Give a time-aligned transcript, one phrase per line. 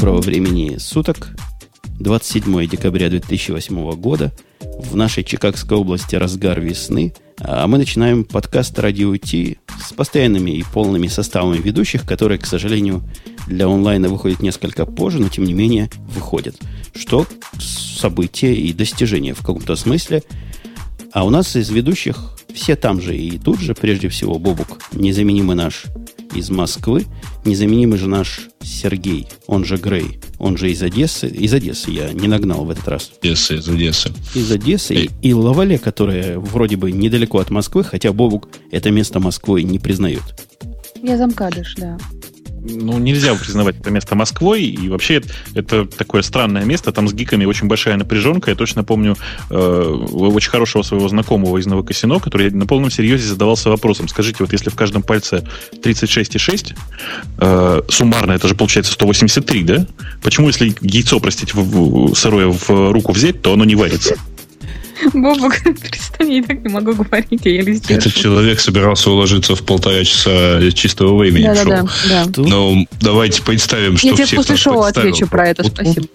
[0.00, 1.28] доброго времени суток.
[1.98, 4.32] 27 декабря 2008 года.
[4.58, 7.12] В нашей Чикагской области разгар весны.
[7.38, 13.02] А мы начинаем подкаст «Радио Ти» с постоянными и полными составами ведущих, которые, к сожалению,
[13.46, 16.56] для онлайна выходят несколько позже, но тем не менее выходят.
[16.94, 17.26] Что
[17.58, 20.22] событие и достижение в каком-то смысле.
[21.12, 25.56] А у нас из ведущих все там же и тут же, прежде всего, Бобук, незаменимый
[25.56, 25.84] наш
[26.34, 27.06] из Москвы.
[27.44, 31.28] Незаменимый же наш Сергей, он же Грей, он же из Одессы.
[31.28, 33.10] Из Одессы я не нагнал в этот раз.
[33.20, 34.12] Одесса, из Одессы.
[34.34, 34.94] Из Одессы.
[34.94, 39.78] И, и Лавале, которая вроде бы недалеко от Москвы, хотя Бобук это место Москвы не
[39.78, 40.22] признает.
[41.02, 41.98] Я замкадыш, да
[42.62, 45.22] ну, нельзя признавать это место Москвой, и вообще
[45.54, 48.50] это такое странное место, там с гиками очень большая напряженка.
[48.50, 49.16] Я точно помню
[49.50, 54.52] э, очень хорошего своего знакомого из Новокосино, который на полном серьезе задавался вопросом, скажите, вот
[54.52, 55.46] если в каждом пальце
[55.82, 56.74] 36,6,
[57.38, 59.86] э, суммарно это же получается 183, да?
[60.22, 64.16] Почему, если яйцо, простите, в, в, сырое в руку взять, то оно не варится?
[65.12, 70.04] Бобок, перестань, я так не могу говорить, я еле Этот человек собирался уложиться в полтора
[70.04, 71.88] часа чистого времени да, шоу.
[72.08, 72.26] Да, да.
[72.36, 76.06] Но ну, давайте представим, что Я тебе после шоу отвечу про это, спасибо.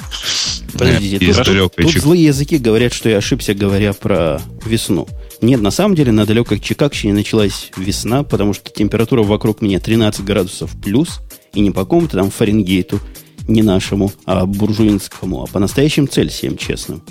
[0.73, 5.08] Подождите, тут, тут злые языки говорят, что я ошибся, говоря про весну.
[5.42, 10.23] Нет, на самом деле на далекой Чикагщине началась весна, потому что температура вокруг меня 13
[10.23, 11.22] градусов плюс,
[11.53, 12.99] и не по какому-то там Фаренгейту,
[13.47, 17.03] не нашему, а буржуинскому, а по настоящим Цельсиям, честным.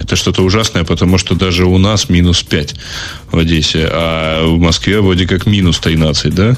[0.00, 2.74] Это что-то ужасное, потому что даже у нас минус 5
[3.32, 6.56] в Одессе, а в Москве вроде как минус 13, да?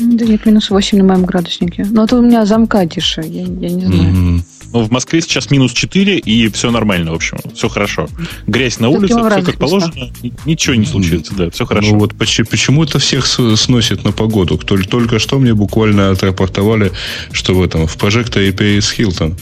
[0.00, 1.86] Да нет, минус 8 на моем градуснике.
[1.90, 4.12] Но это у меня замка тише, я, я не знаю.
[4.12, 4.40] Mm-hmm.
[4.72, 7.38] Ну, в Москве сейчас минус 4, и все нормально, в общем.
[7.54, 8.08] Все хорошо.
[8.48, 10.10] Грязь на улице, все как положено.
[10.46, 11.92] Ничего не случится, да, все хорошо.
[11.92, 14.58] Ну вот почему это всех сносит на погоду?
[14.58, 16.90] Только что мне буквально отрапортовали,
[17.30, 19.36] что в этом, в прожекторе Пэрис Хилтон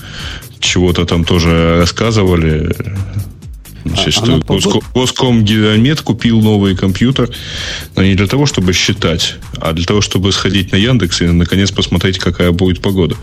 [0.62, 2.75] чего-то там тоже рассказывали.
[3.84, 7.31] Значит, а, что Госко, Госкомгидромет купил новый компьютер,
[7.97, 11.72] но не для того, чтобы считать, а для того, чтобы сходить на Яндекс и наконец
[11.72, 13.16] посмотреть, какая будет погода.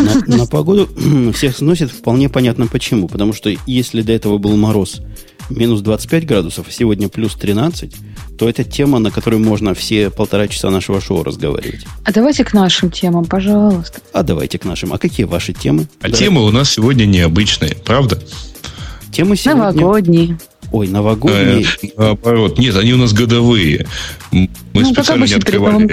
[0.00, 0.88] На, на погоду
[1.34, 3.08] всех сносит вполне понятно почему.
[3.08, 5.00] Потому что если до этого был мороз
[5.48, 7.94] минус 25 градусов, а сегодня плюс 13,
[8.38, 11.86] то это тема, на которую можно все полтора часа нашего шоу разговаривать.
[12.04, 14.00] А давайте к нашим темам, пожалуйста.
[14.12, 14.92] А давайте к нашим.
[14.92, 15.86] А какие ваши темы?
[16.00, 16.16] А да.
[16.16, 18.20] темы у нас сегодня необычные, правда?
[19.12, 19.64] Темы сегодня...
[19.64, 20.38] Новогодние.
[20.72, 21.66] Ой, новогодние.
[21.82, 23.86] Э, наоборот, нет, они у нас годовые.
[24.32, 25.88] Мы ну, специально не открывали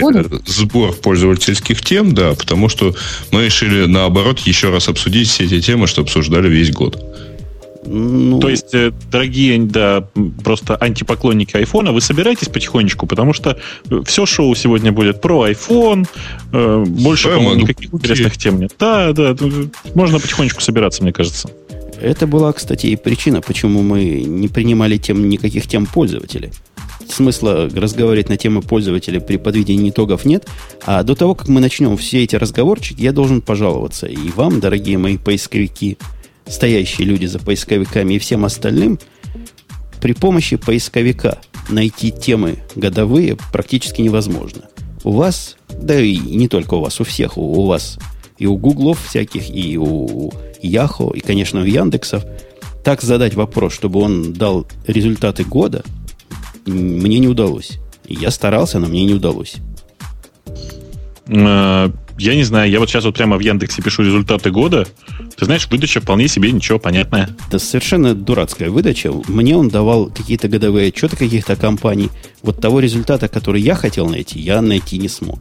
[0.48, 2.96] сбор пользовательских тем, да, потому что
[3.30, 7.00] мы решили, наоборот, еще раз обсудить все эти темы, что обсуждали весь год.
[7.84, 8.40] Ну...
[8.40, 10.08] То есть, э, дорогие, да,
[10.44, 13.58] просто антипоклонники айфона, вы собираетесь потихонечку, потому что
[14.06, 16.08] все шоу сегодня будет про iPhone,
[16.54, 18.74] э, больше, по никаких интересных тем нет.
[18.78, 19.36] Да, да,
[19.96, 21.50] можно потихонечку собираться, мне кажется.
[22.00, 26.52] Это была, кстати, и причина, почему мы не принимали тем никаких тем пользователей.
[27.08, 30.48] Смысла разговаривать на темы пользователя при подведении итогов нет.
[30.86, 34.98] А до того, как мы начнем все эти разговорчики, я должен пожаловаться и вам, дорогие
[34.98, 35.98] мои поисковики,
[36.48, 39.00] стоящие люди за поисковиками и всем остальным,
[40.02, 44.64] при помощи поисковика найти темы годовые практически невозможно.
[45.04, 47.98] У вас, да и не только у вас, у всех, у, у вас
[48.38, 50.32] и у Гуглов всяких, и у
[50.62, 52.26] Яхо, и, конечно, у Яндексов,
[52.84, 55.84] так задать вопрос, чтобы он дал результаты года,
[56.66, 57.80] мне не удалось.
[58.08, 59.56] Я старался, но мне не удалось.
[62.22, 64.86] Я не знаю, я вот сейчас вот прямо в Яндексе пишу результаты года.
[65.36, 67.36] Ты знаешь, выдача вполне себе ничего понятная.
[67.48, 69.12] Это совершенно дурацкая выдача.
[69.28, 72.12] Мне он давал какие-то годовые отчеты каких-то компаний.
[72.44, 75.40] Вот того результата, который я хотел найти, я найти не смог.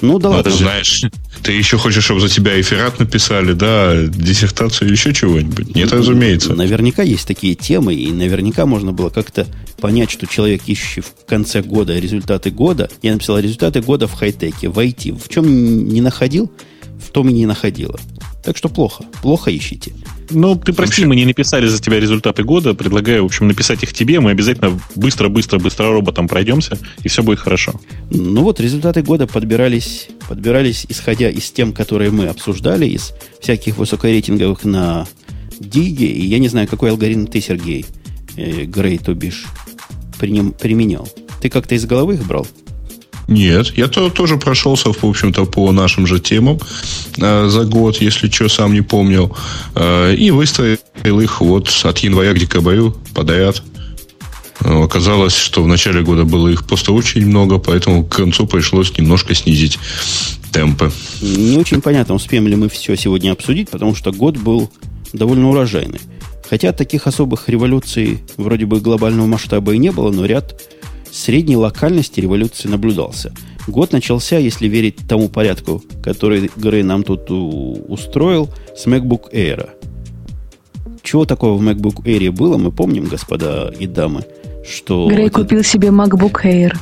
[0.00, 0.50] Ну, да ну, ладно.
[0.50, 1.04] Ты знаешь,
[1.42, 5.74] ты еще хочешь, чтобы за тебя эфират написали, да, диссертацию или еще чего-нибудь?
[5.74, 6.54] Нет, разумеется.
[6.54, 9.46] Наверняка есть такие темы, и наверняка можно было как-то
[9.80, 14.68] понять, что человек, ищущий в конце года результаты года, я написал результаты года в хай-теке,
[14.68, 16.50] в IT, в чем не находил,
[16.98, 17.98] в том и не находила.
[18.44, 19.04] Так что плохо.
[19.22, 19.92] Плохо ищите.
[20.30, 22.74] Ну, ты прости, мы не написали за тебя результаты года.
[22.74, 24.20] Предлагаю, в общем, написать их тебе.
[24.20, 27.80] Мы обязательно быстро-быстро-быстро роботом пройдемся, и все будет хорошо.
[28.10, 34.64] Ну вот, результаты года подбирались, подбирались исходя из тем, которые мы обсуждали, из всяких высокорейтинговых
[34.64, 35.06] на
[35.60, 36.06] Диге.
[36.06, 37.86] И я не знаю, какой алгоритм ты, Сергей,
[38.36, 39.46] э, Грей, то бишь,
[40.18, 41.08] применял.
[41.40, 42.46] Ты как-то из головы их брал?
[43.28, 46.60] Нет, я то, тоже прошелся, в общем-то, по нашим же темам
[47.18, 49.36] э, за год, если что, сам не помнил.
[49.74, 50.78] Э, и выстроил
[51.20, 53.62] их вот от января к декабрю подряд.
[54.60, 58.96] Э, оказалось, что в начале года было их просто очень много, поэтому к концу пришлось
[58.96, 59.78] немножко снизить
[60.52, 60.92] темпы.
[61.20, 64.70] Не очень понятно, успеем ли мы все сегодня обсудить, потому что год был
[65.12, 66.00] довольно урожайный.
[66.48, 70.62] Хотя таких особых революций вроде бы глобального масштаба и не было, но ряд
[71.16, 73.32] средней локальности революции наблюдался.
[73.66, 79.70] Год начался, если верить тому порядку, который Грей нам тут устроил, с MacBook Air.
[81.02, 84.24] Чего такого в MacBook Air было, мы помним, господа и дамы,
[84.68, 85.08] что...
[85.08, 85.40] Грей это...
[85.40, 86.76] купил себе MacBook Air.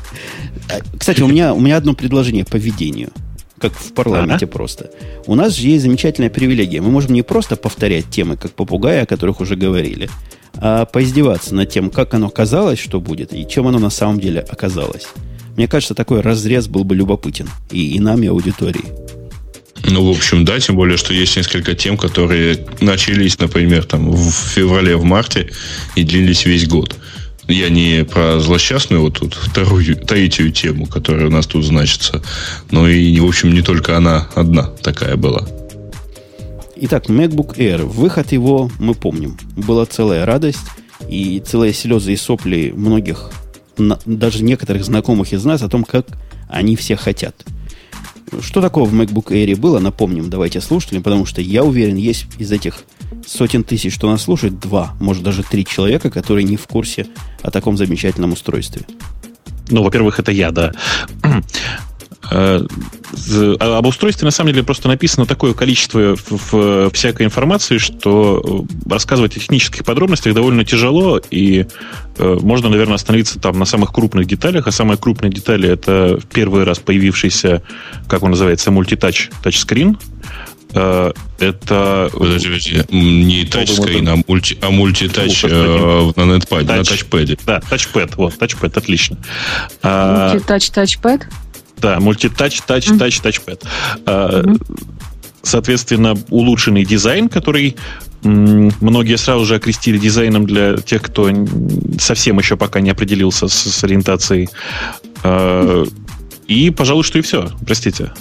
[0.70, 3.10] А, кстати, у меня, у меня одно предложение по ведению–
[3.64, 4.52] как в парламенте ага.
[4.52, 4.90] просто.
[5.26, 6.82] У нас же есть замечательная привилегия.
[6.82, 10.10] Мы можем не просто повторять темы, как попугаи, о которых уже говорили,
[10.56, 14.40] а поиздеваться над тем, как оно казалось, что будет, и чем оно на самом деле
[14.40, 15.06] оказалось.
[15.56, 18.84] Мне кажется, такой разрез был бы любопытен и, и нам, и аудитории.
[19.86, 24.32] Ну, в общем, да, тем более, что есть несколько тем, которые начались, например, там, в
[24.32, 25.50] феврале, в марте
[25.94, 26.96] и длились весь год.
[27.46, 32.22] Я не про злосчастную вот тут вторую, третью тему, которая у нас тут значится,
[32.70, 35.46] но и, в общем, не только она одна такая была.
[36.76, 37.84] Итак, MacBook Air.
[37.84, 39.36] Выход его мы помним.
[39.56, 40.66] Была целая радость
[41.08, 43.30] и целые слезы и сопли многих,
[43.76, 46.06] даже некоторых знакомых из нас о том, как
[46.48, 47.44] они все хотят.
[48.40, 52.50] Что такого в MacBook Air было, напомним, давайте слушателям, потому что я уверен, есть из
[52.50, 52.84] этих
[53.24, 57.06] сотен тысяч, что нас слушает, два, может даже три человека, которые не в курсе
[57.42, 58.82] о таком замечательном устройстве.
[59.68, 60.72] Ну, во-первых, это я, да.
[62.30, 62.64] Э,
[63.60, 69.36] об устройстве, на самом деле, просто написано такое количество в всякой информации, что э, рассказывать
[69.36, 71.66] о технических подробностях довольно тяжело, и
[72.18, 76.64] э, можно, наверное, остановиться там на самых крупных деталях, а самые крупные детали это первый
[76.64, 77.62] раз появившийся,
[78.08, 79.98] как он называется, мультитач тачскрин,
[80.72, 82.10] это...
[82.12, 82.82] Подожди, подожди.
[82.90, 87.38] Не тачскрин, а, мульти, а мультитач э, на нетпаде, тач, на тачпэде.
[87.46, 88.16] Да, тачпэд.
[88.16, 89.16] Вот, тачпэд, отлично.
[89.84, 91.28] Мультитач, тачпэд?
[91.84, 93.62] Да, мультитач, тач, тач, тачпэд.
[95.42, 97.76] Соответственно, улучшенный дизайн, который
[98.22, 101.30] многие сразу же окрестили дизайном для тех, кто
[102.00, 104.48] совсем еще пока не определился с, с ориентацией.
[105.24, 105.84] А,
[106.48, 107.50] и, пожалуй, что и все.
[107.66, 108.14] Простите.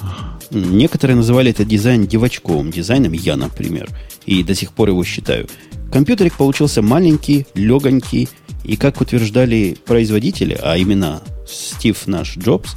[0.51, 3.89] Некоторые называли это дизайн девочковым дизайном, я, например,
[4.25, 5.47] и до сих пор его считаю.
[5.89, 8.27] Компьютерик получился маленький, легонький,
[8.65, 12.75] и, как утверждали производители, а именно Стив наш Джобс,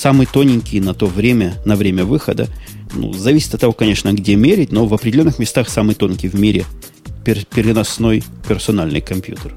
[0.00, 2.48] самый тоненький на то время, на время выхода.
[2.94, 6.64] Ну, зависит от того, конечно, где мерить, но в определенных местах самый тонкий в мире
[7.24, 9.54] пер- переносной персональный компьютер.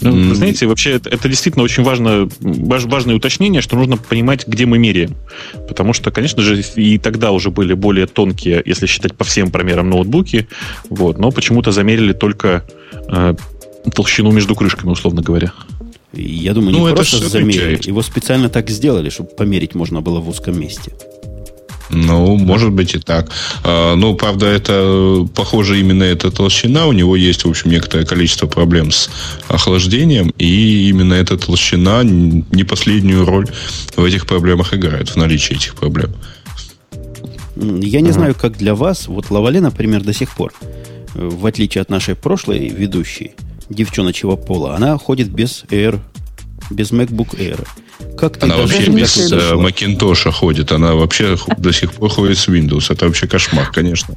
[0.00, 0.34] Ну, mm.
[0.34, 4.78] знаете, вообще это, это действительно очень важно, важ, важное уточнение, что нужно понимать, где мы
[4.78, 5.14] меряем.
[5.68, 9.90] Потому что, конечно же, и тогда уже были более тонкие, если считать по всем промерам
[9.90, 10.48] ноутбуки,
[10.90, 13.34] вот, но почему-то замерили только э,
[13.94, 15.52] толщину между крышками, условно говоря.
[16.12, 17.80] Я думаю, не ну, просто замерили.
[17.86, 20.92] Его специально так сделали, чтобы померить можно было в узком месте.
[21.92, 23.30] Ну, может быть и так.
[23.64, 26.86] А, ну, правда, это похоже именно эта толщина.
[26.86, 29.10] У него есть, в общем, некоторое количество проблем с
[29.48, 33.46] охлаждением, и именно эта толщина не последнюю роль
[33.94, 36.12] в этих проблемах играет, в наличии этих проблем.
[37.56, 38.12] Я не ага.
[38.12, 39.08] знаю, как для вас.
[39.08, 40.54] Вот Лавале, например, до сих пор,
[41.14, 43.32] э, в отличие от нашей прошлой ведущей,
[43.72, 46.00] девчоночего пола, она ходит без Air,
[46.70, 47.66] без MacBook Air.
[48.16, 50.72] Как ты она вообще без э, Macintosh ходит.
[50.72, 52.92] Она вообще до сих пор ходит с Windows.
[52.92, 54.14] Это вообще кошмар, конечно.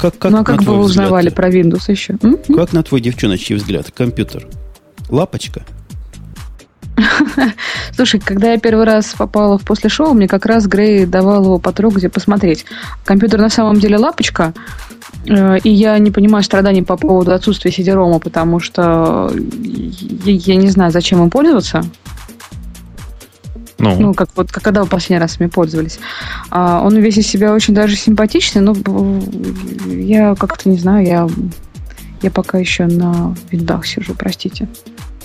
[0.00, 2.16] Как, как, ну, а как бы вы узнавали взгляд, про Windows еще?
[2.54, 3.90] Как на твой девчоночий взгляд?
[3.94, 4.46] Компьютер.
[5.08, 5.64] Лапочка?
[7.94, 11.58] Слушай, когда я первый раз попала в после шоу, мне как раз Грей давал его
[11.58, 12.64] потрогать и посмотреть.
[13.04, 14.89] Компьютер на самом деле лапочка, Э,
[15.24, 19.30] и я не понимаю страданий по поводу отсутствия сидерома, потому что
[20.24, 21.84] я, я не знаю, зачем им пользоваться.
[23.80, 25.98] Ну, ну как вот как, когда вы последний раз ими пользовались.
[26.50, 28.74] А, он весь из себя очень даже симпатичный, но
[29.86, 31.28] я как-то не знаю, я,
[32.20, 34.68] я пока еще на виндах сижу, простите.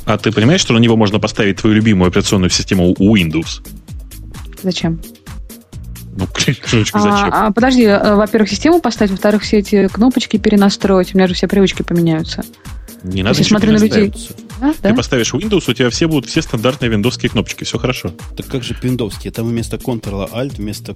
[0.05, 3.61] А ты понимаешь, что на него можно поставить твою любимую операционную систему Windows?
[4.63, 5.01] Зачем?
[6.15, 7.29] Ну, кнопочка зачем?
[7.34, 11.13] А, а, подожди, э, во-первых, систему поставить, во-вторых, все эти кнопочки перенастроить.
[11.13, 12.43] У меня же все привычки поменяются.
[13.03, 14.13] Не надо Если смотрю на людей.
[14.62, 14.93] А, Ты да?
[14.93, 18.12] поставишь Windows, у тебя все будут все стандартные виндовские кнопочки, все хорошо.
[18.38, 19.31] Так как же виндовские?
[19.31, 20.95] Там вместо Ctrl-Alt, вместо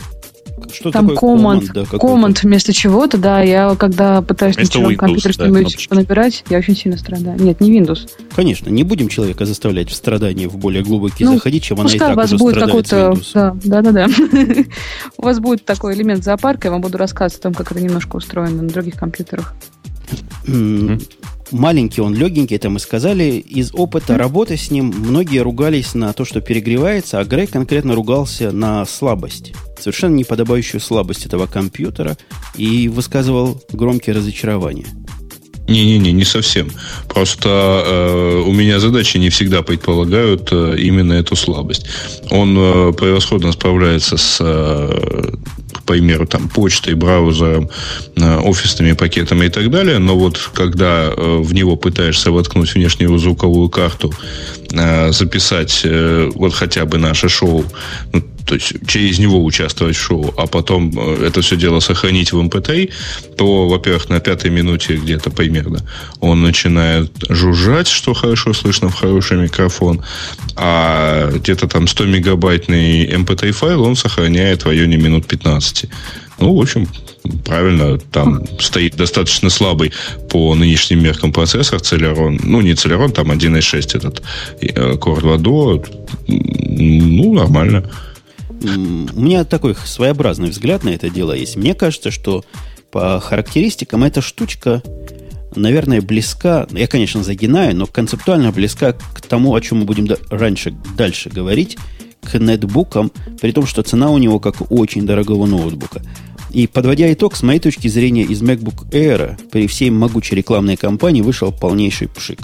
[0.74, 3.42] что Там такое command, command, да, command вместо чего-то, да.
[3.42, 7.40] Я когда пытаюсь вместо на компьютере что-нибудь да, понабирать, я очень сильно страдаю.
[7.42, 8.10] Нет, не Windows.
[8.36, 11.98] Конечно, не будем человека заставлять в страдания в более глубокие ну, заходить, чем она и
[11.98, 14.08] так у вас уже будет какой-то, да, да, да, да.
[15.18, 18.16] У вас будет такой элемент зоопарка, я вам буду рассказывать о том, как это немножко
[18.16, 19.54] устроено на других компьютерах.
[21.52, 23.24] Маленький, он легенький, это мы сказали.
[23.38, 28.52] Из опыта работы с ним многие ругались на то, что перегревается, а Грей конкретно ругался
[28.52, 29.54] на слабость.
[29.80, 32.18] Совершенно неподобающую слабость этого компьютера
[32.56, 34.88] и высказывал громкие разочарования.
[35.70, 36.72] Не-не-не, не совсем.
[37.08, 37.50] Просто
[37.86, 41.86] э, у меня задачи не всегда предполагают э, именно эту слабость.
[42.32, 45.34] Он э, превосходно справляется с, э,
[45.90, 47.70] примеру, там, почтой, браузером,
[48.16, 49.98] э, офисными пакетами и так далее.
[49.98, 54.14] Но вот когда э, в него пытаешься воткнуть внешнюю звуковую карту,
[54.72, 55.86] э, записать
[56.36, 57.66] вот хотя бы наше шоу,
[58.14, 62.34] ну, то есть через него участвовать в шоу, а потом э, это все дело сохранить
[62.34, 62.92] в MP3,
[63.38, 65.86] то, во-первых, на пятой минуте где-то примерно
[66.20, 70.04] он начинает жужжать, что хорошо слышно в хороший микрофон,
[70.56, 75.86] а где-то там 100 мегабайтный MP3 файл он сохраняет в районе минут 15.
[76.40, 76.88] Ну, в общем,
[77.46, 79.94] правильно, там стоит достаточно слабый
[80.32, 84.24] по нынешним меркам процессор Celeron, ну, не Celeron, там 1.6 этот
[84.60, 85.86] э, Core 2 Duo,
[86.28, 87.88] ну, нормально.
[88.62, 91.56] У меня такой своеобразный взгляд на это дело есть.
[91.56, 92.44] Мне кажется, что
[92.92, 94.82] по характеристикам эта штучка,
[95.56, 100.76] наверное, близка, я, конечно, загинаю, но концептуально близка к тому, о чем мы будем раньше,
[100.98, 101.78] дальше говорить,
[102.22, 103.12] к нетбукам,
[103.42, 106.02] при том, что цена у него как у очень дорогого ноутбука.
[106.52, 111.22] И подводя итог, с моей точки зрения, из MacBook Air при всей могучей рекламной кампании
[111.22, 112.40] вышел полнейший пшик.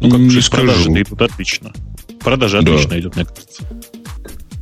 [0.00, 1.72] Ну, как не продажи идут отлично.
[2.20, 2.72] Продажи да.
[2.72, 3.62] отлично идут, мне кажется.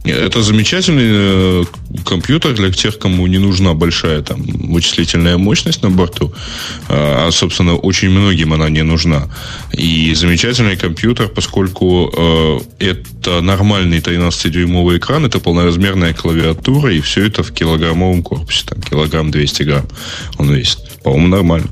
[0.04, 1.64] Это замечательный э,
[2.04, 6.34] компьютер для тех, кому не нужна большая там вычислительная мощность на борту.
[6.88, 9.28] А, а собственно, очень многим она не нужна.
[9.73, 17.42] И замечательный компьютер, поскольку э, это нормальный 13-дюймовый экран, это полноразмерная клавиатура, и все это
[17.42, 18.66] в килограммовом корпусе.
[18.66, 19.88] Там килограмм 200 грамм
[20.37, 20.80] он весит.
[21.02, 21.68] По-моему, нормально.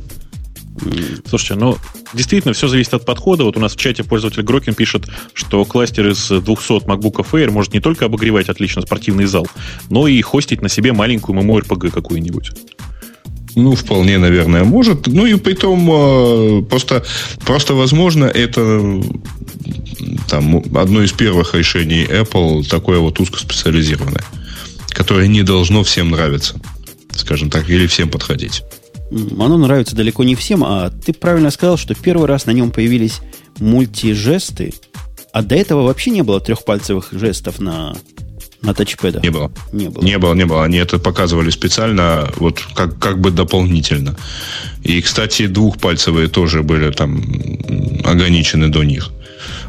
[1.28, 1.76] Слушайте, ну,
[2.12, 3.44] действительно, все зависит от подхода.
[3.44, 7.72] Вот у нас в чате пользователь Грокин пишет, что кластер из 200 MacBook Air может
[7.72, 9.46] не только обогревать отлично спортивный зал,
[9.90, 12.50] но и хостить на себе маленькую MMORPG какую-нибудь.
[13.54, 15.06] Ну, вполне, наверное, может.
[15.06, 17.04] Ну и при том, а, просто,
[17.44, 19.02] просто возможно, это
[20.28, 24.24] там, одно из первых решений Apple, такое вот узкоспециализированное,
[24.88, 26.58] которое не должно всем нравиться,
[27.14, 28.62] скажем так, или всем подходить
[29.38, 33.20] оно нравится далеко не всем, а ты правильно сказал, что первый раз на нем появились
[33.58, 34.74] мультижесты,
[35.32, 37.94] а до этого вообще не было трехпальцевых жестов на,
[38.62, 39.22] на тачпедах.
[39.22, 39.52] Не было.
[39.72, 40.04] Не было.
[40.04, 40.64] Не было, не было.
[40.64, 44.16] Они это показывали специально, вот как, как бы дополнительно.
[44.82, 47.22] И, кстати, двухпальцевые тоже были там
[48.04, 49.10] ограничены до них.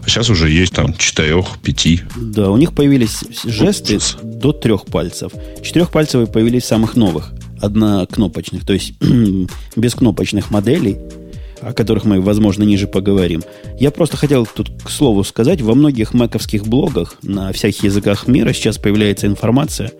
[0.06, 2.02] А сейчас уже есть там четырех, пяти.
[2.16, 4.18] Да, у них появились жесты Ужас.
[4.22, 5.32] до трех пальцев.
[5.64, 7.32] Четырехпальцевые появились самых новых
[7.64, 8.94] однокнопочных, то есть
[9.76, 10.98] без кнопочных моделей,
[11.62, 13.42] о которых мы, возможно, ниже поговорим.
[13.80, 18.52] Я просто хотел тут, к слову сказать, во многих маковских блогах на всяких языках мира
[18.52, 19.92] сейчас появляется информация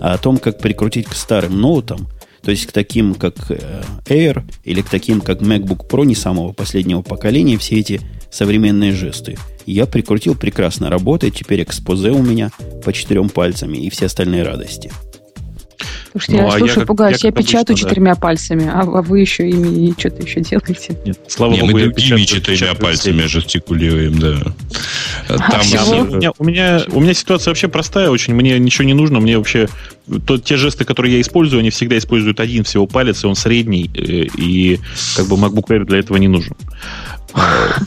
[0.00, 2.08] о том, как прикрутить к старым ноутам,
[2.42, 6.52] то есть к таким, как э, Air или к таким, как MacBook Pro не самого
[6.52, 8.00] последнего поколения, все эти
[8.30, 9.36] современные жесты.
[9.66, 12.50] Я прикрутил, прекрасно работает, теперь экспозе у меня
[12.82, 14.90] по четырем пальцами и все остальные радости.
[16.12, 17.22] Слушайте, ну, я а слушаю, я, пугаюсь.
[17.22, 18.20] Я, я печатаю обычно, четырьмя да.
[18.20, 20.98] пальцами, а, а вы еще ими и что-то еще делаете.
[21.04, 24.38] Нет, слава Нет, богу, мы другими четырьмя пальцами жестикулируем, да.
[25.28, 28.34] А, Там а, у, меня, у, меня, у меня ситуация вообще простая очень.
[28.34, 29.20] Мне ничего не нужно.
[29.20, 29.68] Мне вообще...
[30.26, 33.88] То, те жесты, которые я использую, они всегда используют один всего палец, и он средний.
[33.94, 34.80] Э, и
[35.14, 36.56] как бы MacBook Air для этого не нужен.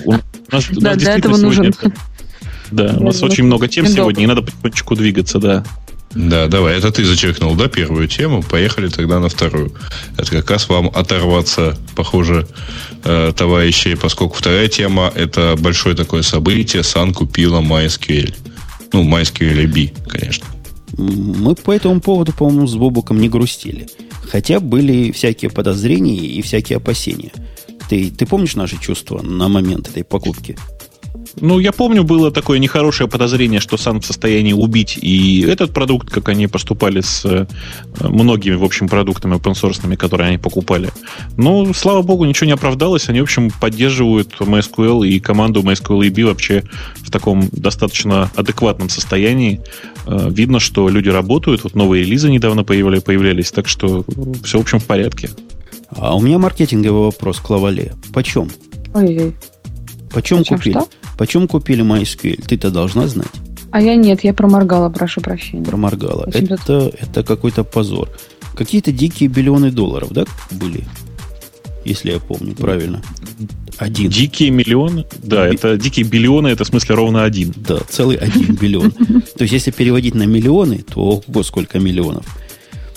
[0.06, 0.12] У
[0.52, 1.74] нас, да, для этого нужен.
[2.72, 5.64] Да, у нас очень много тем сегодня, и надо потихонечку двигаться, да.
[6.16, 8.44] Да, давай, это ты зачеркнул, да, первую тему.
[8.44, 9.74] Поехали тогда на вторую.
[10.18, 12.48] Это как раз вам оторваться, похоже,
[13.04, 16.84] э, товарищи, поскольку вторая тема это большое такое событие.
[16.84, 18.36] Сан купила MySQL.
[18.94, 20.46] Ну, MySQL B, конечно.
[20.98, 23.88] Мы по этому поводу, по-моему, с Бобуком не грустили.
[24.30, 27.32] Хотя были всякие подозрения и всякие опасения.
[27.90, 30.58] Ты, ты помнишь наши чувства на момент этой покупки?
[31.42, 36.10] Ну, я помню, было такое нехорошее подозрение, что сам в состоянии убить и этот продукт,
[36.10, 37.48] как они поступали с э,
[38.02, 40.90] многими, в общем, продуктами open source, которые они покупали.
[41.38, 43.10] Но, слава богу, ничего не оправдалось.
[43.10, 46.64] Они, в общем, поддерживают MySQL и команду MySQL EB вообще
[46.98, 49.62] в таком достаточно адекватном состоянии.
[50.06, 51.64] Э, видно, что люди работают.
[51.64, 54.06] Вот новые релизы недавно появляли, появлялись, так что
[54.44, 55.30] все, в общем, в порядке.
[55.90, 57.94] А у меня маркетинговый вопрос к Лавале.
[58.14, 58.50] Почем?
[58.94, 59.34] Ой-ой.
[60.12, 60.74] Почем, Почем купили?
[60.74, 60.88] Что?
[61.18, 62.46] Почем купили MySQL?
[62.48, 63.32] Ты-то должна знать.
[63.72, 65.66] А я нет, я проморгала, прошу прощения.
[65.66, 66.30] Проморгала.
[66.34, 68.10] Это, это какой-то позор.
[68.56, 70.84] Какие-то дикие биллионы долларов, да, были?
[71.86, 73.02] если я помню правильно.
[73.78, 74.10] Один.
[74.10, 75.06] Дикие миллионы?
[75.22, 75.56] Да, Би...
[75.56, 77.54] это дикие биллионы, это в смысле ровно один.
[77.56, 78.92] Да, целый один биллион.
[78.92, 82.26] То есть, если переводить на миллионы, то ого, сколько миллионов.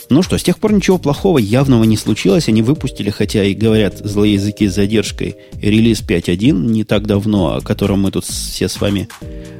[0.08, 2.48] Ну что, с тех пор ничего плохого явного не случилось.
[2.48, 7.60] Они выпустили, хотя и говорят злые языки с задержкой, релиз 5.1 не так давно, о
[7.60, 9.08] котором мы тут все с вами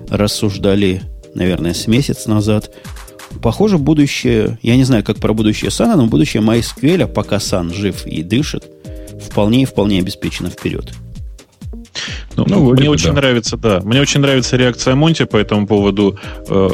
[0.09, 1.03] рассуждали,
[1.35, 2.71] наверное, с месяц назад.
[3.43, 8.07] Похоже, будущее, я не знаю, как про будущее Сана, но будущее MySQL, пока Сан жив
[8.07, 8.65] и дышит,
[9.21, 10.93] вполне и вполне обеспечено вперед.
[12.37, 13.15] Ну, ну мне очень да.
[13.15, 13.81] нравится, да.
[13.83, 16.19] Мне очень нравится реакция Монти по этому поводу.
[16.49, 16.69] Э,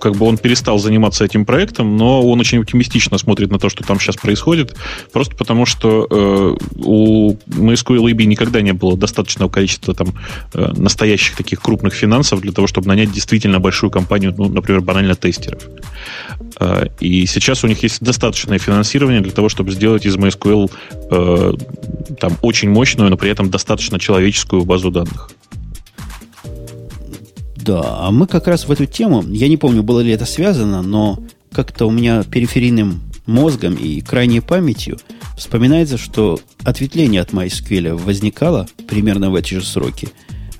[0.00, 3.84] как бы он перестал заниматься этим проектом, но он очень оптимистично смотрит на то, что
[3.84, 4.76] там сейчас происходит,
[5.12, 10.14] просто потому что э, у MySQL IB никогда не было достаточного количества там
[10.54, 15.14] э, настоящих таких крупных финансов для того, чтобы нанять действительно большую компанию, ну, например, банально
[15.14, 15.62] тестеров.
[17.00, 20.70] И сейчас у них есть достаточное финансирование для того, чтобы сделать из MySQL
[22.18, 25.30] там очень мощную, но при этом достаточно человеческую базу данных.
[27.56, 30.82] Да, а мы как раз в эту тему, я не помню, было ли это связано,
[30.82, 34.98] но как-то у меня периферийным мозгом и крайней памятью
[35.36, 40.08] вспоминается, что ответвление от MySQL возникало примерно в эти же сроки.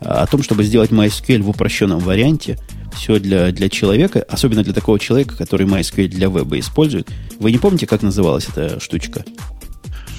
[0.00, 2.58] О том, чтобы сделать MySQL в упрощенном варианте,
[2.94, 7.08] все для, для человека, особенно для такого человека, который MySQL для веба использует.
[7.38, 9.24] Вы не помните, как называлась эта штучка?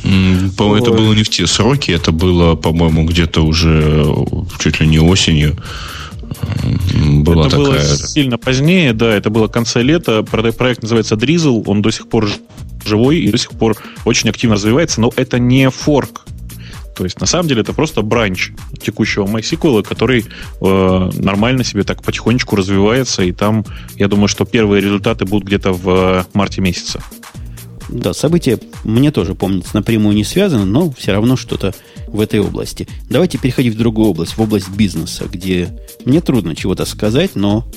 [0.03, 4.05] По-моему, это было не в те сроки, это было, по-моему, где-то уже
[4.59, 5.57] чуть ли не осенью.
[7.23, 7.79] Была это такая...
[7.79, 10.23] было сильно позднее, да, это было в конце лета.
[10.23, 12.29] Проект называется Drizzle, он до сих пор
[12.85, 13.75] живой и до сих пор
[14.05, 16.25] очень активно развивается, но это не форк.
[16.95, 18.51] То есть, на самом деле, это просто бранч
[18.81, 20.25] текущего MySQL, который
[20.59, 23.63] э, нормально себе так потихонечку развивается, и там,
[23.95, 26.99] я думаю, что первые результаты будут где-то в э, марте месяце.
[27.89, 31.73] Да, события мне тоже помнится напрямую не связаны, но все равно что-то
[32.07, 32.87] в этой области.
[33.09, 35.69] Давайте переходить в другую область, в область бизнеса, где
[36.05, 37.67] мне трудно чего-то сказать, но,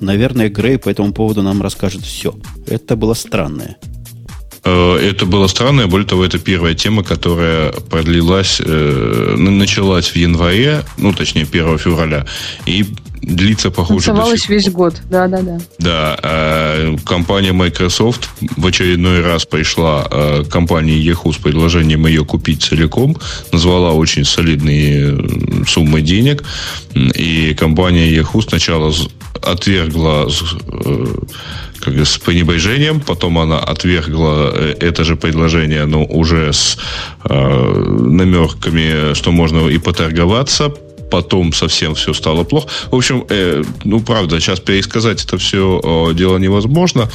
[0.00, 2.34] наверное, Грей по этому поводу нам расскажет все.
[2.66, 3.76] Это было странное.
[4.64, 10.84] Э, это было странно, более того, это первая тема, которая продлилась, э, началась в январе,
[10.98, 12.26] ну, точнее, 1 февраля,
[12.66, 12.84] и
[13.22, 15.58] длится, похоже, Танцевалась весь год, да-да-да.
[15.78, 22.62] Да, э, компания Microsoft в очередной раз пришла э, компании Yahoo с предложением ее купить
[22.62, 23.16] целиком,
[23.52, 26.44] назвала очень солидные э, суммы денег,
[26.94, 28.92] и компания Yahoo сначала
[29.42, 31.06] отвергла э,
[31.80, 36.76] как с пренебрежением, потом она отвергла это же предложение, но уже с
[37.24, 40.72] э, намеками, что можно и поторговаться,
[41.10, 42.68] потом совсем все стало плохо.
[42.90, 47.10] В общем, э, ну, правда, сейчас пересказать это все э, дело невозможно.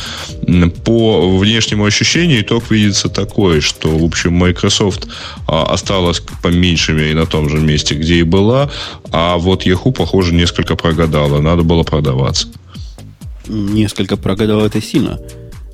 [0.83, 5.09] По внешнему ощущению итог видится такой, что, в общем, Microsoft э,
[5.47, 8.69] осталась по меньшей мере на том же месте, где и была,
[9.11, 11.39] а вот Yahoo, похоже, несколько прогадала.
[11.41, 12.47] Надо было продаваться.
[13.47, 15.19] Несколько прогадала это сильно.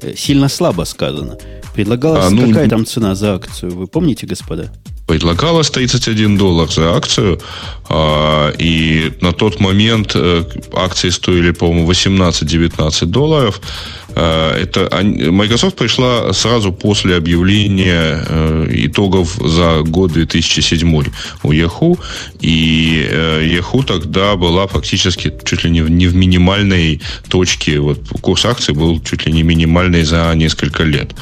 [0.02, 1.38] Э, сильно слабо сказано.
[1.74, 4.72] Предлагалась а, ну, какая там цена за акцию, вы помните, господа?
[5.12, 7.38] Предлагалось 31 доллар за акцию,
[7.90, 13.60] а, и на тот момент э, акции стоили, по-моему, 18-19 долларов.
[14.16, 21.04] А, это Microsoft пришла сразу после объявления э, итогов за год 2007
[21.44, 22.00] у Yahoo,
[22.40, 27.80] и э, Yahoo тогда была фактически чуть ли не в минимальной точке.
[27.80, 31.14] Вот курс акций был чуть ли не минимальный за несколько лет.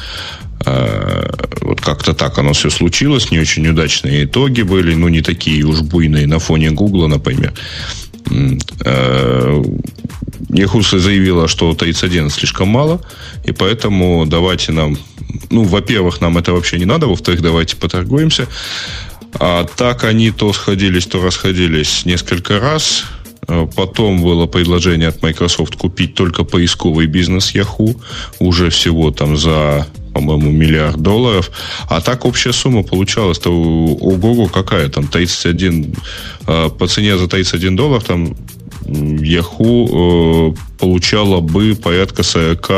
[0.65, 1.25] Э,
[1.61, 5.81] вот как-то так оно все случилось, не очень удачные итоги были, ну, не такие уж
[5.81, 7.53] буйные на фоне Гугла, например.
[10.49, 13.01] Яхуса э, заявила, что 31 слишком мало,
[13.45, 14.97] и поэтому давайте нам,
[15.49, 18.47] ну, во-первых, нам это вообще не надо, во-вторых, давайте поторгуемся.
[19.33, 23.05] А так они то сходились, то расходились несколько раз.
[23.47, 27.99] Э, потом было предложение от Microsoft купить только поисковый бизнес Yahoo
[28.39, 29.87] уже всего там за
[30.27, 31.51] по-моему, миллиард долларов.
[31.89, 35.07] А так общая сумма получалась-то у, у Google какая там?
[35.07, 35.95] 31,
[36.47, 38.35] э, по цене за 31 доллар там
[38.85, 42.69] Yahoo э, получала бы порядка 40,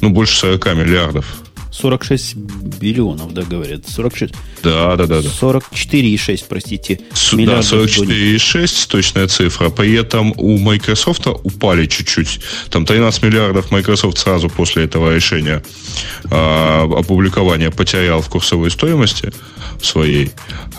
[0.00, 1.26] ну, больше 40 миллиардов.
[1.80, 3.88] 46 биллионов, да, говорят.
[3.88, 4.34] 46.
[4.62, 5.22] Да, да, да.
[5.22, 5.28] да.
[5.28, 7.00] 44,6, простите.
[7.12, 9.70] С, да, 44,6 точная цифра.
[9.70, 12.40] При этом у Microsoft упали чуть-чуть.
[12.70, 15.62] Там 13 миллиардов Microsoft сразу после этого решения
[16.30, 19.32] э, опубликования потерял в курсовой стоимости.
[19.82, 20.30] Своей.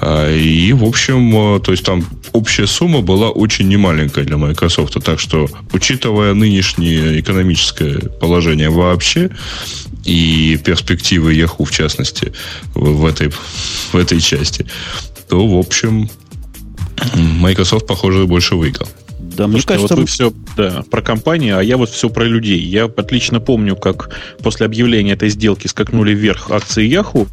[0.01, 5.01] А, и, в общем, э, то есть там общая сумма была очень немаленькая для Microsoft.
[5.03, 9.29] Так что, учитывая нынешнее экономическое положение вообще,
[10.05, 12.33] и перспективы Yahoo, в частности,
[12.73, 14.65] в этой, в этой части,
[15.27, 16.09] то, в общем,
[17.15, 18.87] Microsoft, похоже, больше выиграл.
[19.35, 22.59] Да, мне кажется, вот вы все да, про компанию, а я вот все про людей.
[22.59, 27.27] Я отлично помню, как после объявления этой сделки скакнули вверх акции Yahoo,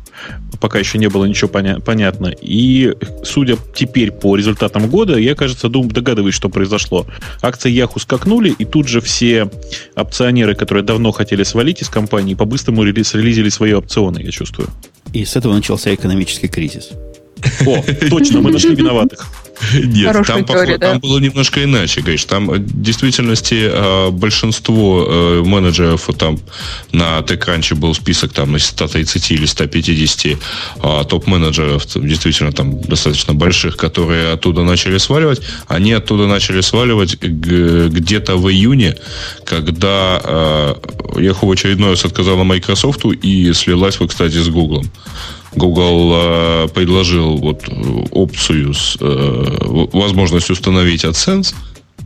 [0.61, 2.33] пока еще не было ничего поня- понятно.
[2.41, 7.07] И, судя теперь по результатам года, я, кажется, дум, догадываюсь, что произошло.
[7.43, 9.51] Акции Yahoo скакнули, и тут же все
[9.95, 14.69] опционеры, которые давно хотели свалить из компании, по-быстрому релизили свои опционы, я чувствую.
[15.13, 16.91] И с этого начался экономический кризис.
[17.67, 19.27] О, точно, мы нашли виноватых.
[19.73, 20.93] Нет, там, теория, да?
[20.93, 22.25] там было немножко иначе, говоришь.
[22.25, 26.39] Там э, в действительности э, большинство э, менеджеров там
[26.93, 30.39] на TechCrunch был список там из 130 или 150
[30.83, 35.41] а топ-менеджеров, действительно там достаточно больших, которые оттуда начали сваливать.
[35.69, 38.97] Они оттуда начали сваливать где-то в июне,
[39.45, 40.21] когда
[41.15, 44.85] Yahoo в очередной раз отказала Microsoft и слилась, кстати, с Google.
[45.57, 47.65] Google э, предложил вот
[48.11, 49.59] опцию с э,
[49.93, 51.55] возможностью установить AdSense,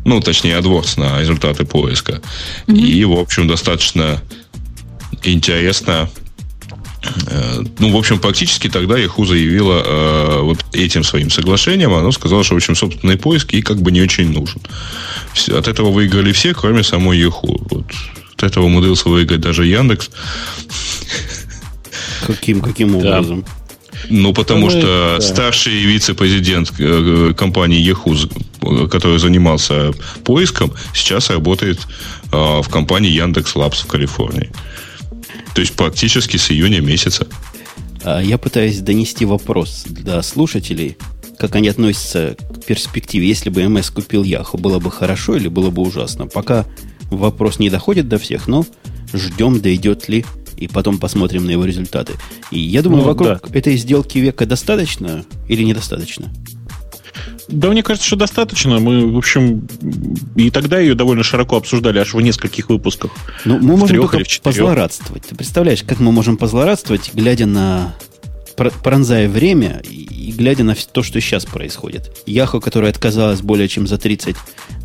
[0.04, 2.22] ну, точнее, AdWords на результаты поиска.
[2.66, 2.78] Mm-hmm.
[2.78, 4.22] И, в общем, достаточно
[5.24, 6.08] интересно
[7.26, 12.44] э, ну, в общем, практически тогда Yahoo заявила э, вот этим своим соглашением, она сказала,
[12.44, 14.60] что, в общем, собственный поиск ей как бы не очень нужен.
[15.48, 17.60] От этого выиграли все, кроме самой Yahoo.
[17.70, 17.86] Вот.
[18.36, 20.08] От этого умудрился выиграть даже Яндекс.
[22.26, 23.42] Каким, каким образом?
[23.42, 23.48] Да.
[24.08, 25.20] Ну, потому ну, что да.
[25.20, 29.92] старший вице-президент э, компании Yahoo, который занимался
[30.24, 31.80] поиском, сейчас работает
[32.32, 34.50] э, в компании Яндекс Лапс в Калифорнии.
[35.54, 37.26] То есть практически с июня месяца.
[38.02, 40.96] А я пытаюсь донести вопрос для слушателей,
[41.38, 43.28] как они относятся к перспективе.
[43.28, 46.26] Если бы МС купил Яху, было бы хорошо или было бы ужасно?
[46.26, 46.64] Пока
[47.10, 48.64] вопрос не доходит до всех, но
[49.12, 50.24] ждем, дойдет ли
[50.60, 52.12] и потом посмотрим на его результаты.
[52.50, 53.58] И я думаю, ну, вокруг да.
[53.58, 56.30] этой сделки века достаточно или недостаточно?
[57.48, 58.78] Да, мне кажется, что достаточно.
[58.78, 59.66] Мы, в общем,
[60.36, 63.10] и тогда ее довольно широко обсуждали, аж в нескольких выпусках.
[63.44, 65.24] Ну, мы можем только позлорадствовать.
[65.24, 67.94] Ты представляешь, как мы можем позлорадствовать, глядя на
[68.82, 72.22] пронзая время и глядя на то, что сейчас происходит.
[72.26, 74.36] Яху, которая отказалась более чем за 30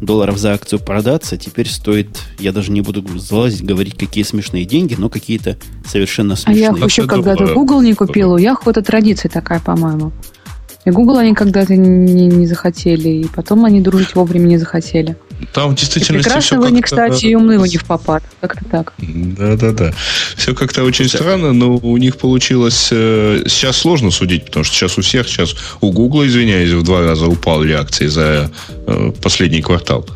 [0.01, 2.07] долларов за акцию продаться, теперь стоит,
[2.39, 6.69] я даже не буду залазить, говорить, какие смешные деньги, но какие-то совершенно смешные.
[6.69, 10.11] А Яху еще когда-то Google не купил, у Яху это традиция такая, по-моему.
[10.85, 15.17] И Google они когда-то не, не захотели, и потом они дружить вовремя не захотели.
[15.53, 18.23] Там действительно прекрасно вы не кстати, и умны вы не в попад.
[18.41, 18.93] Как-то так.
[18.97, 19.93] Да-да-да.
[20.35, 21.17] Все как-то очень Все.
[21.17, 22.89] странно, но у них получилось...
[22.91, 27.01] Э, сейчас сложно судить, потому что сейчас у всех, сейчас у Google, извиняюсь, в два
[27.01, 28.51] раза упали акции за
[28.87, 30.07] э, последний квартал.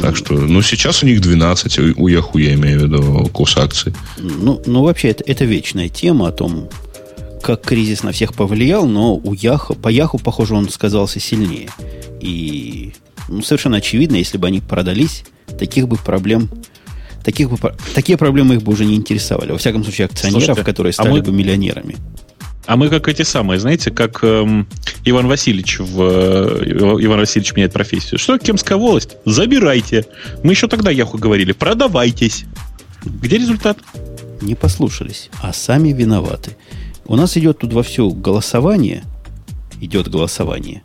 [0.00, 3.92] Так что, ну, сейчас у них 12, у Yahoo, я имею в виду, курс акций.
[4.18, 6.68] Ну, ну вообще, это, это вечная тема о том,
[7.42, 11.70] как кризис на всех повлиял, но у Яху, по Яху, похоже, он сказался сильнее.
[12.20, 12.92] И
[13.28, 15.24] ну, совершенно очевидно, если бы они продались,
[15.58, 16.50] таких бы проблем
[17.28, 17.58] таких бы,
[17.94, 19.52] такие проблемы их бы уже не интересовали.
[19.52, 21.96] Во всяком случае, акционеров, Слушайте, которые а стали а мы, бы миллионерами.
[22.64, 24.66] А мы как эти самые, знаете, как эм,
[25.04, 28.18] Иван Васильевич в э, Иван Васильевич меняет профессию.
[28.18, 29.16] Что, кемская волость?
[29.26, 30.06] Забирайте.
[30.42, 32.44] Мы еще тогда Яху говорили, продавайтесь.
[33.04, 33.78] Где результат?
[34.40, 36.56] Не послушались, а сами виноваты.
[37.04, 39.02] У нас идет тут вовсю голосование.
[39.80, 40.82] Идет голосование.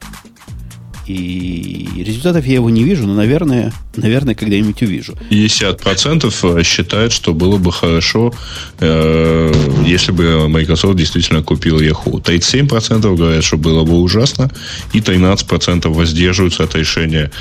[1.05, 5.15] И результатов я его не вижу, но, наверное, наверное, когда-нибудь увижу.
[5.29, 8.33] 50% э, считают, что было бы хорошо,
[8.79, 9.53] э,
[9.85, 12.21] если бы Microsoft действительно купил Yahoo.
[12.21, 14.49] 37% говорят, что было бы ужасно,
[14.93, 17.31] и 13% воздерживаются от решения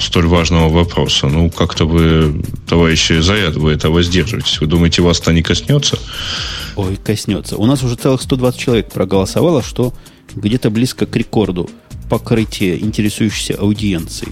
[0.00, 1.28] столь важного вопроса.
[1.28, 4.60] Ну, как-то вы, товарищи Заряд, вы это воздерживаетесь.
[4.60, 5.98] Вы думаете, вас это не коснется?
[6.76, 7.56] Ой, коснется.
[7.56, 9.92] У нас уже целых 120 человек проголосовало, что
[10.34, 11.68] где-то близко к рекорду
[12.12, 14.28] покрытия интересующейся аудиенции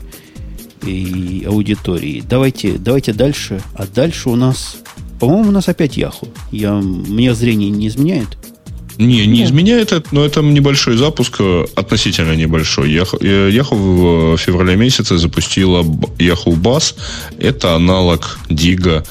[0.85, 2.23] и аудитории.
[2.29, 3.62] Давайте, давайте дальше.
[3.73, 4.77] А дальше у нас,
[5.19, 6.29] по-моему, у нас опять Яху.
[6.53, 8.37] Я, мне зрение не изменяет.
[8.99, 9.49] Не, не Нет.
[9.49, 12.93] изменяет это, но это небольшой запуск, э, относительно небольшой.
[12.93, 15.83] Yahoo в феврале месяце запустила
[16.19, 16.95] Yahoo Bass.
[17.38, 19.07] Это аналог Дига.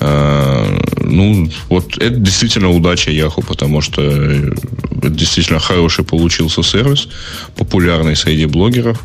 [0.00, 7.08] Э, ну, вот это действительно удача Yahoo, потому что это действительно хороший получился сервис,
[7.56, 9.00] популярный среди блогеров.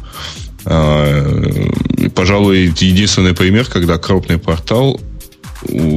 [0.66, 1.70] Э,
[2.16, 5.00] пожалуй, единственный пример, когда крупный портал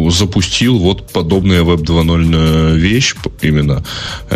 [0.08, 3.84] запустил вот подобная Web 2.0 вещь именно.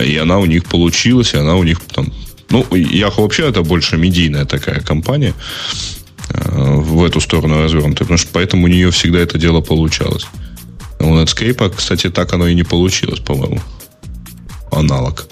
[0.01, 2.13] И она у них получилась, и она у них там...
[2.49, 5.35] Ну, Yahoo вообще это больше медийная такая компания
[6.29, 10.27] э, в эту сторону развернутая, потому что поэтому у нее всегда это дело получалось.
[11.01, 13.61] У Netscape, кстати, так оно и не получилось, по-моему.
[14.71, 15.27] Аналог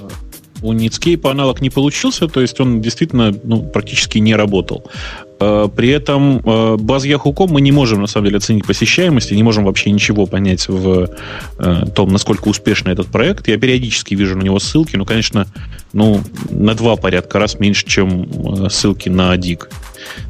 [0.64, 4.90] у Netscape аналог не получился, то есть он действительно ну, практически не работал.
[5.38, 9.42] Э, при этом э, баз Yahoo.com мы не можем, на самом деле, оценить посещаемость, не
[9.42, 11.10] можем вообще ничего понять в
[11.58, 13.46] э, том, насколько успешный этот проект.
[13.46, 15.46] Я периодически вижу на него ссылки, но, конечно,
[15.92, 19.68] ну, на два порядка раз меньше, чем ссылки на Dig.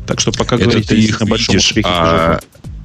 [0.05, 2.41] Так что пока Это говорить ты их на большом видишь, успехе а...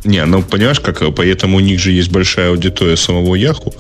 [0.06, 3.74] Не, ну понимаешь, как поэтому у них же есть большая аудитория самого Яху.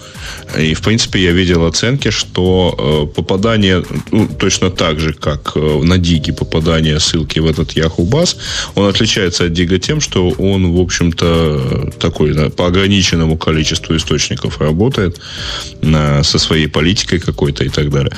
[0.57, 5.81] И, в принципе, я видел оценки, что э, попадание, ну, точно так же, как э,
[5.83, 8.37] на Диге попадание ссылки в этот Яху баз,
[8.75, 14.59] он отличается от Дига тем, что он, в общем-то, такой да, по ограниченному количеству источников
[14.59, 15.21] работает
[15.81, 18.11] на, со своей политикой какой-то и так далее.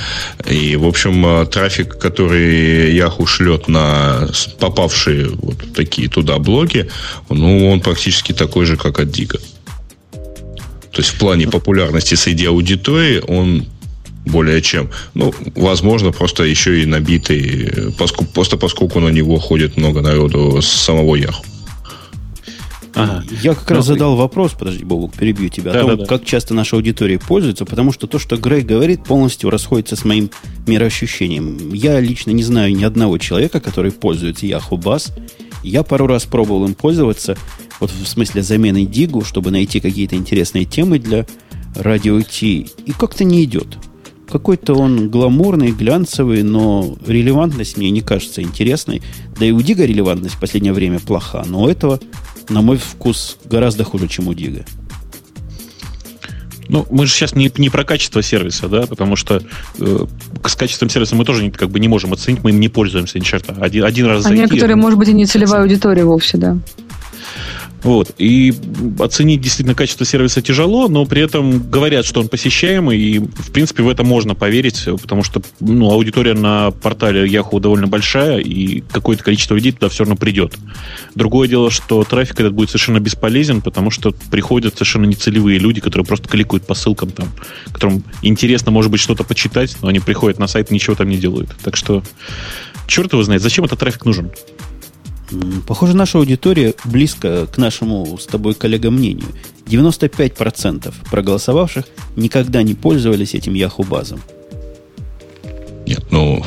[0.48, 6.90] И, в общем, э, трафик, который Яху шлет на попавшие вот такие туда блоги,
[7.28, 9.38] ну, он практически такой же, как от Дига.
[10.92, 13.66] То есть в плане популярности среди аудитории он
[14.24, 14.88] более чем.
[15.14, 20.68] Ну, возможно, просто еще и набитый, поскольку, просто поскольку на него ходит много народу с
[20.68, 21.44] самого Яху.
[22.94, 23.24] Ага.
[23.42, 26.06] Я как ну, раз задал вопрос, подожди, Бобук, перебью тебя, да, о том, да, да.
[26.06, 30.30] как часто наша аудитория пользуется, потому что то, что Грей говорит, полностью расходится с моим
[30.66, 31.72] мироощущением.
[31.74, 35.10] Я лично не знаю ни одного человека, который пользуется Yahoo Bus.
[35.62, 37.36] Я пару раз пробовал им пользоваться,
[37.82, 41.26] вот в смысле замены Дигу, чтобы найти какие-то интересные темы для
[41.74, 43.76] радио Ти, и как-то не идет.
[44.30, 49.02] Какой-то он гламурный, глянцевый, но релевантность мне не кажется интересной.
[49.36, 51.98] Да и у Дига релевантность в последнее время плоха, но у этого,
[52.48, 54.64] на мой вкус, гораздо хуже, чем у Дига.
[56.68, 59.42] Ну, мы же сейчас не, не про качество сервиса, да, потому что
[59.78, 60.06] э,
[60.46, 63.24] с качеством сервиса мы тоже как бы не можем оценить, мы им не пользуемся ни
[63.24, 63.56] черта.
[63.60, 64.42] Один, один раз а зайти...
[64.42, 66.58] некоторые, может быть, и не целевая аудитория вовсе, да.
[67.82, 68.12] Вот.
[68.18, 68.54] И
[68.98, 73.82] оценить действительно качество сервиса тяжело, но при этом говорят, что он посещаемый, и, в принципе,
[73.82, 79.24] в это можно поверить, потому что ну, аудитория на портале Yahoo довольно большая, и какое-то
[79.24, 80.54] количество людей туда все равно придет.
[81.14, 86.06] Другое дело, что трафик этот будет совершенно бесполезен, потому что приходят совершенно нецелевые люди, которые
[86.06, 87.28] просто кликают по ссылкам там,
[87.72, 91.16] которым интересно, может быть, что-то почитать, но они приходят на сайт и ничего там не
[91.16, 91.50] делают.
[91.62, 92.02] Так что
[92.86, 94.30] черт его знает, зачем этот трафик нужен?
[95.66, 99.28] Похоже, наша аудитория близко к нашему с тобой коллега мнению.
[99.66, 104.20] 95% проголосовавших никогда не пользовались этим Yahoo базом.
[105.86, 106.44] Нет, ну,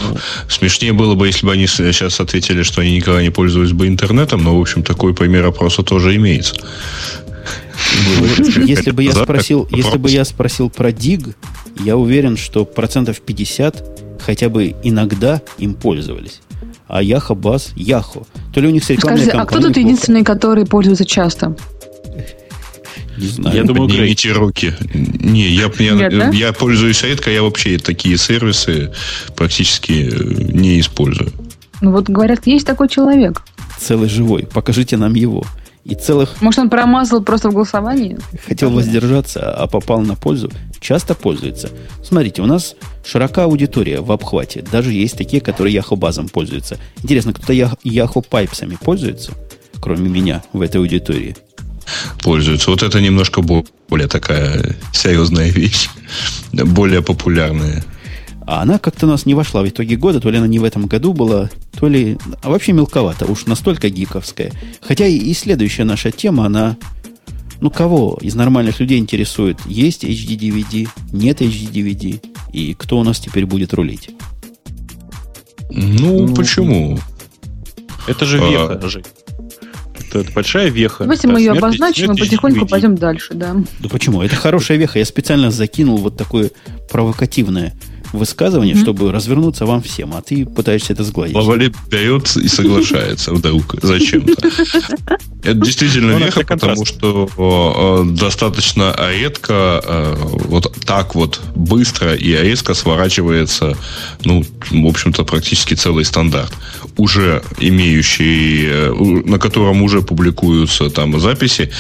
[0.47, 4.43] смешнее было бы, если бы они сейчас ответили, что они никогда не пользовались бы интернетом,
[4.43, 6.55] но, в общем, такой пример опроса тоже имеется.
[8.65, 11.35] Если бы я спросил, если бы я спросил про Dig,
[11.83, 16.41] я уверен, что процентов 50 хотя бы иногда им пользовались
[16.87, 18.25] а Яха Бас Яхо.
[18.53, 21.55] То ли у них с Скажи, а кто тут единственный, который пользуется часто?
[23.17, 23.55] Не знаю.
[23.55, 24.73] Я думаю, Поднимите руки.
[24.93, 26.29] Не, я, я, Нет, да?
[26.31, 28.91] я пользуюсь редко, я вообще такие сервисы
[29.35, 31.31] практически э, не использую.
[31.81, 33.41] Ну вот говорят, есть такой человек.
[33.79, 34.47] Целый живой.
[34.51, 35.45] Покажите нам его.
[35.85, 36.41] И целых...
[36.41, 38.17] Может, он промазал просто в голосовании?
[38.47, 40.51] Хотел воздержаться, а попал на пользу.
[40.79, 41.69] Часто пользуется.
[42.03, 44.63] Смотрите, у нас широка аудитория в обхвате.
[44.71, 46.79] Даже есть такие, которые Yahoo базом пользуются.
[47.03, 49.33] Интересно, кто-то Yahoo пайпсами пользуется,
[49.79, 51.37] кроме меня, в этой аудитории?
[52.23, 52.71] Пользуются.
[52.71, 55.89] Вот это немножко более такая серьезная вещь.
[56.51, 57.83] Более популярная.
[58.47, 60.63] А она как-то у нас не вошла в итоге года, то ли она не в
[60.63, 62.17] этом году была, то ли...
[62.43, 64.51] А вообще мелковато, уж настолько гиковская.
[64.81, 66.77] Хотя и, и следующая наша тема, она...
[67.61, 73.45] Ну, кого из нормальных людей интересует, есть HD-DVD, нет HD-DVD, и кто у нас теперь
[73.45, 74.09] будет рулить?
[75.71, 76.99] Ну, ну почему?
[78.07, 78.87] Это же веха, а...
[78.87, 79.03] же.
[79.97, 81.05] Это, это большая веха.
[81.05, 83.55] Давайте мы ее обозначим и потихоньку пойдем дальше, да.
[83.79, 84.21] Да почему?
[84.21, 84.99] Это хорошая веха.
[84.99, 86.51] Я специально закинул вот такое
[86.89, 87.73] провокативное
[88.15, 88.81] высказывание, mm-hmm.
[88.81, 91.35] чтобы развернуться вам всем, а ты пытаешься это сгладить.
[91.35, 94.49] Лавали берет и соглашается вдруг зачем-то.
[95.43, 103.77] Это действительно веха, потому что достаточно редко э, вот так вот быстро и резко сворачивается,
[104.23, 106.53] ну, в общем-то, практически целый стандарт,
[106.97, 108.93] уже имеющий, э,
[109.25, 111.71] на котором уже публикуются там записи,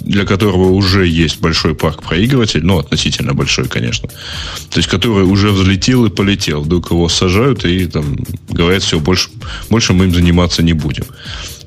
[0.00, 5.50] для которого уже есть большой парк проигрыватель, ну, относительно большой, конечно, то есть который уже
[5.50, 5.71] взлетел
[6.06, 8.16] и полетел, вдруг его сажают и там
[8.48, 9.30] говорят, все, больше,
[9.70, 11.04] больше мы им заниматься не будем.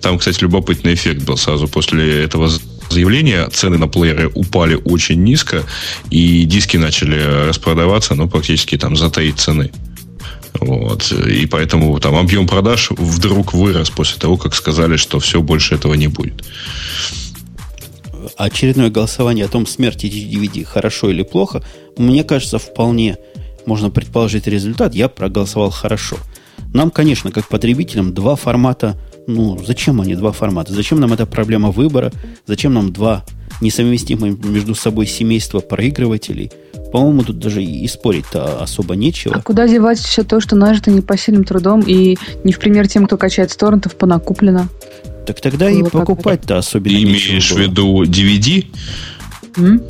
[0.01, 2.49] Там, кстати, любопытный эффект был сразу после этого
[2.89, 5.63] заявление, цены на плееры упали очень низко,
[6.09, 9.71] и диски начали распродаваться, ну, практически там за три цены.
[10.59, 11.11] Вот.
[11.11, 15.95] И поэтому там объем продаж вдруг вырос после того, как сказали, что все, больше этого
[15.95, 16.45] не будет.
[18.37, 21.63] Очередное голосование о том, смерть DVD хорошо или плохо,
[21.97, 23.17] мне кажется, вполне
[23.67, 24.95] можно предположить результат.
[24.95, 26.17] Я проголосовал хорошо.
[26.73, 28.97] Нам, конечно, как потребителям, два формата
[29.27, 30.73] ну, зачем они два формата?
[30.73, 32.11] Зачем нам эта проблема выбора?
[32.45, 33.25] Зачем нам два
[33.61, 36.51] несовместимые между собой семейства проигрывателей?
[36.91, 39.35] По-моему, тут даже и спорить-то особо нечего.
[39.35, 43.17] А куда девать все то, что нажито непосильным трудом и не в пример тем, кто
[43.17, 44.67] качает торрентов, понакуплено?
[45.25, 48.65] Так тогда и покупать-то особенно Ты имеешь в виду DVD?
[49.57, 49.81] М?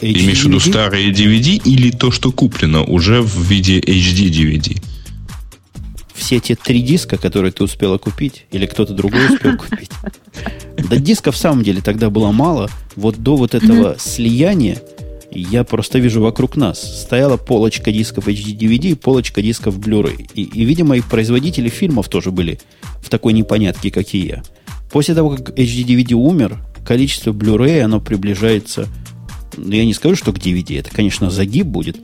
[0.00, 4.80] Ты имеешь в виду старые DVD или то, что куплено уже в виде HD DVD?
[6.28, 9.90] все те три диска, которые ты успела купить, или кто-то другой успел купить.
[10.76, 12.68] Да диска в самом деле тогда было мало.
[12.96, 14.82] Вот до вот этого слияния
[15.30, 17.00] я просто вижу вокруг нас.
[17.02, 20.30] Стояла полочка дисков HD-DVD и полочка дисков Blu-ray.
[20.34, 22.60] И, и, видимо, и производители фильмов тоже были
[23.02, 24.42] в такой непонятке, как и я.
[24.90, 28.86] После того, как HD-DVD умер, количество Blu-ray, оно приближается...
[29.58, 30.80] Ну, я не скажу, что к DVD.
[30.80, 31.98] Это, конечно, загиб будет.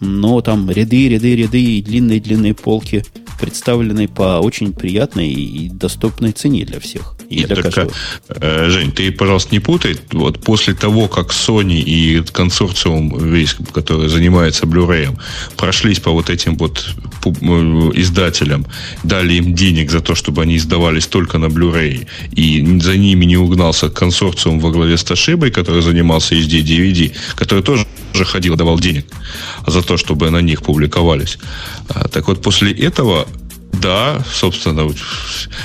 [0.00, 3.04] Но там ряды, ряды, ряды и длинные-длинные полки
[3.38, 7.19] представлены по очень приятной и доступной цене для всех.
[7.30, 7.86] И Нет, для
[8.28, 9.96] э, Жень, ты, пожалуйста, не путай.
[10.10, 15.16] Вот после того, как Sony и консорциум весь, который занимается Blu-ray,
[15.56, 16.92] прошлись по вот этим вот
[17.24, 18.66] э, издателям,
[19.04, 23.36] дали им денег за то, чтобы они издавались только на Blu-ray, и за ними не
[23.36, 27.86] угнался консорциум во главе с Тошибой, который занимался HD-DVD, который тоже
[28.24, 29.06] ходил, давал денег
[29.68, 31.38] за то, чтобы на них публиковались.
[31.88, 33.28] А, так вот, после этого
[33.80, 34.88] да, собственно,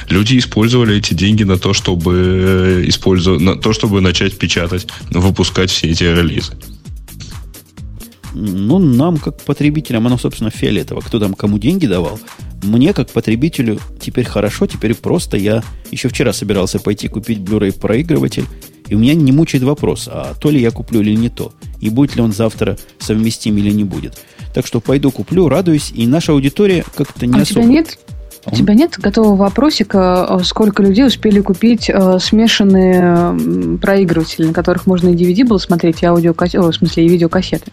[0.10, 5.90] люди использовали эти деньги на то, чтобы использовать, на то, чтобы начать печатать, выпускать все
[5.90, 6.54] эти релизы.
[8.38, 11.00] Ну, нам, как потребителям, оно, собственно, фиолетово.
[11.00, 12.20] Кто там кому деньги давал?
[12.64, 18.46] Мне, как потребителю, теперь хорошо, теперь просто я еще вчера собирался пойти купить Blu-ray проигрыватель,
[18.88, 21.90] и у меня не мучает вопрос, а то ли я куплю или не то, и
[21.90, 24.22] будет ли он завтра совместим или не будет.
[24.54, 27.60] Так что пойду куплю, радуюсь, и наша аудитория как-то не а особо...
[27.60, 28.00] У тебя нет
[28.46, 34.86] у тебя нет готового вопросика, э, сколько людей успели купить э, смешанные проигрыватели, на которых
[34.88, 37.72] можно и DVD было смотреть, и аудиокассеты, в смысле, и видеокассеты?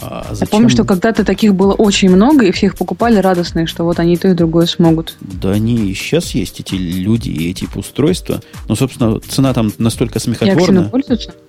[0.00, 0.40] А зачем?
[0.40, 4.14] Я помню, что когда-то таких было очень много, и всех покупали радостные, что вот они
[4.14, 5.16] и то, и другое смогут.
[5.20, 8.40] Да они и сейчас есть, эти люди и эти устройства.
[8.68, 10.90] Но, собственно, цена там настолько смехотворная.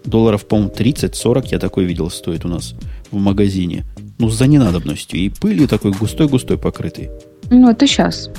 [0.06, 2.74] Долларов, по-моему, 30-40, я такой видел, стоит у нас
[3.12, 3.86] в магазине.
[4.18, 5.20] Ну, за ненадобностью.
[5.20, 7.10] И пылью такой густой-густой покрытый.
[7.50, 8.30] Ну, это сейчас.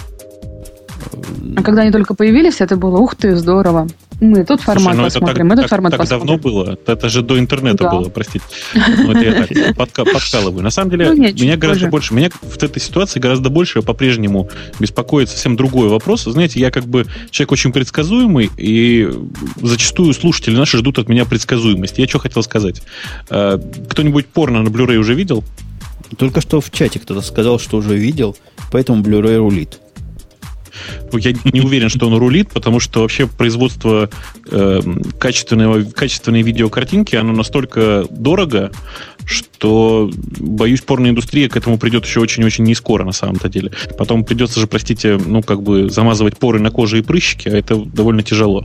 [1.56, 3.88] А когда они только появились, это было, ух ты, здорово.
[4.20, 6.26] Мы тут формат Слушай, ну посмотрим, мы тут так, формат так посмотрим.
[6.26, 6.78] давно было.
[6.86, 7.90] Это же до интернета да.
[7.90, 8.44] было, простите.
[8.74, 10.62] Ну, это я так подка, подкалываю.
[10.62, 11.90] На самом деле, ну, нет, меня гораздо позже.
[11.90, 16.24] больше, меня в этой ситуации гораздо больше по-прежнему беспокоит совсем другой вопрос.
[16.24, 19.08] Знаете, я как бы человек очень предсказуемый, и
[19.62, 22.02] зачастую слушатели наши ждут от меня предсказуемости.
[22.02, 22.82] Я что хотел сказать.
[23.30, 25.44] А, кто-нибудь порно на Blu-ray уже видел?
[26.18, 28.36] Только что в чате кто-то сказал, что уже видел,
[28.70, 29.80] поэтому Blu-ray рулит.
[31.12, 34.08] Ну, я не уверен, что он рулит, потому что вообще производство
[34.50, 34.80] э,
[35.18, 38.70] качественного, качественной видеокартинки, оно настолько дорого,
[39.24, 43.72] что, боюсь, порноиндустрия к этому придет еще очень-очень не скоро, на самом-то деле.
[43.98, 47.76] Потом придется же, простите, ну, как бы замазывать поры на коже и прыщики, а это
[47.76, 48.64] довольно тяжело.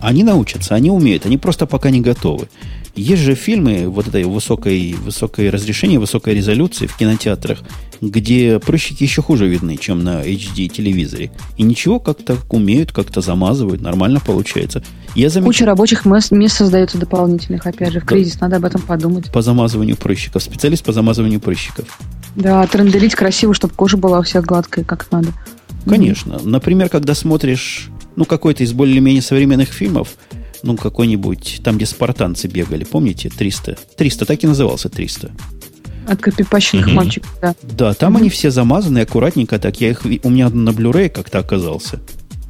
[0.00, 2.48] Они научатся, они умеют, они просто пока не готовы.
[2.94, 7.60] Есть же фильмы вот этой высокой, высокой разрешения, высокой резолюции в кинотеатрах,
[8.00, 11.30] где прыщики еще хуже видны, чем на HD телевизоре.
[11.56, 14.82] И ничего, как-то умеют, как-то замазывают, нормально получается.
[15.14, 15.46] Я замеч...
[15.46, 18.46] Куча рабочих мест, мест создается дополнительных, опять же, в кризис, да.
[18.46, 19.30] надо об этом подумать.
[19.32, 21.86] По замазыванию прыщиков, специалист по замазыванию прыщиков.
[22.36, 25.28] Да, тренделить красиво, чтобы кожа была у всех гладкая, как надо.
[25.84, 26.34] Конечно.
[26.34, 26.48] Mm-hmm.
[26.48, 30.16] Например, когда смотришь ну, какой-то из более-менее современных фильмов,
[30.62, 33.78] ну, какой-нибудь, там, где спартанцы бегали, помните, 300?
[33.96, 35.30] 300, так и назывался 300.
[36.06, 36.92] От копипащенных mm-hmm.
[36.92, 37.54] мальчиков, да.
[37.62, 38.20] Да, там mm-hmm.
[38.20, 42.00] они все замазаны аккуратненько, так я их, у меня на Blu-ray как-то оказался.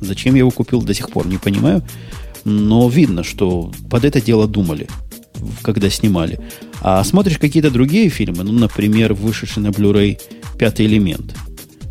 [0.01, 1.83] Зачем я его купил, до сих пор не понимаю.
[2.45, 4.89] Но видно, что под это дело думали,
[5.63, 6.41] когда снимали.
[6.81, 10.19] А смотришь какие-то другие фильмы, ну, например, вышедший на Blu-ray
[10.59, 11.35] «Пятый элемент».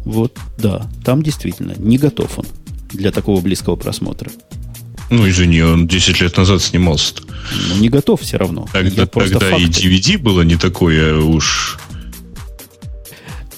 [0.05, 2.45] Вот, да, там действительно не готов он
[2.91, 4.31] для такого близкого просмотра.
[5.09, 7.13] Ну, извини, он 10 лет назад снимался.
[7.15, 7.23] -то.
[7.69, 8.67] Ну, не готов все равно.
[8.71, 11.79] Тогда, тогда и DVD было не такое уж...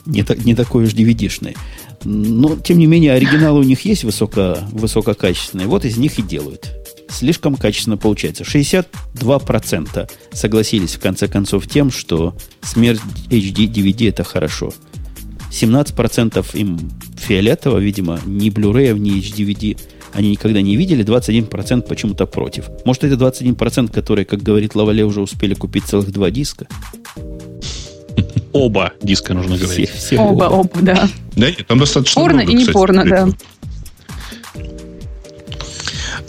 [0.06, 1.56] Не, не такое уж DVD-шное.
[2.04, 5.68] Но, тем не менее, оригиналы у них есть высоко, высококачественные.
[5.68, 6.72] Вот из них и делают.
[7.10, 8.44] слишком качественно получается.
[8.44, 14.74] 62% согласились в конце концов тем, что смерть HD DVD это хорошо.
[15.52, 16.80] 17% им
[17.18, 19.78] фиолетово, видимо, ни Blu-ray, ни HDVD
[20.14, 22.66] они никогда не видели, 21% почему-то против.
[22.86, 26.68] Может, это 21%, которые, как говорит Лавале, уже успели купить целых два диска?
[28.54, 29.90] Оба диска, нужно говорить.
[29.90, 31.10] Все, все оба, оба, оба, да.
[31.36, 33.28] Да нет, там достаточно Порно много, и не кстати, порно, да.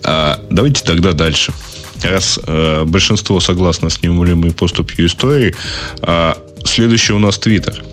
[0.05, 1.53] А, давайте тогда дальше.
[2.03, 5.55] Раз э, большинство согласно с неумолимой поступью истории,
[6.03, 7.85] э, следующий у нас Твиттер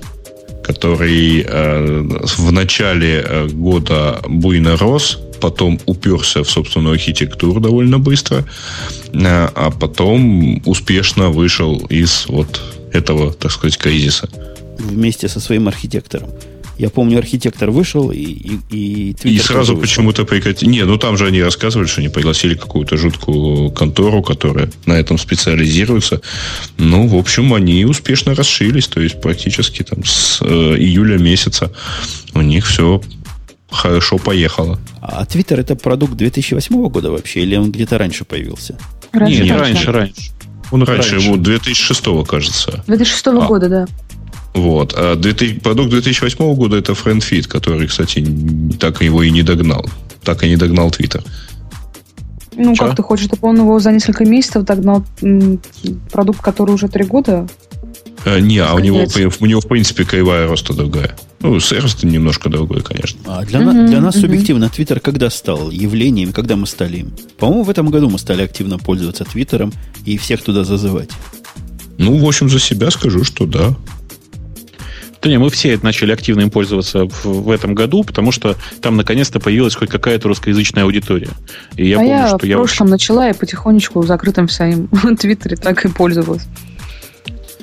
[0.70, 2.02] который э,
[2.38, 9.72] в начале э, года буйно рос, потом уперся в собственную архитектуру довольно быстро, э, а
[9.72, 12.62] потом успешно вышел из вот
[12.94, 14.30] этого, так сказать, кризиса.
[14.78, 16.30] Вместе со своим архитектором.
[16.80, 20.70] Я помню, архитектор вышел, и, и, и И сразу почему-то прекратили.
[20.70, 25.18] Не, ну там же они рассказывали, что они пригласили какую-то жуткую контору, которая на этом
[25.18, 26.22] специализируется.
[26.78, 28.88] Ну, в общем, они успешно расшились.
[28.88, 30.46] То есть практически там с э,
[30.78, 31.70] июля месяца
[32.34, 33.02] у них все
[33.70, 34.80] хорошо поехало.
[35.02, 38.78] А Твиттер это продукт 2008 года вообще, или он где-то раньше появился?
[39.12, 40.32] Раньше, Нет, раньше, раньше.
[40.72, 41.28] Он раньше, раньше.
[41.28, 42.84] ему 2006 кажется.
[42.88, 43.32] 2006 а.
[43.48, 43.88] года, да.
[44.54, 44.94] Вот.
[44.96, 48.26] А 2000, продукт 2008 года это FriendFeed, который, кстати,
[48.80, 49.86] так его и не догнал.
[50.24, 51.24] Так и не догнал Twitter.
[52.56, 52.86] Ну, Че?
[52.86, 55.06] как ты хочешь, чтобы он его за несколько месяцев догнал
[56.12, 57.48] продукт, который уже три года?
[58.26, 59.06] А, не, а у него,
[59.40, 61.16] у него, в принципе, кривая роста другая.
[61.40, 63.20] Ну, сервис немножко другой, конечно.
[63.26, 67.14] А для, uh-huh, для нас субъективно Twitter когда стал явлением, когда мы стали им?
[67.38, 69.72] По-моему, в этом году мы стали активно пользоваться Твиттером
[70.06, 71.12] и всех туда зазывать.
[71.98, 73.74] Ну, в общем, за себя скажу, что да.
[75.22, 78.96] Да не, мы все начали активно им пользоваться в, в этом году, потому что там
[78.96, 81.30] наконец-то появилась хоть какая-то русскоязычная аудитория.
[81.76, 82.92] И я а помню, я что в я прошлом очень...
[82.92, 84.88] начала и потихонечку в закрытом своем
[85.20, 86.44] твиттере так и пользовалась.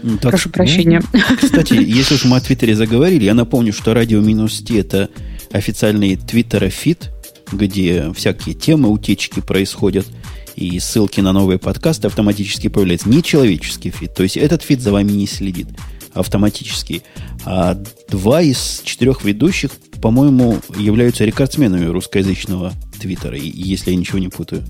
[0.02, 1.02] Ну, так, Прошу прощения.
[1.12, 5.09] Ну, кстати, если уж мы о Твиттере заговорили, я напомню, что Радио-Т это
[5.50, 7.11] официальный Твиттера feed,
[7.50, 10.07] где всякие темы, утечки происходят,
[10.54, 13.09] и ссылки на новые подкасты автоматически появляются.
[13.09, 15.68] Не человеческий feed, то есть этот feed за вами не следит
[16.16, 17.02] автоматически.
[17.44, 19.70] А два из четырех ведущих,
[20.02, 24.64] по-моему, являются рекордсменами русскоязычного твиттера, если я ничего не путаю.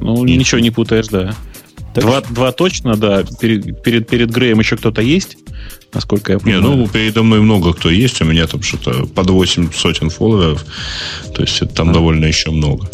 [0.00, 1.34] Ну, ничего не путаешь, да.
[1.94, 3.24] два, два точно, да.
[3.40, 5.36] Перед, перед, перед Греем еще кто-то есть,
[5.92, 6.62] насколько я понимаю.
[6.62, 8.20] Не, ну, передо мной много кто есть.
[8.22, 10.64] У меня там что-то под 8 сотен фолловеров.
[11.34, 11.92] То есть это там а.
[11.92, 12.90] довольно еще много.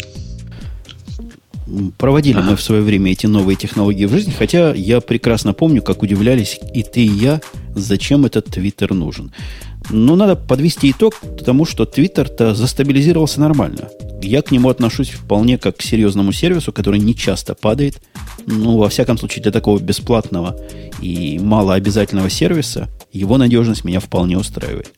[1.97, 6.01] Проводили мы в свое время эти новые технологии в жизни, хотя я прекрасно помню, как
[6.01, 7.41] удивлялись и ты, и я,
[7.75, 9.31] зачем этот Твиттер нужен.
[9.89, 11.15] Но надо подвести итог
[11.45, 13.89] тому, что Твиттер-то застабилизировался нормально.
[14.21, 18.01] Я к нему отношусь вполне как к серьезному сервису, который не часто падает.
[18.45, 20.59] Ну, во всяком случае, для такого бесплатного
[21.01, 24.91] и малообязательного сервиса его надежность меня вполне устраивает.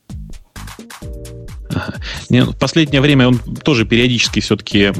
[2.30, 4.92] В последнее время он тоже периодически все-таки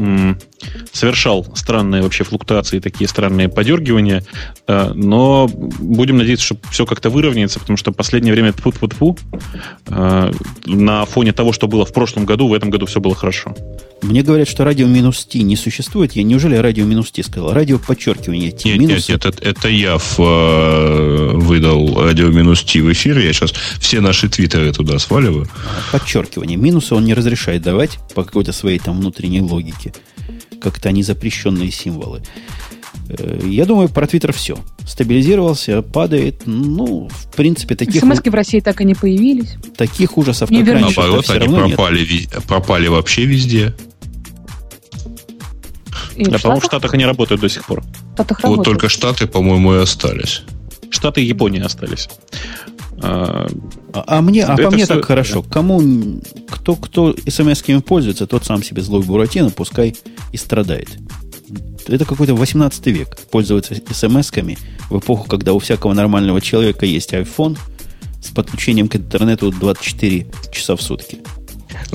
[0.92, 4.24] совершал странные вообще флуктуации, такие странные подергивания,
[4.68, 8.88] э, но будем надеяться, что все как-то выровняется, потому что в последнее время тьфу -тьфу
[8.88, 10.36] -тьфу,
[10.66, 13.56] на фоне того, что было в прошлом году, в этом году все было хорошо.
[14.02, 16.14] Мне говорят, что радио минус Ти не существует.
[16.14, 17.54] Я неужели радио минус Ти сказал?
[17.54, 19.10] Радио подчеркивание Ти нет, минус.
[19.10, 23.20] Нет, нет, это, это я в, э, выдал радио минус Ти в эфир.
[23.20, 25.48] Я сейчас все наши твиттеры туда сваливаю.
[25.92, 26.58] Подчеркивание.
[26.58, 29.94] Минусы он не разрешает давать по какой-то своей там внутренней логике.
[30.62, 32.22] Как-то они запрещенные символы.
[33.10, 34.58] Э, я думаю, про Твиттер все.
[34.86, 36.44] Стабилизировался, падает.
[36.46, 38.02] Ну, в принципе, таких...
[38.02, 39.56] смс в России так и не появились.
[39.76, 43.76] Таких ужасов, не как раньше, Наоборот, они пропали, пропали вообще везде.
[46.16, 47.84] И да, по-моему, в Штатах они работают до сих пор.
[48.14, 48.66] Штатах вот работают.
[48.66, 50.44] только Штаты, по-моему, и остались.
[50.90, 52.10] Штаты и Япония остались.
[53.04, 53.48] А,
[53.94, 54.96] а мне, а по мне все...
[54.96, 55.44] так хорошо.
[55.44, 55.82] Кому,
[56.50, 59.96] кто, кто смс-ками пользуется, тот сам себе злой Буратино, пускай
[60.32, 60.90] и страдает.
[61.88, 63.18] Это какой-то 18 век.
[63.32, 64.58] Пользоваться смс-ками
[64.90, 67.58] в эпоху, когда у всякого нормального человека есть iPhone
[68.22, 71.20] с подключением к интернету 24 часа в сутки.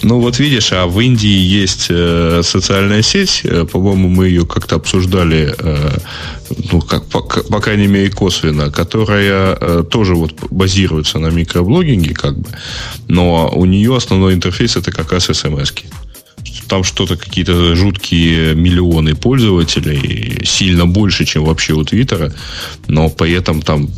[0.03, 4.76] Ну вот видишь, а в Индии есть э, социальная сеть, э, по-моему, мы ее как-то
[4.76, 5.99] обсуждали, э,
[6.70, 12.39] ну как по, по крайней мере косвенно, которая э, тоже вот базируется на микроблогинге, как
[12.39, 12.49] бы,
[13.09, 15.87] но у нее основной интерфейс это как раз смс-ки
[16.67, 22.33] там что-то какие-то жуткие миллионы пользователей, сильно больше, чем вообще у Твиттера,
[22.89, 23.89] но при этом там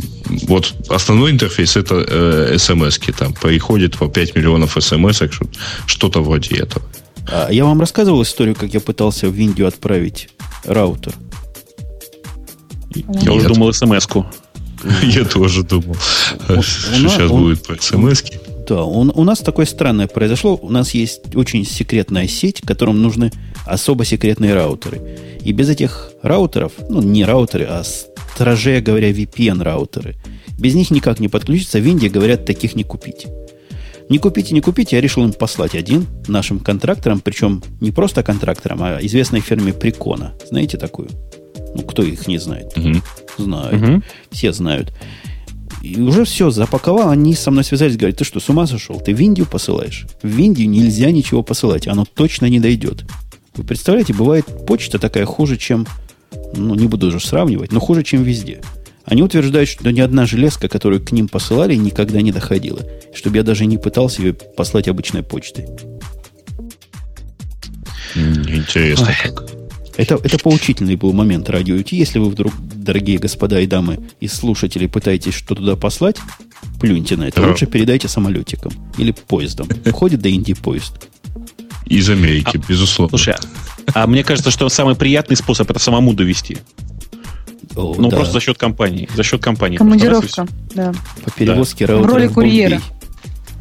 [0.47, 5.23] вот основной интерфейс это э, смс-ки, там приходит по 5 миллионов смс
[5.87, 6.85] что-то вроде этого.
[7.31, 10.29] А я вам рассказывал историю, как я пытался в Индию отправить
[10.65, 11.13] раутер.
[12.95, 14.27] Я уже думал смс-ку.
[15.03, 15.97] Я тоже думал,
[16.47, 18.23] что сейчас будет про смс
[18.69, 20.59] Да, у нас такое странное произошло.
[20.61, 23.33] У нас есть очень секретная сеть, которым нужны
[23.65, 25.01] особо секретные раутеры.
[25.43, 30.17] И без этих раутеров, ну, не раутеры, а строже говоря, VPN-раутеры,
[30.59, 31.79] без них никак не подключиться.
[31.81, 33.27] В Индии, говорят, таких не купить.
[34.11, 38.83] Не купите, не купите, я решил им послать один нашим контракторам, причем не просто контракторам,
[38.83, 40.35] а известной фирме Прикона.
[40.47, 41.09] Знаете такую?
[41.75, 42.77] Ну, кто их не знает?
[42.77, 43.03] Угу.
[43.39, 43.83] Знают.
[43.83, 44.03] Угу.
[44.31, 44.93] Все знают.
[45.83, 49.01] И уже все, запаковал, они со мной связались, говорят, ты что, с ума сошел?
[49.01, 50.07] Ты в Индию посылаешь?
[50.23, 53.05] В Индию нельзя ничего посылать, оно точно не дойдет.
[53.55, 55.87] Вы представляете, бывает почта такая хуже, чем,
[56.57, 58.61] ну, не буду уже сравнивать, но хуже, чем везде.
[59.05, 62.83] Они утверждают, что ни одна железка, которую к ним посылали, никогда не доходила.
[63.15, 65.67] Чтобы я даже не пытался ее послать обычной почтой.
[68.15, 69.15] Интересно Ой.
[69.23, 69.58] как.
[69.99, 71.89] Это, это поучительный был момент радио UT.
[71.91, 76.19] Если вы вдруг, дорогие господа и дамы и слушатели, пытаетесь что туда послать,
[76.81, 77.45] плюньте на это.
[77.45, 79.69] Лучше передайте самолетиком или поездом.
[79.93, 81.09] Ходит до Индии поезд.
[81.87, 83.19] Из Америки, а, безусловно.
[83.19, 83.35] Слушай,
[83.93, 86.59] а мне кажется, что самый приятный способ это самому довести.
[87.75, 88.19] О, ну, да.
[88.19, 89.09] просто за счет компании.
[89.17, 89.79] За счет компании.
[89.79, 90.93] Командировка, да.
[91.25, 91.97] По перевозке да.
[91.97, 92.81] В роли курьера.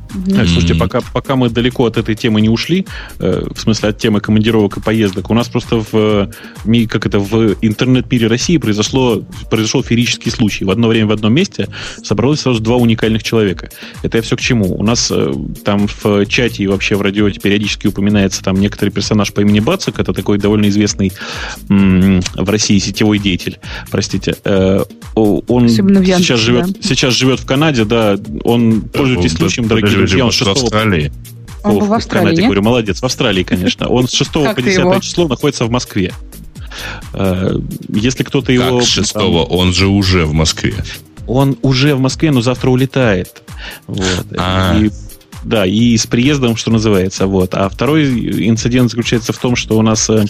[0.09, 0.47] Mm-hmm.
[0.47, 2.85] Слушайте, пока, пока мы далеко от этой темы не ушли,
[3.19, 7.19] э, в смысле от темы командировок и поездок, у нас просто в, э, как это,
[7.19, 10.65] в интернет-мире России произошло, произошел феерический случай.
[10.65, 11.67] В одно время в одном месте
[12.03, 13.69] собралось сразу два уникальных человека.
[14.03, 14.75] Это я все к чему.
[14.75, 15.33] У нас э,
[15.63, 19.99] там в чате и вообще в радио периодически упоминается там некоторый персонаж по имени Бацик,
[19.99, 21.11] это такой довольно известный
[21.69, 23.59] м- в России сетевой деятель,
[23.91, 24.35] простите.
[24.43, 24.83] Э,
[25.15, 26.79] он сейчас, живет, да.
[26.81, 31.11] сейчас живет в Канаде, да, он, пользуйтесь случаем, дорогие друзья, он 6 в Австралии.
[31.63, 33.87] Он в Австралии, Канаде, говорю, молодец, в Австралии, конечно.
[33.87, 36.13] Он с 6 по 10 число находится в Москве.
[37.13, 37.57] Э,
[37.89, 38.79] если кто-то его...
[38.79, 40.75] Как 6 он же уже в Москве.
[41.25, 43.43] Он уже в Москве, но завтра улетает.
[43.87, 44.25] Вот.
[44.37, 44.77] А.
[44.79, 44.91] И
[45.43, 47.25] да, и с приездом, что называется.
[47.25, 47.53] Вот.
[47.53, 50.25] А второй инцидент заключается в том, что у нас э,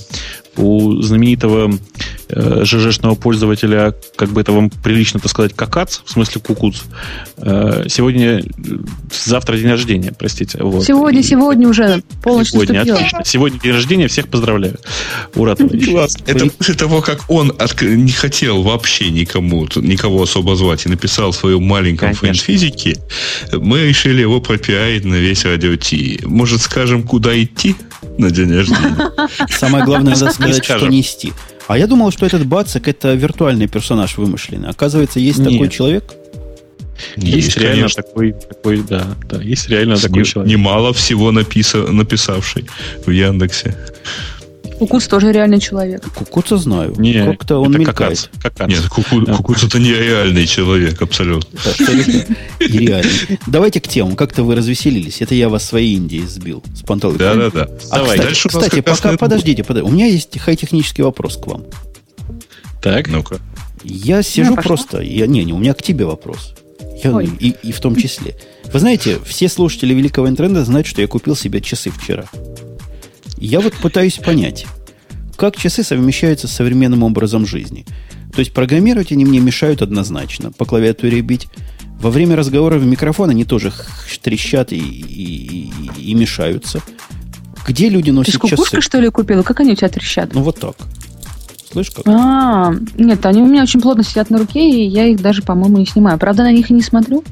[0.57, 1.77] у знаменитого
[2.29, 6.81] э, ЖЖшного пользователя, как бы это вам прилично, так сказать, какац, в смысле кукуц,
[7.37, 8.43] э, сегодня,
[9.11, 10.59] завтра день рождения, простите.
[10.61, 10.85] Вот.
[10.85, 13.21] Сегодня, и, сегодня уже полночь сегодня, отлично.
[13.23, 14.77] Сегодня день рождения, всех поздравляю.
[15.35, 15.95] Ура, товарищи.
[16.25, 21.31] Это после того, как он от, не хотел вообще никому, никого особо звать и написал
[21.31, 22.97] в своем маленьком фэн-физике,
[23.53, 26.19] мы решили его пропиарить на весь радио Ти.
[26.23, 27.75] Может, скажем, куда идти?
[28.17, 29.11] На день рождения.
[29.49, 31.33] Самое главное, надо сказать, что нести.
[31.67, 34.69] А я думал, что этот Бацик это виртуальный персонаж вымышленный.
[34.69, 35.51] Оказывается, есть Нет.
[35.51, 36.13] такой человек?
[37.15, 38.03] Есть, есть реально конечно.
[38.03, 40.51] такой, такой, да, да, есть реально такой человек.
[40.51, 42.65] Немало всего написа, написавший
[43.05, 43.77] в Яндексе.
[44.79, 46.03] Кукуц тоже реальный человек.
[46.13, 46.93] Кукуца знаю.
[46.97, 48.29] Не, Как-то он это мелькает.
[48.41, 48.69] Какац.
[48.69, 51.59] Нет, куку, Кукуц это нереальный человек, абсолютно.
[52.59, 53.39] Нереальный.
[53.47, 54.15] Давайте к темам.
[54.15, 55.21] Как-то вы развеселились.
[55.21, 57.17] Это я вас своей Индии сбил с панталык.
[57.17, 57.69] Да, да, да.
[57.89, 58.19] А, Давай.
[58.19, 59.91] Кстати, кстати пока, подождите, подождите.
[59.91, 61.65] У меня есть хай-технический вопрос к вам.
[62.81, 63.07] Так.
[63.07, 63.39] Ну-ка.
[63.83, 65.01] Я сижу я просто...
[65.01, 66.55] Я, не, не, у меня к тебе вопрос.
[67.03, 68.35] Я, и, и в том числе.
[68.73, 72.25] Вы знаете, все слушатели Великого Интернета знают, что я купил себе часы вчера.
[73.37, 74.65] Я вот пытаюсь понять,
[75.35, 77.85] как часы совмещаются с современным образом жизни.
[78.33, 80.51] То есть программировать они мне мешают однозначно.
[80.51, 81.47] По клавиатуре бить.
[81.99, 83.71] Во время разговора в микрофон они тоже
[84.21, 86.81] трещат и, и, и, и мешаются.
[87.65, 88.81] Где люди носят Ты часы?
[88.81, 89.41] что ли, купила?
[89.43, 90.33] Как они у тебя трещат?
[90.33, 90.75] Ну, вот так.
[91.71, 92.07] Слышь, как?
[92.07, 95.77] А, нет, они у меня очень плотно сидят на руке, и я их даже, по-моему,
[95.77, 96.17] не снимаю.
[96.17, 97.23] Правда, на них и не смотрю.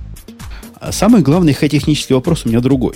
[0.80, 2.96] А самый главный технический вопрос у меня другой.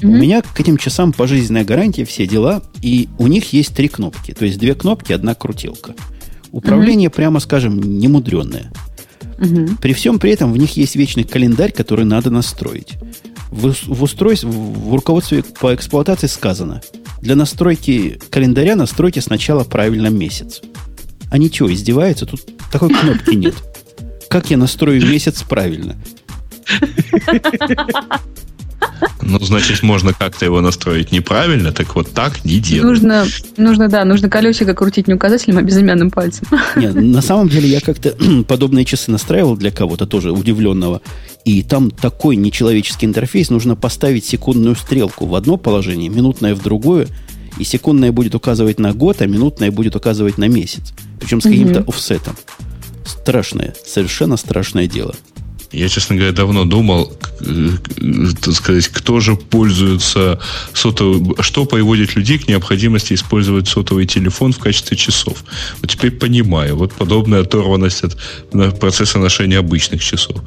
[0.00, 0.08] Mm-hmm.
[0.08, 4.32] У меня к этим часам пожизненная гарантия, все дела, и у них есть три кнопки.
[4.32, 5.94] То есть две кнопки, одна крутилка.
[6.52, 7.14] Управление, mm-hmm.
[7.14, 8.72] прямо скажем, немудренное.
[9.38, 9.78] Mm-hmm.
[9.80, 12.94] При всем при этом в них есть вечный календарь, который надо настроить.
[13.50, 16.82] В, в устройстве, в руководстве по эксплуатации сказано,
[17.20, 20.62] для настройки календаря настройте сначала правильно месяц.
[21.30, 22.26] Они что, издеваются?
[22.26, 22.40] Тут
[22.72, 23.54] такой кнопки нет.
[24.30, 25.96] Как я настрою месяц правильно?
[29.22, 32.84] Ну, значит, можно как-то его настроить неправильно, так вот так не делать.
[32.84, 33.26] Нужно,
[33.56, 36.46] нужно, да, нужно колесико крутить не указателем, а безымянным пальцем.
[36.76, 38.16] Нет, на самом деле я как-то
[38.48, 41.00] подобные часы настраивал для кого-то тоже удивленного.
[41.44, 47.08] И там такой нечеловеческий интерфейс, нужно поставить секундную стрелку в одно положение, минутное в другое,
[47.58, 50.92] и секундная будет указывать на год, а минутная будет указывать на месяц.
[51.18, 52.36] Причем с каким-то офсетом.
[53.04, 55.14] Страшное, совершенно страшное дело.
[55.72, 57.70] Я, честно говоря, давно думал, э,
[58.40, 60.40] так сказать, кто же пользуется
[60.72, 65.44] сотовым, что приводит людей к необходимости использовать сотовый телефон в качестве часов.
[65.80, 66.76] Вот теперь понимаю.
[66.76, 68.16] Вот подобная оторванность от
[68.80, 70.42] процесса ношения обычных часов.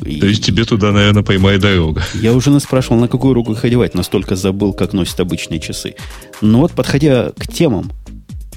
[0.00, 2.02] То есть тебе туда, наверное, поймай дорога.
[2.14, 5.94] Я уже нас спрашивал, на какую руку их одевать, настолько забыл, как носят обычные часы.
[6.40, 7.92] Но вот, подходя к темам,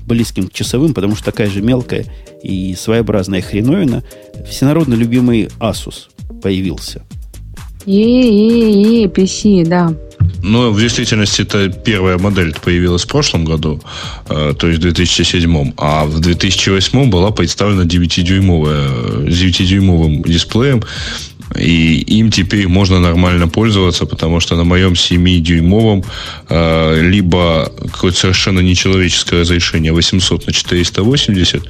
[0.06, 2.06] близким к часовым, потому что такая же мелкая
[2.43, 4.04] и своеобразная хреновина,
[4.47, 6.10] всенародно любимый Asus
[6.41, 7.04] появился.
[7.86, 9.93] Е-е-е, PC, да.
[10.41, 13.82] Но в действительности это первая модель появилась в прошлом году,
[14.28, 20.84] э, то есть в 2007, а в 2008 была представлена 9-дюймовая, 9-дюймовым дисплеем
[21.58, 26.06] и им теперь можно нормально пользоваться, потому что на моем 7-дюймовом
[26.49, 31.64] э, либо какое-то совершенно нечеловеческое разрешение 800 на 480,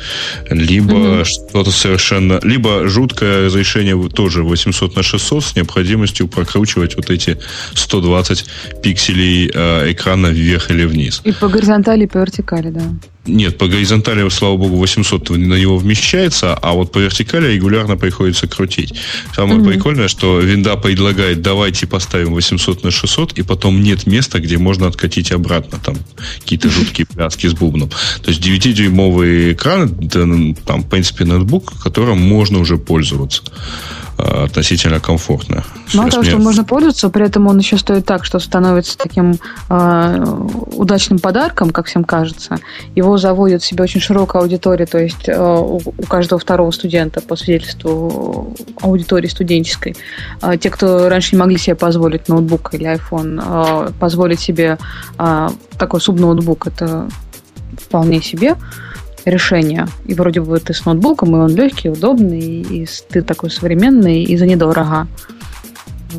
[0.49, 1.25] либо mm-hmm.
[1.25, 2.39] что-то совершенно...
[2.43, 7.37] Либо жуткое разрешение тоже 800 на 600 с необходимостью прокручивать вот эти
[7.73, 8.45] 120
[8.83, 11.21] пикселей э, экрана вверх или вниз.
[11.23, 12.83] И по горизонтали, и по вертикали, да.
[13.25, 18.47] Нет, по горизонтали, слава богу, 800 на него вмещается, а вот по вертикали регулярно приходится
[18.47, 18.93] крутить.
[19.33, 19.69] Самое mm-hmm.
[19.69, 24.87] прикольное, что винда предлагает, давайте поставим 800 на 600, и потом нет места, где можно
[24.87, 25.95] откатить обратно, там
[26.41, 27.89] какие-то жуткие пляски с бубном.
[27.89, 33.43] То есть 9-дюймовый экран, там, в принципе, ноутбук, которым можно уже пользоваться.
[34.15, 35.63] Э, относительно комфортно.
[35.93, 40.25] Мало того, что можно пользоваться, при этом он еще стоит так, что становится таким э,
[40.73, 42.59] удачным подарком, как всем кажется.
[42.95, 47.35] Его заводят в себе очень широкая аудитория, то есть э, у, каждого второго студента по
[47.35, 49.95] свидетельству аудитории студенческой.
[50.41, 54.77] Э, те, кто раньше не могли себе позволить ноутбук или iPhone, э, позволить себе
[55.17, 57.09] э, такой субноутбук, это
[57.79, 58.55] вполне себе
[59.25, 59.87] решение.
[60.05, 64.37] И вроде бы ты с ноутбуком, и он легкий, удобный, и ты такой современный, и
[64.37, 65.07] за недорого.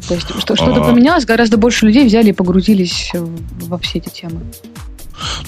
[0.08, 0.84] То есть что, что-то а...
[0.84, 4.40] поменялось, гораздо больше людей взяли и погрузились во все эти темы.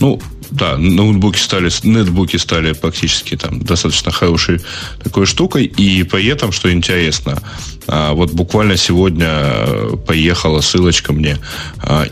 [0.00, 0.20] Ну,
[0.50, 4.60] да, ноутбуки стали, нетбуки стали практически там достаточно хорошей
[5.02, 5.64] такой штукой.
[5.64, 7.42] И при этом, что интересно,
[7.88, 11.38] а, вот буквально сегодня э, поехала ссылочка мне
[11.82, 12.06] а,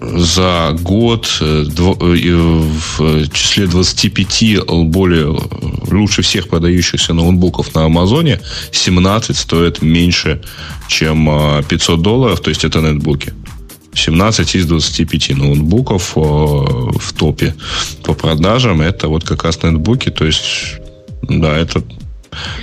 [0.00, 2.34] за год э, э,
[2.96, 5.36] в числе 25 более
[5.90, 8.40] лучше всех продающихся ноутбуков на Амазоне
[8.72, 10.42] 17 стоят меньше,
[10.88, 11.28] чем
[11.68, 13.34] 500 долларов, то есть это нетбуки.
[13.98, 17.54] 17 из 25 ноутбуков э, в топе
[18.04, 18.80] по продажам.
[18.80, 20.10] Это вот как раз нетбуки.
[20.10, 20.80] То есть,
[21.22, 21.82] да, это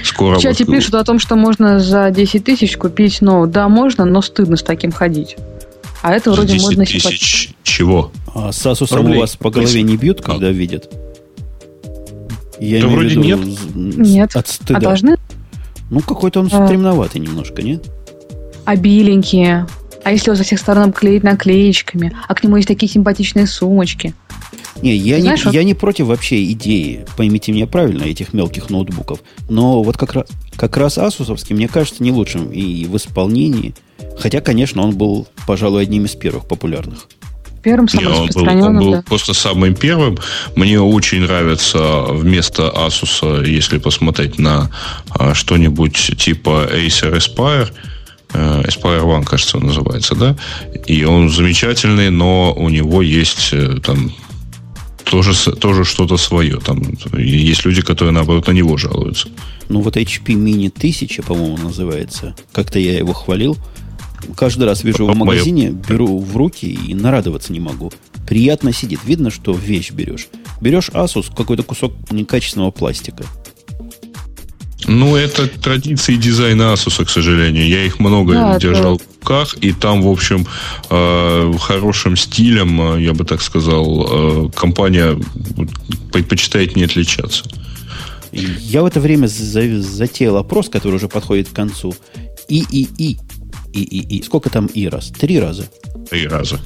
[0.03, 0.38] скоро...
[0.38, 0.75] В чате вот...
[0.75, 3.51] пишут о том, что можно за 10 тысяч купить ноут.
[3.51, 5.36] Да, можно, но стыдно с таким ходить.
[6.01, 8.11] А это вроде 10 модно тысяч чего?
[8.33, 10.51] А с Asus у вас по голове не бьют, когда а.
[10.51, 10.89] видят?
[12.59, 13.39] Я да вроде виду, нет.
[13.75, 14.36] Нет.
[14.36, 14.77] От стыда.
[14.77, 15.17] А должны?
[15.89, 16.65] Ну, какой-то он а.
[16.65, 17.86] стремноватый немножко, нет?
[18.63, 19.67] А биленькие?
[20.05, 22.15] А если его со всех сторон обклеить наклеечками?
[22.27, 24.13] А к нему есть такие симпатичные сумочки.
[24.83, 25.53] Не, я, Знаешь, не, вот...
[25.55, 29.21] я не против вообще идеи, поймите меня правильно, этих мелких ноутбуков.
[29.49, 30.27] Но вот как раз,
[30.57, 33.73] как раз Asusовский, мне кажется, не лучшим и в исполнении.
[34.19, 37.07] Хотя, конечно, он был, пожалуй, одним из первых популярных.
[37.63, 39.03] Первым, самым Не, он был, он был да.
[39.07, 40.19] просто самым первым.
[40.55, 44.69] Мне очень нравится вместо Asus, если посмотреть на
[45.09, 47.71] а, что-нибудь типа Acer Aspire–
[48.36, 50.36] Aspire One, кажется, он называется, да?
[50.88, 54.11] И он замечательный, но у него есть э, там
[55.05, 56.59] тоже, тоже что-то свое.
[56.59, 56.81] Там
[57.17, 59.29] есть люди, которые, наоборот, на него жалуются.
[59.69, 62.36] Ну, вот HP Mini 1000, по-моему, называется.
[62.51, 63.57] Как-то я его хвалил.
[64.36, 67.91] Каждый раз вижу его в магазине, беру в руки и нарадоваться не могу.
[68.27, 68.99] Приятно сидит.
[69.05, 70.27] Видно, что вещь берешь.
[70.61, 73.23] Берешь Asus, какой-то кусок некачественного пластика.
[74.84, 77.67] Ну, это традиции дизайна Asus, к сожалению.
[77.67, 79.03] Я их много да, держал это...
[79.03, 80.45] в руках, и там, в общем,
[80.89, 85.17] э, хорошим стилем, э, я бы так сказал, э, компания
[86.11, 87.45] предпочитает не отличаться.
[88.32, 91.95] Я в это время затеял опрос, который уже подходит к концу.
[92.49, 93.17] И, и, и.
[93.73, 94.23] И, и, и.
[94.23, 95.07] Сколько там и раз?
[95.09, 95.69] Три раза?
[96.09, 96.59] Три раза.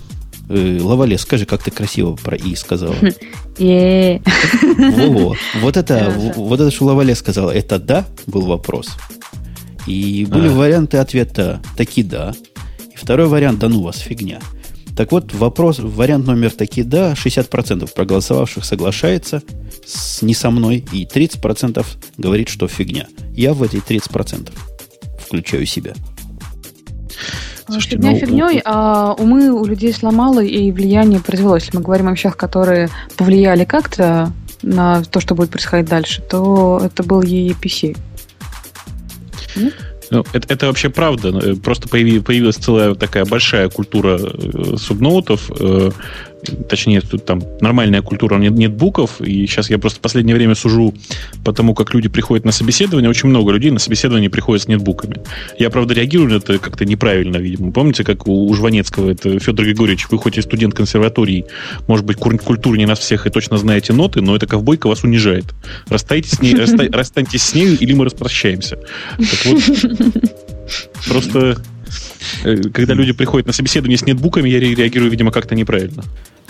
[0.50, 2.96] Э, Лавале, скажи, как ты красиво про «и» сказала.
[4.98, 5.36] Во-во.
[5.62, 8.90] Вот это, вот это, что Лавале сказала, это «да» был вопрос.
[9.86, 12.34] И были варианты ответа «таки да».
[12.92, 14.40] И второй вариант «да ну вас, фигня».
[14.98, 19.42] Так вот, вопрос, вариант номер таки да, 60% проголосовавших соглашается
[19.86, 21.86] с, не со мной, и 30%
[22.18, 23.08] говорит, что фигня.
[23.32, 24.52] Я в эти 30%
[25.24, 25.94] включаю себя.
[27.72, 31.56] Слушайте, Фигня ну, фигней, а умы у людей сломало и влияние произвело.
[31.56, 36.82] Если мы говорим о вещах, которые повлияли как-то на то, что будет происходить дальше, то
[36.84, 37.96] это был EPC.
[40.12, 41.30] Ну, это, это вообще правда.
[41.30, 45.52] Э, просто появилась целая такая большая культура э, субноутов.
[46.70, 50.94] Точнее, тут там нормальная культура нет, нетбуков, и сейчас я просто в последнее время сужу
[51.44, 53.10] по тому, как люди приходят на собеседование.
[53.10, 55.22] Очень много людей на собеседование приходят с нетбуками.
[55.58, 57.72] Я, правда, реагирую на это как-то неправильно, видимо.
[57.72, 61.46] Помните, как у Жванецкого, это Федор Григорьевич, вы хоть и студент консерватории,
[61.88, 65.46] может быть, культурнее нас всех и точно знаете ноты, но эта ковбойка вас унижает.
[65.90, 68.78] Расстайтесь с ней, расстаньтесь с нею, или мы распрощаемся.
[69.18, 69.62] Так вот,
[71.08, 71.58] просто
[72.74, 76.04] когда люди приходят на собеседование с нетбуками, я реагирую, видимо, как-то неправильно.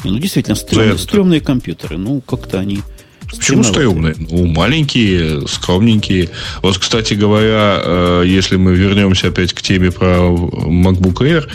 [0.04, 1.98] Ну, действительно, стрёмные, стрёмные компьютеры.
[1.98, 2.82] Ну, как-то они
[3.38, 4.16] Почему стрёмные?
[4.18, 6.30] Ну, маленькие, скромненькие.
[6.64, 11.48] Вот, кстати говоря, э, если мы вернемся опять к теме про MacBook Air,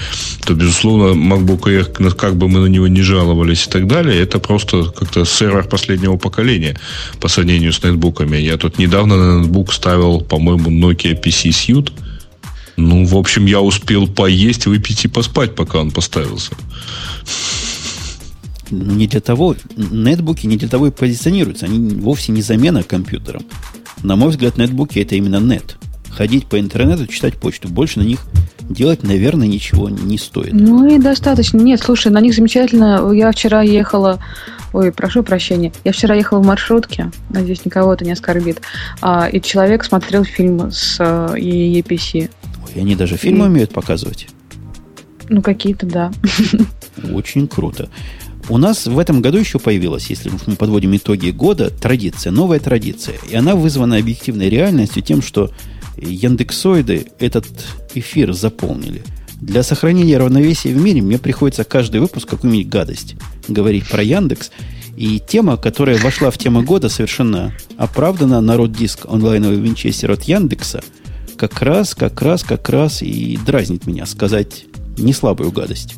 [0.47, 4.39] то, безусловно, MacBook Air, как бы мы на него не жаловались и так далее, это
[4.39, 6.78] просто как-то сервер последнего поколения
[7.20, 8.37] по сравнению с нетбуками.
[8.37, 11.93] Я тут недавно на ноутбук ставил, по-моему, Nokia PC Suite.
[12.77, 16.53] Ну, в общем, я успел поесть, выпить и поспать, пока он поставился
[18.70, 21.66] не для того, нетбуки не для того и позиционируются.
[21.66, 23.43] Они вовсе не замена компьютерам.
[24.03, 25.77] На мой взгляд, нетбуки это именно нет.
[26.11, 27.68] Ходить по интернету, читать почту.
[27.68, 28.20] Больше на них
[28.61, 30.53] делать, наверное, ничего не стоит.
[30.53, 31.59] Ну и достаточно.
[31.59, 33.11] Нет, слушай, на них замечательно.
[33.12, 34.18] Я вчера ехала...
[34.72, 35.72] Ой, прошу прощения.
[35.85, 37.12] Я вчера ехала в маршрутке.
[37.31, 38.61] Надеюсь, никого это не оскорбит.
[39.01, 42.29] А, и человек смотрел фильм с э, EPC.
[42.75, 44.29] Ой, они даже фильмы умеют показывать.
[45.29, 46.12] Ну, какие-то, да.
[47.12, 47.89] Очень круто.
[48.49, 53.16] У нас в этом году еще появилась, если мы подводим итоги года, традиция, новая традиция.
[53.31, 55.51] И она вызвана объективной реальностью тем, что
[55.97, 57.47] яндексоиды этот
[57.95, 59.03] эфир заполнили.
[59.41, 63.16] Для сохранения равновесия в мире мне приходится каждый выпуск какую-нибудь гадость
[63.49, 64.51] говорить про Яндекс.
[64.97, 68.41] И тема, которая вошла в тему года, совершенно оправдана.
[68.41, 70.83] Народ диск онлайновый винчестер от Яндекса
[71.37, 74.66] как раз, как раз, как раз и дразнит меня сказать
[74.97, 75.97] не слабую гадость.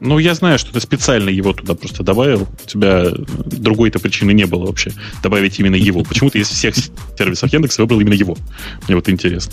[0.00, 2.48] Ну, я знаю, что ты специально его туда просто добавил.
[2.64, 6.02] У тебя другой-то причины не было вообще добавить именно его.
[6.04, 6.74] Почему ты из всех
[7.18, 8.36] сервисов Яндекса выбрал именно его?
[8.86, 9.52] Мне вот интересно.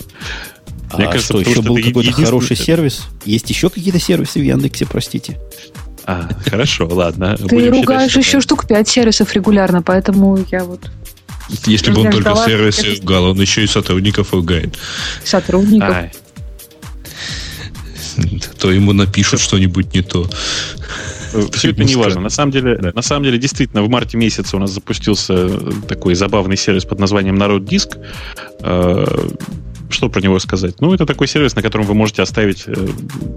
[0.93, 3.07] Мне а кажется, что, еще что был какой-то хороший сервис?
[3.25, 5.38] Есть еще какие-то сервисы в Яндексе, простите?
[6.05, 7.36] А, хорошо, ладно.
[7.36, 10.89] Ты ругаешь считать, еще штук пять сервисов регулярно, поэтому я вот...
[11.66, 14.78] Если бы он только сервисы ругал, он еще и сотрудников ругает.
[15.24, 15.89] Сотрудников?
[15.89, 16.10] А,
[18.60, 20.30] то ему напишут что-нибудь не то.
[21.54, 22.22] Все это не важно.
[22.22, 22.91] На самом деле, да.
[22.93, 25.50] на самом деле, действительно, в марте месяце у нас запустился
[25.88, 27.98] такой забавный сервис под названием Народ Диск.
[29.90, 30.76] Что про него сказать?
[30.82, 32.74] Ну, это такой сервис, на котором вы можете оставить э,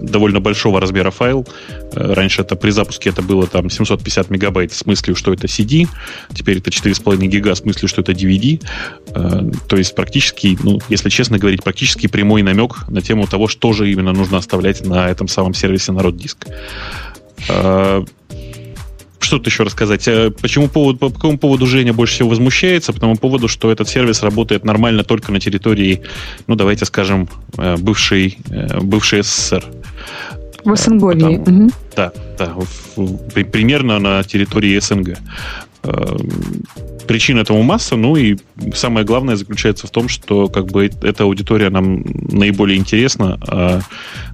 [0.03, 1.47] довольно большого размера файл.
[1.95, 5.89] Э, раньше это при запуске это было там 750 мегабайт с мыслью, что это CD.
[6.35, 8.63] Теперь это 4,5 гига с мыслью, что это DVD.
[9.15, 13.73] Э, то есть практически, ну, если честно говорить, практически прямой намек на тему того, что
[13.73, 16.47] же именно нужно оставлять на этом самом сервисе Народ Диск
[19.21, 20.09] что тут еще рассказать?
[20.09, 22.93] Э, почему повод, по какому поводу Женя больше всего возмущается?
[22.93, 26.03] По тому поводу, что этот сервис работает нормально только на территории,
[26.47, 29.64] ну, давайте скажем, э, бывшей, э, бывшей СССР.
[30.64, 31.03] В СНГ.
[31.03, 31.71] угу.
[31.97, 32.55] Да, да,
[32.97, 35.18] в, примерно на территории СНГ.
[37.07, 38.37] Причин этому масса, ну и
[38.75, 43.81] самое главное заключается в том, что как бы эта аудитория нам наиболее интересна, а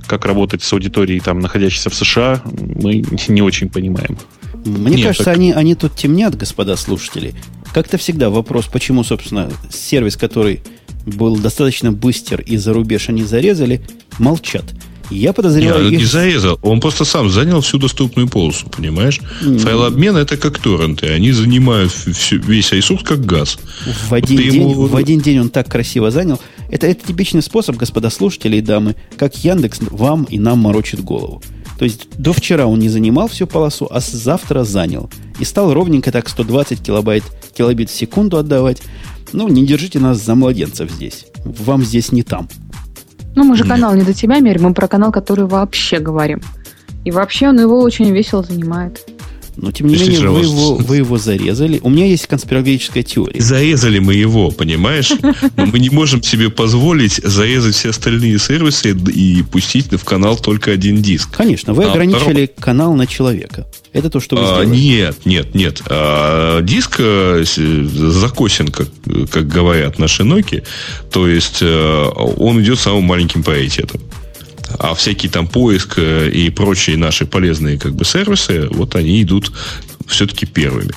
[0.07, 4.19] как работать с аудиторией, там, находящейся в США, мы не очень понимаем.
[4.65, 5.37] Мне Нет, кажется, так...
[5.37, 7.35] они, они тут темнят, господа слушатели.
[7.73, 10.63] Как-то всегда вопрос, почему, собственно, сервис, который
[11.05, 13.83] был достаточно быстр и за рубеж они зарезали,
[14.19, 14.65] молчат.
[15.11, 15.85] Я подозреваю...
[15.85, 15.99] Нет, их...
[16.01, 16.59] не зарезал.
[16.63, 19.21] Он просто сам занял всю доступную полосу, понимаешь?
[19.43, 19.59] Mm.
[19.59, 21.07] Файлообмен это как торренты.
[21.09, 23.59] Они занимают всю, весь ресурс как газ.
[24.09, 24.87] В один, вот день, ему...
[24.87, 26.41] в один день он так красиво занял.
[26.69, 31.43] Это, это типичный способ, господа слушатели и дамы, как Яндекс вам и нам морочит голову.
[31.79, 35.11] То есть до вчера он не занимал всю полосу, а завтра занял.
[35.39, 37.23] И стал ровненько так 120 килобайт,
[37.57, 38.83] килобит в секунду отдавать.
[39.33, 41.27] Ну, не держите нас за младенцев здесь.
[41.45, 42.49] Вам здесь не там.
[43.37, 43.75] Ну, мы же Нет.
[43.75, 46.41] канал не до тебя меряем, мы про канал, который вообще говорим.
[47.05, 49.07] И вообще он его очень весело занимает.
[49.57, 51.81] Но, тем не менее, вы его, вы его зарезали.
[51.83, 53.41] У меня есть конспирологическая теория.
[53.41, 55.13] Зарезали мы его, понимаешь?
[55.57, 60.73] Но мы не можем себе позволить зарезать все остальные сервисы и пустить в канал только
[60.73, 61.31] один диск.
[61.35, 62.51] Конечно, вы а ограничили второй...
[62.59, 63.67] канал на человека.
[63.93, 65.83] Это то, что вы а, Нет, нет, нет.
[65.89, 68.89] А, диск э, закосен, как,
[69.31, 70.63] как говорят наши Nokia.
[71.11, 72.05] То есть э,
[72.37, 74.03] он идет самым маленьким приоритетом.
[74.79, 79.53] А всякие там поиск э, и прочие наши полезные как бы сервисы, вот они идут
[80.07, 80.93] все-таки первыми.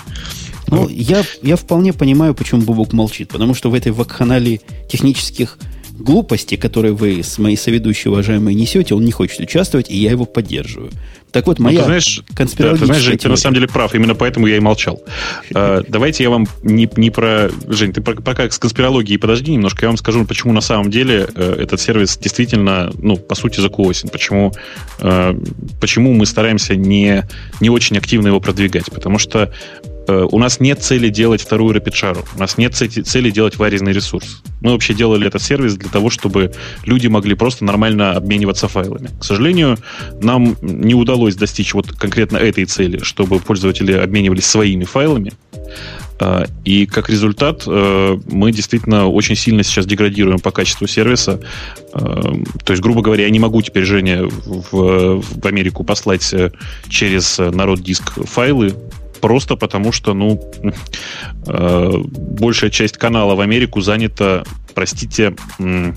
[0.68, 3.30] Ну, я, я вполне понимаю, почему Бубук молчит.
[3.30, 5.58] Потому что в этой вакханалии технических
[6.00, 10.26] глупости, которые вы с моей соведущей, уважаемой, несете, он не хочет участвовать, и я его
[10.26, 10.92] поддерживаю.
[11.32, 13.68] Так вот, моя ну, ты знаешь, конспирологическая да, ты знаешь, Жень, ты на самом деле
[13.68, 15.04] прав, именно поэтому я и молчал.
[15.52, 17.50] Uh, давайте я вам не, не про...
[17.68, 21.62] Жень, ты пока с конспирологией подожди немножко, я вам скажу, почему на самом деле uh,
[21.62, 24.10] этот сервис действительно, ну, по сути, закулосен.
[24.10, 24.54] Почему,
[25.00, 27.24] uh, почему мы стараемся не,
[27.60, 28.86] не очень активно его продвигать.
[28.92, 29.52] Потому что
[29.84, 34.42] Э, у нас нет цели делать вторую RapidShare, у нас нет цели делать варезный ресурс.
[34.62, 36.52] Мы вообще делали этот сервис для того, чтобы
[36.86, 39.10] люди могли просто нормально обмениваться файлами.
[39.20, 39.78] К сожалению,
[40.22, 45.34] нам не удалось достичь вот конкретно этой цели, чтобы пользователи обменивались своими файлами.
[46.20, 51.40] Э, и как результат э, мы действительно очень сильно сейчас деградируем по качеству сервиса.
[51.92, 56.36] То есть, грубо говоря, я не могу теперь, Женя, в, в Америку послать
[56.88, 58.76] через народ диск файлы,
[59.22, 60.42] Просто потому, что, ну,
[61.48, 64.44] э, большая часть канала в Америку занята,
[64.74, 65.94] простите, э,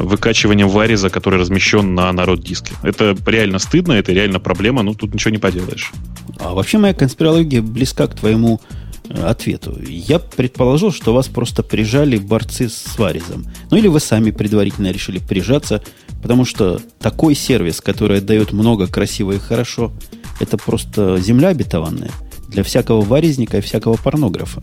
[0.00, 2.74] выкачиванием вариза, который размещен на народ диске.
[2.82, 5.92] Это реально стыдно, это реально проблема, но тут ничего не поделаешь.
[6.38, 8.60] А вообще моя конспирология близка к твоему
[9.08, 9.76] э, ответу.
[9.86, 13.46] Я предположил, что вас просто прижали борцы с варизом.
[13.70, 15.82] Ну или вы сами предварительно решили прижаться,
[16.22, 19.92] потому что такой сервис, который отдает много красиво и хорошо,
[20.40, 22.10] это просто земля обетованная
[22.48, 24.60] для всякого варезника и всякого порнографа.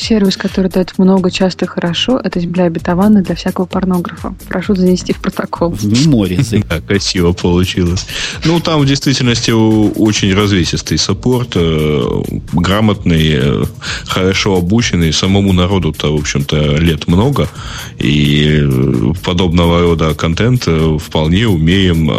[0.00, 4.34] Сервис, который дает много, часто и хорошо, это земля обетованная для всякого порнографа.
[4.48, 5.70] Прошу занести в протокол.
[5.70, 6.64] В меморизы.
[6.70, 8.06] Да, красиво получилось.
[8.44, 12.22] Ну, там в действительности очень развесистый саппорт, э,
[12.52, 13.64] грамотный, э,
[14.06, 15.12] хорошо обученный.
[15.12, 17.48] Самому народу-то, в общем-то, лет много.
[17.98, 20.68] И э, подобного рода контент
[21.00, 22.10] вполне умеем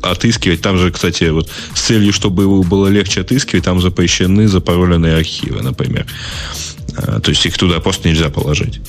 [0.00, 0.62] отыскивать.
[0.62, 5.62] Там же, кстати, вот с целью, чтобы его было легче отыскивать, там запрещены запароленные архивы,
[5.62, 6.06] например.
[6.96, 8.80] Э, то есть их туда просто нельзя положить.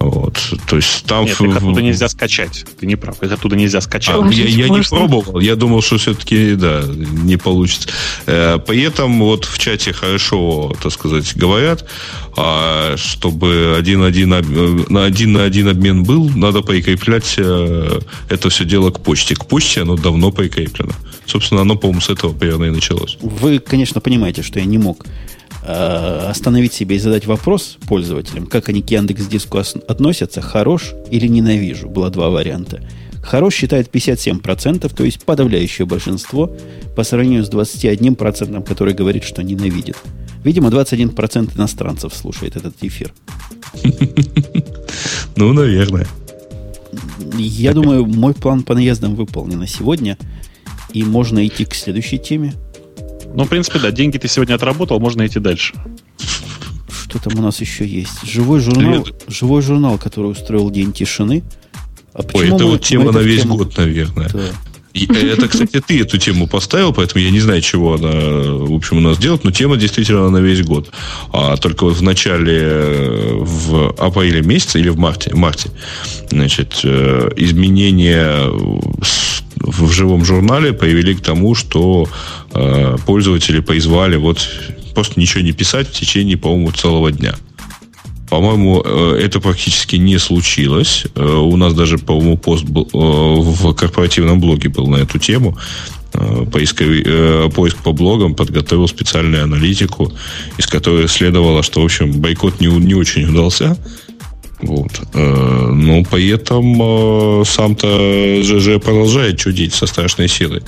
[0.00, 0.38] Вот.
[0.66, 1.26] То есть там...
[1.26, 2.64] Нет, их оттуда нельзя скачать.
[2.78, 3.22] Ты не прав.
[3.22, 4.16] Их оттуда нельзя скачать.
[4.18, 5.40] А, я, я не пробовал.
[5.40, 7.90] Я думал, что все-таки, да, не получится.
[8.24, 11.86] Э, при этом вот в чате хорошо, так сказать, говорят,
[12.34, 18.64] а чтобы один, один, на один на один обмен был, надо прикреплять э, это все
[18.64, 19.34] дело к почте.
[19.34, 20.92] К почте оно давно прикреплено.
[21.26, 23.18] Собственно, оно, по-моему, с этого примерно и началось.
[23.20, 28.68] Вы, конечно, понимаете, что я не мог Э, остановить себя и задать вопрос пользователям, как
[28.68, 31.88] они к Яндекс Диску относятся, хорош или ненавижу.
[31.88, 32.82] Было два варианта.
[33.22, 36.56] Хорош считает 57%, то есть подавляющее большинство,
[36.96, 39.96] по сравнению с 21%, который говорит, что ненавидит.
[40.42, 43.12] Видимо, 21% иностранцев слушает этот эфир.
[45.36, 46.06] Ну, наверное.
[47.38, 50.18] Я думаю, мой план по наездам выполнен на сегодня.
[50.92, 52.52] И можно идти к следующей теме.
[53.34, 55.74] Ну, в принципе, да, деньги ты сегодня отработал, можно идти дальше.
[57.04, 58.24] Что там у нас еще есть?
[58.24, 61.42] Живой журнал, живой журнал, который устроил День тишины.
[62.12, 63.56] А Ой, это вот тема на весь тему...
[63.56, 64.28] год, наверное.
[64.32, 64.50] Да.
[64.92, 68.98] И это, кстати, ты эту тему поставил, поэтому я не знаю, чего она, в общем,
[68.98, 70.90] у нас делает, но тема действительно на весь год.
[71.32, 75.70] А только вот в начале, в апреле месяце или в марте, марте
[76.30, 78.48] значит, э, изменения
[79.56, 82.08] в живом журнале привели к тому, что
[82.54, 84.48] э, пользователи поизвали вот
[84.94, 87.34] просто ничего не писать в течение, по-моему, целого дня.
[88.28, 91.06] По-моему, э, это практически не случилось.
[91.14, 95.56] Э, у нас даже, по-моему, пост был, в корпоративном блоге был на эту тему.
[96.52, 100.12] Поисковый, поиск по блогам подготовил специальную аналитику,
[100.58, 103.78] из которой следовало, что, в общем, бойкот не, не очень удался.
[104.62, 105.00] Вот.
[105.14, 110.62] Ну, поэтому сам-то ЖЖ продолжает чудить со страшной силой,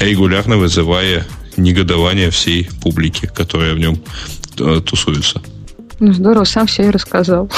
[0.00, 1.26] регулярно вызывая
[1.56, 3.98] негодование всей публики, которая в нем
[4.84, 5.40] тусуется.
[6.00, 7.50] Ну, здорово, сам все и рассказал.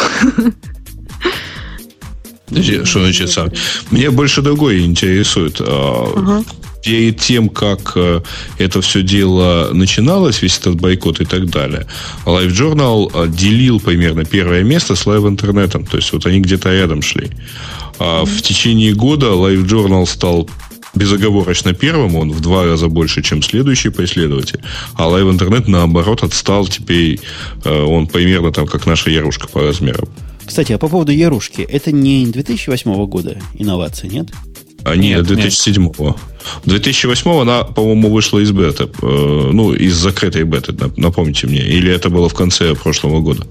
[2.50, 3.50] Что значит сам?
[3.90, 5.60] Мне больше другое интересует.
[5.60, 6.42] Ага.
[6.82, 8.20] Перед тем, как э,
[8.58, 11.86] это все дело начиналось, весь этот бойкот и так далее,
[12.24, 15.84] Live Journal э, делил примерно первое место с Live интернетом.
[15.84, 17.30] То есть вот они где-то рядом шли.
[17.98, 20.48] А в течение года Live Journal стал
[20.94, 24.60] безоговорочно первым, он в два раза больше, чем следующий последователь.
[24.94, 26.66] А Live Internet, наоборот, отстал.
[26.66, 27.20] Теперь
[27.64, 30.08] э, он примерно там, как наша Ярушка по размерам.
[30.46, 34.28] Кстати, а по поводу Ярушки, это не 2008 года инновация, нет?
[34.84, 36.16] А нет, 2007 -го.
[36.64, 38.84] 2008 она, по-моему, вышла из бета.
[39.02, 41.60] Э, ну, из закрытой беты, напомните мне.
[41.60, 43.46] Или это было в конце прошлого года?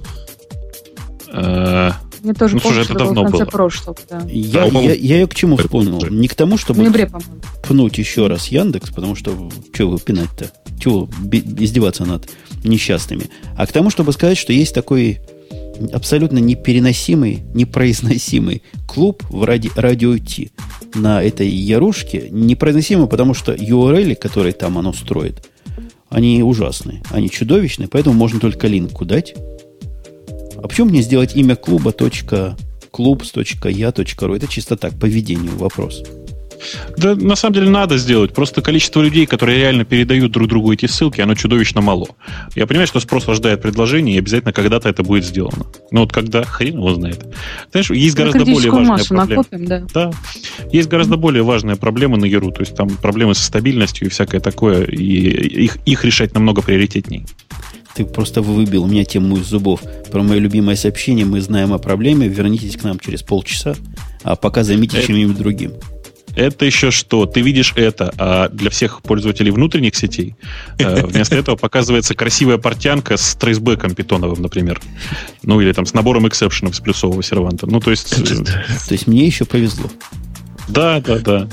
[1.32, 1.92] Э,
[2.24, 3.52] мне тоже ну, помню, это давно в конце было.
[3.52, 3.98] прошлого.
[4.10, 4.22] Да.
[4.28, 6.06] Я, я, я ее к чему вспомнил?
[6.10, 7.10] Не к тому, чтобы ноябре,
[7.64, 10.52] пнуть еще раз Яндекс, потому что что вы пинать-то?
[10.82, 12.30] Чего издеваться над
[12.64, 13.30] несчастными?
[13.58, 15.20] А к тому, чтобы сказать, что есть такой
[15.94, 20.52] абсолютно непереносимый, непроизносимый клуб в ради, радио Ти
[20.96, 22.28] на этой ярушке.
[22.30, 25.48] Непроизносимый, потому что URL, которые там оно строит,
[26.10, 29.36] они ужасные, они чудовищные, поэтому можно только линку дать.
[30.58, 31.92] А почему мне сделать имя клуба
[32.92, 34.36] .clubs.я.ru?
[34.36, 36.04] Это чисто так, по ведению вопрос.
[36.98, 38.34] Да, на самом деле надо сделать.
[38.34, 42.08] Просто количество людей, которые реально передают друг другу эти ссылки, оно чудовищно мало.
[42.56, 45.66] Я понимаю, что спрос рождает предложение, и обязательно когда-то это будет сделано.
[45.92, 47.26] Но вот когда, хрен его знает.
[47.72, 49.44] Знаешь, есть ну, гораздо более важная проблема.
[49.44, 49.84] Накопим, да.
[49.94, 50.12] да.
[50.72, 52.52] Есть гораздо более важная проблема на Яру.
[52.52, 54.86] То есть там проблемы со стабильностью и всякое такое.
[54.86, 57.26] И их, их решать намного приоритетней.
[57.96, 59.82] Ты просто выбил у меня тему из зубов.
[60.12, 62.28] Про мое любимое сообщение мы знаем о проблеме.
[62.28, 63.76] Вернитесь к нам через полчаса.
[64.24, 65.74] А пока займитесь чем-нибудь другим.
[66.36, 67.26] Это еще что?
[67.26, 70.36] Ты видишь это, а для всех пользователей внутренних сетей
[70.78, 74.80] э, вместо этого показывается красивая портянка с трейсбеком питоновым, например.
[75.44, 77.68] Ну, или там с набором эксепшенов с плюсового серванта.
[77.68, 78.14] Ну, то есть...
[78.14, 79.90] Э, то есть мне еще повезло.
[80.68, 81.50] Да, да, да.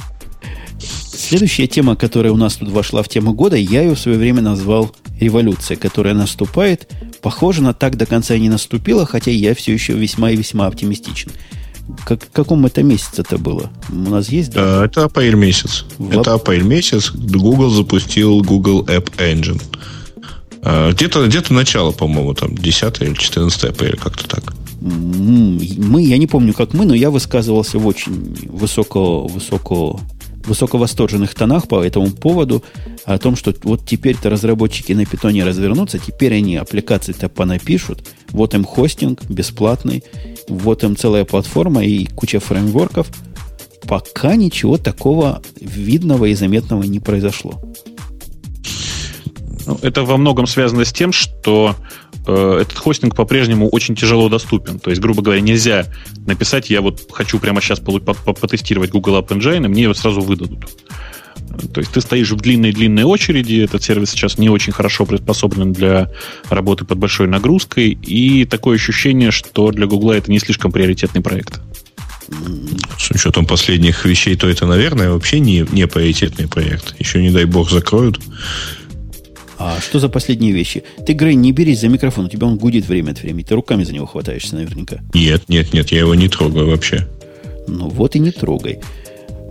[0.79, 4.43] Следующая тема, которая у нас тут вошла в тему года, я ее в свое время
[4.43, 6.89] назвал «Революция», которая наступает.
[7.23, 10.67] Похоже, на так до конца и не наступила, хотя я все еще весьма и весьма
[10.67, 11.33] оптимистичен.
[12.05, 13.71] Как, каком это месяце это было?
[13.91, 14.85] У нас есть да?
[14.85, 15.85] Это апрель месяц.
[15.99, 16.19] В...
[16.19, 17.13] Это апрель месяц.
[17.13, 19.63] Google запустил Google App Engine.
[20.63, 24.53] А, где-то, где-то начало, по-моему, там 10 или 14 апреля, как-то так.
[24.81, 30.01] Мы, я не помню, как мы, но я высказывался в очень высоко, высоко,
[30.45, 32.65] высоковосторженных тонах по этому поводу,
[33.05, 38.65] о том, что вот теперь-то разработчики на питоне развернутся, теперь они аппликации-то понапишут, вот им
[38.65, 40.03] хостинг бесплатный,
[40.49, 43.09] вот им целая платформа и куча фреймворков.
[43.87, 47.61] Пока ничего такого видного и заметного не произошло.
[49.67, 51.75] Ну, это во многом связано с тем, что
[52.27, 54.79] э, этот хостинг по-прежнему очень тяжело доступен.
[54.79, 55.87] То есть, грубо говоря, нельзя
[56.27, 60.67] написать, я вот хочу прямо сейчас потестировать Google App Engine, и мне его сразу выдадут.
[61.73, 66.11] То есть ты стоишь в длинной-длинной очереди, этот сервис сейчас не очень хорошо приспособлен для
[66.49, 71.61] работы под большой нагрузкой, и такое ощущение, что для Гугла это не слишком приоритетный проект.
[72.99, 76.95] С учетом последних вещей, то это, наверное, вообще не, не приоритетный проект.
[76.99, 78.21] Еще, не дай бог, закроют.
[79.59, 80.83] А что за последние вещи?
[81.07, 83.45] Ты, Грей, не берись за микрофон, у тебя он гудит время от времени.
[83.45, 84.99] Ты руками за него хватаешься наверняка.
[85.15, 87.07] Нет, нет, нет, я его не трогаю вообще.
[87.67, 88.81] Ну вот и не трогай.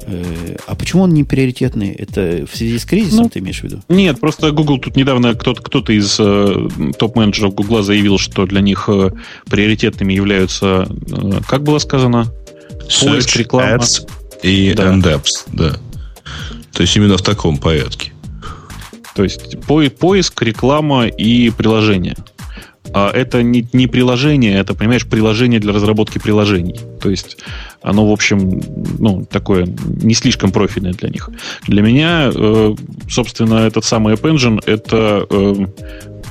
[0.07, 1.91] Э, а почему он не приоритетный?
[1.91, 3.81] Это в связи с кризисом, ну, ты имеешь в виду?
[3.89, 8.85] Нет, просто Google тут недавно кто-то, кто-то из э, топ-менеджеров Google заявил, что для них
[8.87, 9.11] э,
[9.49, 12.31] приоритетными являются, э, как было сказано,
[13.01, 13.77] поиск, реклама.
[13.77, 14.07] Ads
[14.43, 14.93] и да.
[14.93, 15.77] apps, да.
[16.71, 18.11] То есть именно в таком порядке.
[19.15, 22.15] То есть по, поиск, реклама и приложение.
[22.97, 26.79] А это не, не приложение, это, понимаешь, приложение для разработки приложений.
[27.01, 27.37] То есть
[27.81, 28.61] оно, в общем,
[28.99, 29.67] ну, такое
[30.01, 31.29] не слишком профильное для них.
[31.67, 32.75] Для меня, э,
[33.09, 35.65] собственно, этот самый App Engine— это э,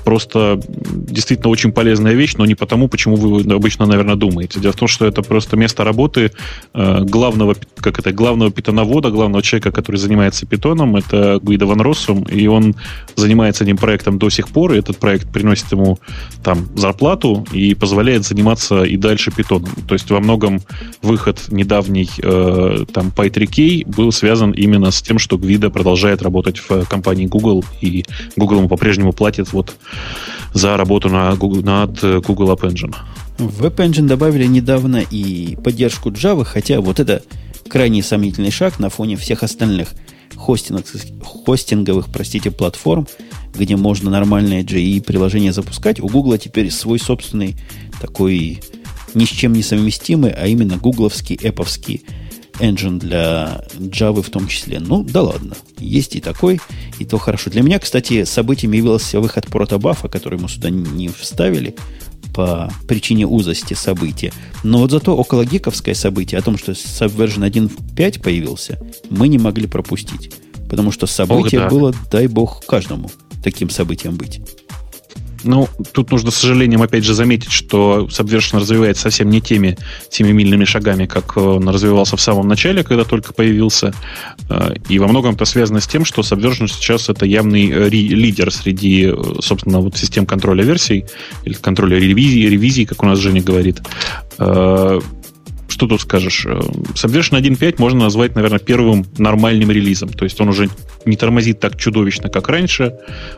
[0.05, 0.61] просто
[0.95, 4.61] действительно очень полезная вещь, но не потому, почему вы обычно, наверное, думаете.
[4.61, 6.31] Дело в том, что это просто место работы
[6.75, 12.25] э, главного, как это, главного питоновода, главного человека, который занимается питоном, это Гуида Ван Россум,
[12.25, 12.75] и он
[13.17, 15.99] занимается этим проектом до сих пор, и этот проект приносит ему
[16.43, 19.71] там зарплату и позволяет заниматься и дальше питоном.
[19.89, 20.61] То есть во многом
[21.03, 26.85] выход недавний э, там Py3K был связан именно с тем, что Гвида продолжает работать в
[26.87, 28.05] компании Google, и
[28.37, 29.75] Google ему по-прежнему платит вот
[30.53, 32.95] за работу на Google, над Google App Engine.
[33.39, 37.23] В App Engine добавили недавно и поддержку Java, хотя вот это
[37.69, 39.89] крайне сомнительный шаг на фоне всех остальных
[40.37, 40.87] хостинговых,
[41.45, 43.07] хостинговых простите, платформ,
[43.55, 46.01] где можно нормальные GE приложения запускать.
[46.01, 47.57] У Google теперь свой собственный
[48.01, 48.61] такой
[49.15, 52.05] ни с чем не совместимый, а именно гугловский, эповский
[52.59, 54.81] engine для Java в том числе.
[54.81, 55.55] Ну, да ладно.
[55.79, 56.61] Есть и такой,
[56.99, 57.51] и то хорошо.
[57.51, 61.75] Для меня, кстати, событием явился выход протобафа, который мы сюда не вставили
[62.35, 64.33] по причине узости события.
[64.63, 68.81] Но вот зато около гиковское событие о том, что Subversion 1.5 появился,
[69.11, 70.33] мы не могли пропустить.
[70.69, 71.77] Потому что событие Ох, да.
[71.77, 73.11] было, дай бог, каждому
[73.45, 74.41] таким событием быть.
[75.45, 79.77] Ну, тут нужно, с сожалением, опять же, заметить, что Subversion развивается совсем не теми
[80.11, 83.95] семимильными шагами, как он развивался в самом начале, когда только появился.
[84.49, 88.51] Э, и во многом это связано с тем, что Subversion сейчас это явный э, лидер
[88.51, 91.05] среди, э, собственно, вот систем контроля версий,
[91.45, 93.83] или контроля ревизии, ревизии, как у нас Женя говорит
[95.75, 96.47] что тут скажешь?
[96.47, 96.61] Э,
[96.95, 100.09] Subversion 1.5 можно назвать, наверное, первым нормальным релизом.
[100.09, 100.69] То есть он уже
[101.05, 102.95] не тормозит так чудовищно, как раньше.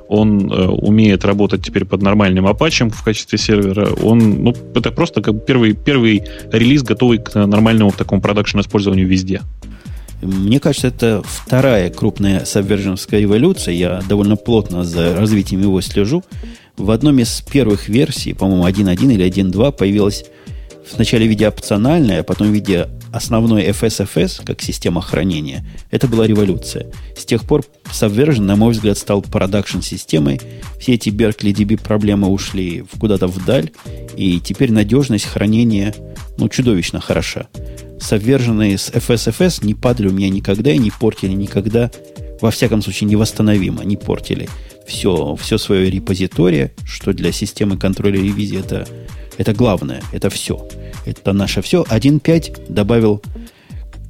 [0.09, 3.89] Он э, умеет работать теперь под нормальным Apache в качестве сервера.
[4.03, 9.41] Он, ну, это просто как первый, первый релиз, готовый к нормальному такому продакшн использованию везде.
[10.21, 13.73] Мне кажется, это вторая крупная сабверженовская эволюция.
[13.73, 16.23] Я довольно плотно за развитием его слежу.
[16.77, 20.27] В одном из первых версий, по-моему, 1.1 или 1.2, появилась
[20.95, 25.65] вначале в виде опциональной, а потом в виде основной FSFS, как система хранения.
[25.91, 26.87] Это была революция.
[27.17, 30.41] С тех пор Subversion, на мой взгляд, стал продакшн-системой.
[30.79, 33.71] Все эти Berkeley DB проблемы ушли куда-то вдаль,
[34.17, 35.95] и теперь надежность хранения
[36.39, 37.47] ну, чудовищно хороша.
[37.99, 41.91] Subversion с FSFS не падали у меня никогда и не портили никогда,
[42.41, 44.49] во всяком случае, невосстановимо, не портили
[44.87, 48.87] все, все свое репозиторие, что для системы контроля ревизии это,
[49.39, 50.67] это главное, это все.
[51.05, 51.83] Это наше все.
[51.83, 53.23] 1.5 добавил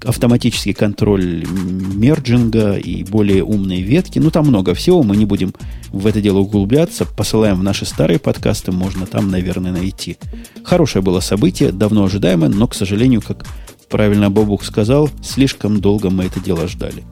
[0.05, 4.19] автоматический контроль мерджинга и более умные ветки.
[4.19, 5.55] Ну, там много всего, мы не будем
[5.91, 7.05] в это дело углубляться.
[7.05, 10.17] Посылаем в наши старые подкасты, можно там, наверное, найти.
[10.65, 13.47] Хорошее было событие, давно ожидаемое, но, к сожалению, как
[13.89, 17.05] правильно Бобух сказал, слишком долго мы это дело ждали.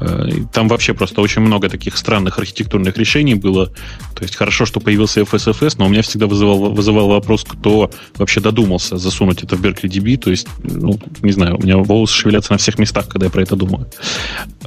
[0.00, 3.66] Э, там вообще просто очень много таких странных архитектурных решений было.
[4.14, 8.40] То есть хорошо, что появился FSFS, но у меня всегда вызывал, вызывал вопрос, кто вообще
[8.40, 10.16] додумался засунуть это в Berkeley DB.
[10.16, 13.42] То есть, ну, не знаю, у меня волосы шевелятся на всех местах, когда я про
[13.42, 13.86] это думаю.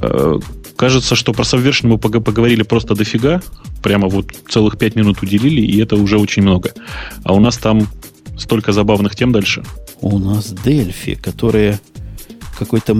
[0.00, 0.38] Э,
[0.76, 3.42] кажется, что про Subversion мы поговорили просто дофига.
[3.82, 6.72] Прямо вот целых пять минут уделили, и это уже очень много.
[7.24, 7.88] А у нас там
[8.36, 9.62] столько забавных тем дальше.
[10.00, 11.78] У нас Дельфи, которые
[12.64, 12.96] какой-то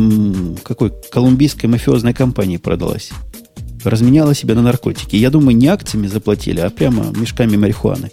[0.63, 3.11] какой колумбийской мафиозной компании продалась.
[3.85, 5.17] Разменяла себя на наркотики.
[5.17, 8.11] Я думаю, не акциями заплатили, а прямо мешками марихуаны.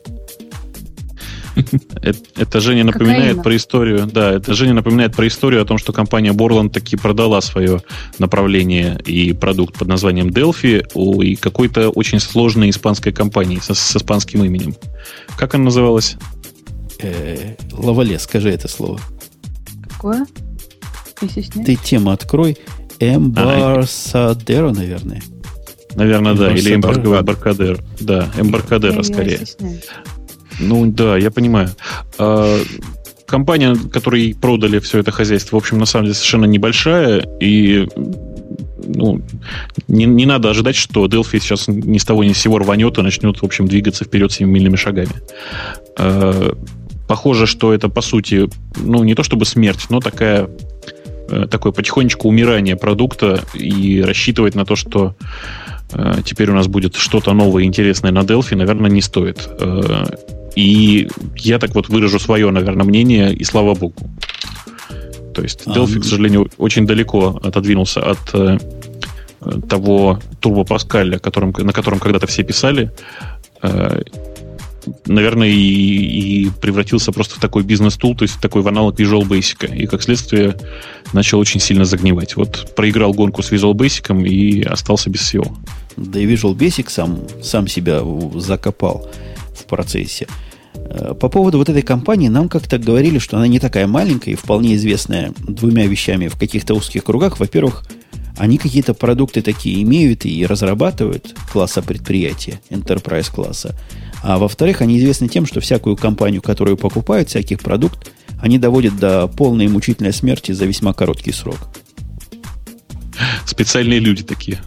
[2.36, 4.06] Это Женя напоминает про историю.
[4.06, 7.82] Да, это Женя напоминает про историю о том, что компания Borland таки продала свое
[8.18, 13.96] направление и продукт под названием Delphi у и какой-то очень сложной испанской компании со, с
[13.96, 14.76] испанским именем.
[15.38, 16.16] Как она называлась?
[17.02, 19.00] Э, Лавале, скажи это слово.
[19.90, 20.26] Какое?
[21.20, 22.58] Ты тему открой.
[23.00, 25.22] Эмбарсадеро, наверное.
[25.96, 26.52] Наверное, да.
[26.52, 27.80] Или Эмбаркадеро.
[28.00, 29.42] Да, Эмбаркадеро скорее.
[30.60, 31.70] Ну да, я понимаю.
[32.18, 32.60] А,
[33.26, 37.88] компания, которой продали все это хозяйство, в общем, на самом деле совершенно небольшая, и
[38.86, 39.22] ну,
[39.88, 43.02] не, не надо ожидать, что Delphi сейчас ни с того ни с сего рванет и
[43.02, 45.14] начнет, в общем, двигаться вперед семимильными шагами.
[45.98, 46.54] А,
[47.08, 50.50] похоже, что это, по сути, ну, не то чтобы смерть, но такая
[51.50, 55.16] такое потихонечку умирание продукта и рассчитывать на то, что
[55.94, 59.48] э, теперь у нас будет что-то новое и интересное на Delphi, наверное, не стоит.
[59.60, 60.06] Э,
[60.56, 61.08] и
[61.38, 63.96] я так вот выражу свое, наверное, мнение, и слава богу.
[65.34, 68.58] То есть Delphi, а, к сожалению, очень далеко отодвинулся от э,
[69.70, 72.92] того Turbo Pascal, которым, на котором когда-то все писали.
[75.06, 79.24] Наверное, и, и превратился просто в такой бизнес-тул, то есть в такой в аналог Visual
[79.28, 79.76] Basic.
[79.76, 80.56] И, как следствие,
[81.14, 82.36] начал очень сильно загнивать.
[82.36, 85.58] Вот проиграл гонку с Visual Basic и остался без всего.
[85.98, 88.02] Да и Visual Basic сам, сам себя
[88.36, 89.10] закопал
[89.56, 90.28] в процессе.
[90.76, 94.36] Э, по поводу вот этой компании нам как-то говорили, что она не такая маленькая и
[94.36, 97.40] вполне известная двумя вещами в каких-то узких кругах.
[97.40, 97.84] Во-первых,
[98.38, 103.76] они какие-то продукты такие имеют и разрабатывают класса предприятия, enterprise класса.
[104.22, 108.12] А во-вторых, они известны тем, что всякую компанию, которую покупают, всяких продукт,
[108.42, 111.58] они доводят до полной и мучительной смерти за весьма короткий срок.
[113.46, 114.62] Специальные люди такие.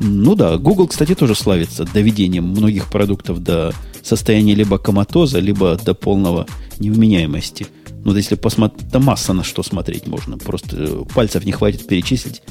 [0.00, 5.94] Ну да, Google, кстати, тоже славится доведением многих продуктов до состояния либо коматоза, либо до
[5.94, 6.46] полного
[6.78, 7.66] невменяемости.
[8.04, 10.38] Ну, если посмотреть, да масса на что смотреть можно.
[10.38, 12.42] Просто пальцев не хватит перечислить,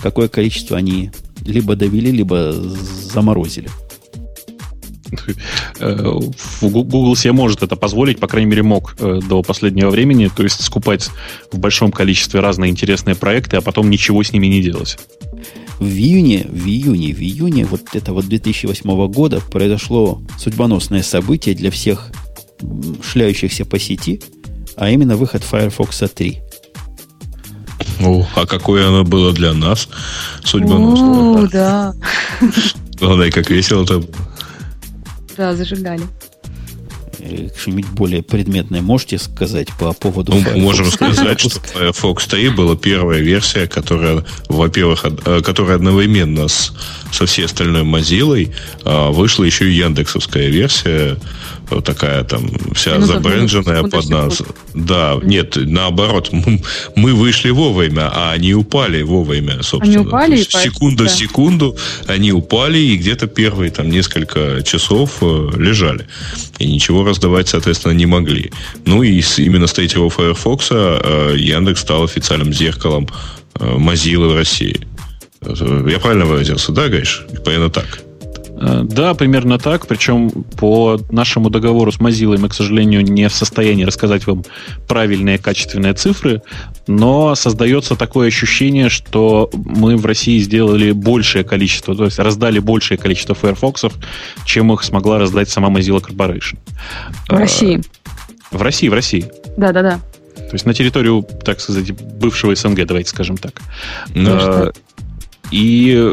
[0.00, 1.10] какое количество они
[1.44, 3.68] либо довели, либо заморозили.
[5.78, 6.18] Э,
[6.60, 10.62] Google себе может это позволить, по крайней мере, мог э, до последнего времени, то есть
[10.62, 11.10] скупать
[11.52, 14.98] в большом количестве разные интересные проекты, а потом ничего с ними не делать.
[15.78, 22.10] В июне, в июне, в июне вот этого 2008 года произошло судьбоносное событие для всех
[23.02, 24.22] шляющихся по сети,
[24.76, 26.40] а именно выход Firefox 3.
[28.02, 29.88] О, а какое оно было для нас
[30.44, 31.44] судьбоносное.
[31.44, 31.94] О, да.
[32.98, 34.02] Главное, как весело это
[35.36, 36.02] да, зажигали.
[37.58, 40.62] Что-нибудь более предметное можете сказать по поводу ну, Firefox?
[40.62, 46.72] Можем сказать, что Firefox 3 была первая версия, которая, во-первых, э, которая одновременно с,
[47.12, 48.52] со всей остальной Mozilla
[48.84, 51.16] а, вышла еще и Яндексовская версия,
[51.84, 54.42] такая там вся ну, забренженная под нас.
[54.74, 56.30] Да, нет, наоборот,
[56.94, 60.00] мы вышли вовремя, а они упали вовремя, собственно.
[60.00, 60.36] Они упали?
[60.36, 61.10] Секунду, да.
[61.10, 61.76] секунду
[62.06, 66.06] они упали и где-то первые там несколько часов э, лежали.
[66.58, 68.52] И ничего раздавать, соответственно, не могли.
[68.84, 73.08] Ну и именно с третьего Firefox э, Яндекс стал официальным зеркалом
[73.58, 74.80] э, Mozilla в России.
[75.42, 77.24] Я правильно выразился, да, Гайш?
[77.44, 78.03] Понятно так.
[78.56, 79.86] Э, да, примерно так.
[79.86, 84.44] Причем по нашему договору с Mozilla мы, к сожалению, не в состоянии рассказать вам
[84.86, 86.42] правильные качественные цифры,
[86.86, 92.98] но создается такое ощущение, что мы в России сделали большее количество, то есть раздали большее
[92.98, 93.84] количество Firefox,
[94.44, 96.58] чем их смогла раздать сама Mozilla Corporation.
[97.28, 97.82] В России.
[98.50, 99.26] В России, в России.
[99.56, 100.00] Да, да, да.
[100.36, 103.60] То есть на территорию, так сказать, бывшего СНГ, давайте скажем так.
[104.14, 104.72] Ну,
[105.50, 106.12] и,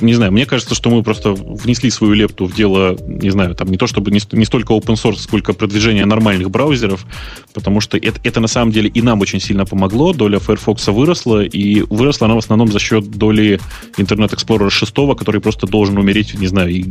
[0.00, 3.70] не знаю, мне кажется, что мы просто внесли свою лепту в дело, не знаю, там
[3.70, 7.06] не то чтобы не, не столько open source, сколько продвижение нормальных браузеров,
[7.54, 10.12] потому что это, это на самом деле и нам очень сильно помогло.
[10.12, 13.60] Доля Firefox выросла, и выросла она в основном за счет доли
[13.96, 16.84] Internet Explorer 6, который просто должен умереть, не знаю, и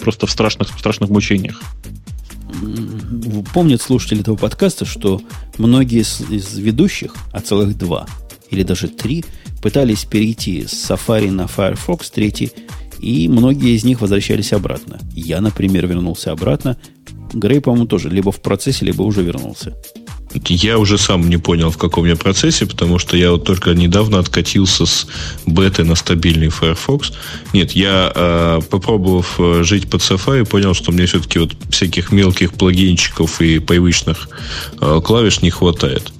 [0.00, 1.60] просто в страшных, страшных мучениях.
[3.54, 5.22] Помнят слушатели этого подкаста, что
[5.58, 8.06] многие из, из ведущих, а целых два
[8.50, 9.24] или даже три,
[9.62, 12.52] пытались перейти с Safari на Firefox 3,
[13.00, 14.98] и многие из них возвращались обратно.
[15.14, 16.76] Я, например, вернулся обратно.
[17.32, 19.76] Грей, по-моему, тоже либо в процессе, либо уже вернулся.
[20.46, 24.18] Я уже сам не понял, в каком я процессе, потому что я вот только недавно
[24.18, 25.06] откатился с
[25.44, 27.12] беты на стабильный Firefox.
[27.52, 33.40] Нет, я, э, попробовав жить под Safari, понял, что мне все-таки вот всяких мелких плагинчиков
[33.40, 34.28] и привычных
[34.80, 36.12] э, клавиш не хватает.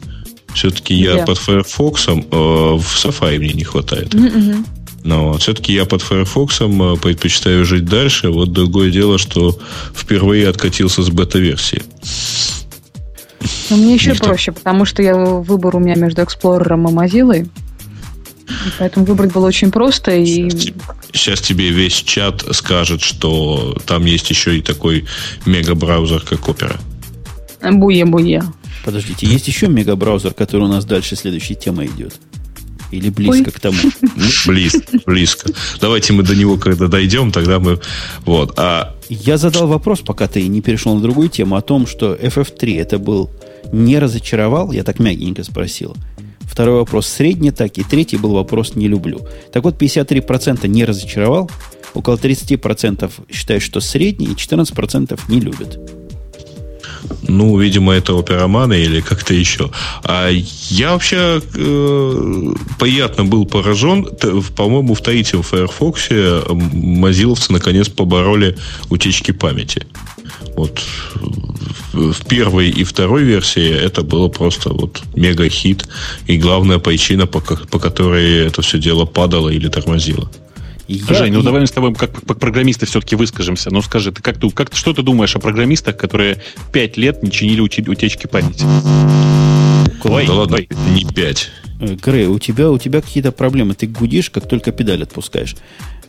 [0.54, 4.14] Все-таки я под Firefox, э, в Safari мне не хватает.
[4.14, 4.64] Mm-hmm.
[5.02, 8.30] Но все-таки я под Firefox э, предпочитаю жить дальше.
[8.30, 9.58] Вот другое дело, что
[9.94, 11.82] впервые откатился с бета-версии.
[13.70, 14.26] Но мне еще Ничто.
[14.26, 17.48] проще, потому что я, выбор у меня между Explorer и Mozilla.
[18.78, 20.10] Поэтому выбрать было очень просто.
[20.16, 20.50] И...
[20.50, 20.74] Сейчас,
[21.12, 25.06] сейчас тебе весь чат скажет, что там есть еще и такой
[25.46, 26.78] мега-браузер, как Opera.
[27.62, 28.42] Буе-буе.
[28.90, 32.14] Подождите, есть еще мегабраузер, который у нас дальше следующей темой идет?
[32.90, 33.52] Или близко Ой.
[33.52, 33.78] к тому?
[34.46, 35.52] Близко, близко.
[35.80, 37.78] Давайте мы до него, когда дойдем, тогда мы...
[38.24, 38.58] Вот.
[38.58, 38.96] А...
[39.08, 42.98] Я задал вопрос, пока ты не перешел на другую тему, о том, что FF3 это
[42.98, 43.30] был
[43.70, 45.96] не разочаровал, я так мягенько спросил.
[46.40, 49.20] Второй вопрос средний так, и третий был вопрос не люблю.
[49.52, 51.48] Так вот, 53% не разочаровал,
[51.94, 55.78] около 30% считают, что средний, и 14% не любят.
[57.22, 59.70] Ну, видимо, это опероманы или как-то еще.
[60.04, 64.08] А я вообще э, приятно был поражен.
[64.56, 66.08] По-моему, в третьем Firefox
[66.50, 68.56] мазиловцы наконец побороли
[68.90, 69.86] утечки памяти.
[70.56, 70.80] Вот
[71.92, 75.88] в первой и второй версии это было просто вот мега хит
[76.26, 80.30] и главная причина, по, по которой это все дело падало или тормозило.
[80.90, 81.14] Я...
[81.14, 83.70] Жень, ну давай мы с тобой как, как программисты все-таки выскажемся.
[83.70, 86.42] Ну скажи, ты как, ты, как, что ты думаешь о программистах, которые
[86.72, 88.64] пять лет не чинили утечки памяти?
[90.02, 90.68] Ой, да ладно, ой.
[90.92, 91.48] не пять.
[91.78, 93.74] Э, Грей, у тебя, у тебя какие-то проблемы.
[93.74, 95.54] Ты гудишь, как только педаль отпускаешь.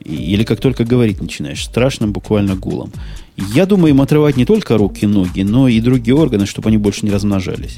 [0.04, 1.64] Или как только говорить начинаешь.
[1.64, 2.92] Страшным буквально гулом.
[3.38, 7.06] Я думаю, им отрывать не только руки, ноги, но и другие органы, чтобы они больше
[7.06, 7.78] не размножались.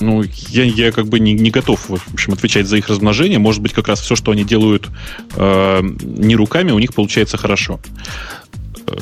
[0.00, 3.38] Ну, я, я как бы не, не готов, в общем, отвечать за их размножение.
[3.38, 4.88] Может быть, как раз все, что они делают
[5.36, 7.80] э, не руками, у них получается хорошо.
[8.86, 8.96] Э,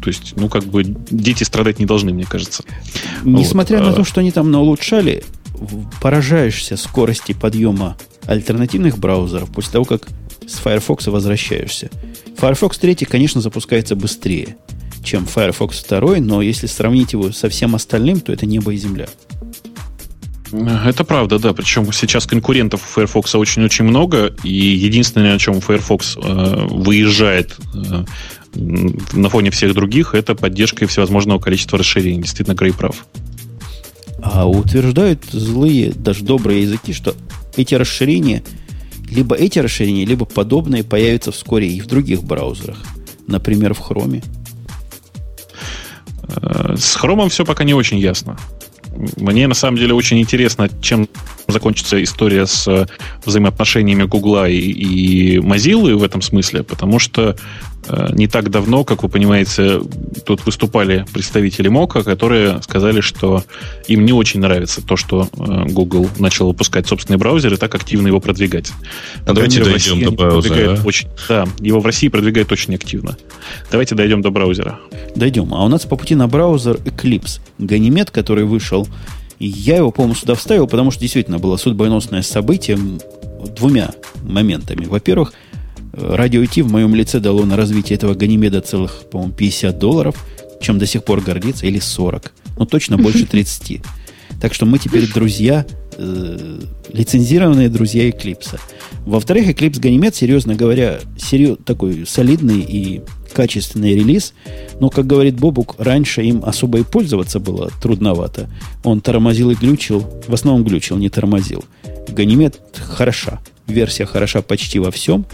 [0.00, 2.64] то есть, ну, как бы дети страдать не должны, мне кажется.
[3.22, 3.86] Несмотря вот.
[3.86, 5.24] на а то, что они там наулучшали,
[6.00, 7.96] поражаешься скорости подъема
[8.26, 10.08] альтернативных браузеров после того, как
[10.46, 11.90] с Firefox возвращаешься.
[12.36, 14.56] Firefox 3, конечно, запускается быстрее,
[15.04, 19.08] чем Firefox 2, но если сравнить его со всем остальным, то это небо и земля.
[20.52, 21.52] Это правда, да.
[21.52, 28.04] Причем сейчас конкурентов у Firefox очень-очень много, и единственное, на чем Firefox э, выезжает э,
[28.54, 32.22] на фоне всех других, это поддержка всевозможного количества расширений.
[32.22, 33.06] Действительно, Грей прав.
[34.22, 37.14] А утверждают злые, даже добрые языки, что
[37.56, 38.42] эти расширения,
[39.08, 42.78] либо эти расширения, либо подобные появятся вскоре и в других браузерах.
[43.26, 44.24] Например, в Chrome.
[46.28, 48.36] Э, с Chrome все пока не очень ясно.
[49.16, 51.08] Мне на самом деле очень интересно, чем
[51.52, 52.86] закончится история с э,
[53.24, 57.36] взаимоотношениями Гугла и, и Mozilla в этом смысле, потому что
[57.86, 59.80] э, не так давно, как вы понимаете,
[60.24, 63.44] тут выступали представители МОКа, которые сказали, что
[63.88, 68.08] им не очень нравится то, что э, Google начал выпускать собственный браузер и так активно
[68.08, 68.72] его продвигать.
[69.26, 70.78] А давайте дойдем до браузера.
[70.78, 70.86] А?
[70.86, 73.16] Очень, да, его в России продвигает очень активно.
[73.70, 74.78] Давайте дойдем до браузера.
[75.14, 75.52] Дойдем.
[75.54, 77.40] А у нас по пути на браузер Eclipse.
[77.58, 78.86] Ганимед, который вышел
[79.46, 82.78] я его, по-моему, сюда вставил, потому что действительно было судьбоносное событие
[83.56, 83.90] двумя
[84.22, 84.84] моментами.
[84.84, 85.32] Во-первых,
[85.92, 90.26] радио IT в моем лице дало на развитие этого Ганимеда целых, по-моему, 50 долларов,
[90.60, 92.32] чем до сих пор гордится, или 40.
[92.58, 93.80] Ну, точно больше 30.
[94.40, 96.60] Так что мы теперь друзья, э,
[96.92, 98.60] лицензированные друзья Eclipse.
[99.06, 103.02] Во-вторых, Eclipse Ganymede, серьезно говоря, серьез, такой солидный и
[103.32, 104.34] качественный релиз,
[104.80, 108.48] но, как говорит Бобук, раньше им особо и пользоваться было трудновато.
[108.84, 111.64] Он тормозил и глючил, в основном глючил, не тормозил.
[112.08, 115.26] Ганимед хороша, версия хороша почти во всем,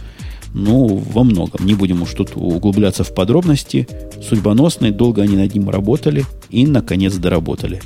[0.55, 1.67] ну, во многом.
[1.67, 3.87] Не будем уж тут углубляться в подробности.
[4.27, 7.83] Судьбоносный, долго они над ним работали и, наконец, доработали.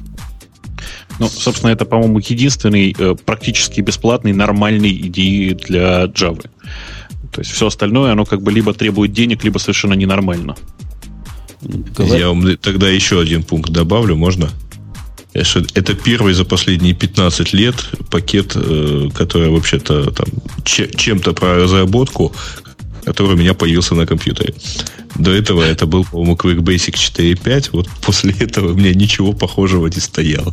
[1.18, 6.48] Ну, собственно, это, по-моему, единственный э, практически бесплатный нормальный идеи для Java.
[7.32, 10.56] То есть все остальное, оно как бы либо требует денег, либо совершенно ненормально.
[11.98, 14.50] Я вам тогда еще один пункт добавлю, можно?
[15.32, 17.76] Это первый за последние 15 лет
[18.10, 20.26] пакет, э, который вообще-то там
[20.64, 22.32] чем-то про разработку,
[23.04, 24.54] который у меня появился на компьютере.
[25.14, 27.70] До этого это был, по-моему, Quick Basic 4.5.
[27.72, 30.52] Вот после этого у меня ничего похожего не стояло.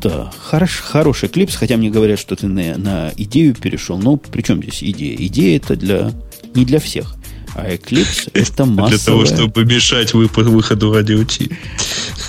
[0.00, 3.98] Да, хорош, хороший клипс, хотя мне говорят, что ты на, на идею перешел.
[3.98, 5.16] Но при чем здесь идея?
[5.16, 6.12] Идея это для
[6.54, 7.16] не для всех.
[7.54, 8.88] А Eclipse это массовая...
[8.96, 11.48] Для того, чтобы мешать выходу радио T.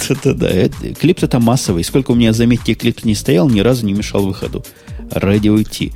[0.10, 0.64] Да-да-да.
[0.64, 1.84] Eclipse это массовый.
[1.84, 4.66] Сколько у меня, заметьте, Eclipse не стоял, ни разу не мешал выходу
[5.12, 5.92] радио T.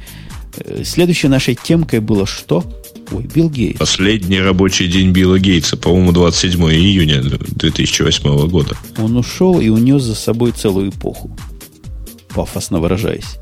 [0.58, 2.64] Э, следующей нашей темкой было что?
[3.12, 3.80] Ой, Билл Гейтс.
[3.80, 8.78] Последний рабочий день Билла Гейтса, по-моему, 27 июня 2008 года.
[8.98, 11.36] Он ушел и унес за собой целую эпоху.
[12.35, 13.38] Пафосно выражаясь.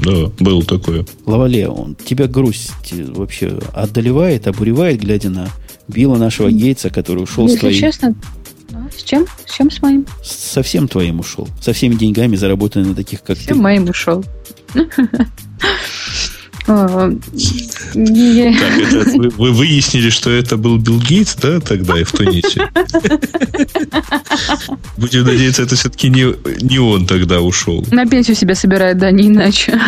[0.00, 1.04] Да, было такое.
[1.26, 2.72] Лавале, он тебя грусть
[3.08, 5.48] вообще одолевает, обуревает, глядя на
[5.88, 7.78] Билла нашего Гейтса, который ушел Если с твоей...
[7.78, 8.14] честно,
[8.96, 9.26] с чем?
[9.46, 10.06] С чем с моим?
[10.22, 11.48] Со всем твоим ушел.
[11.60, 13.62] Со всеми деньгами, заработанными на таких, как Всем ты.
[13.62, 14.24] моим ушел.
[16.72, 17.10] А,
[17.94, 22.70] вы, выяснили, что это был Билл Гейтс, да, тогда и в Тунисе?
[24.96, 26.32] Будем надеяться, это все-таки не,
[26.62, 27.84] не он тогда ушел.
[27.90, 29.80] На пенсию себя собирает, да, не иначе.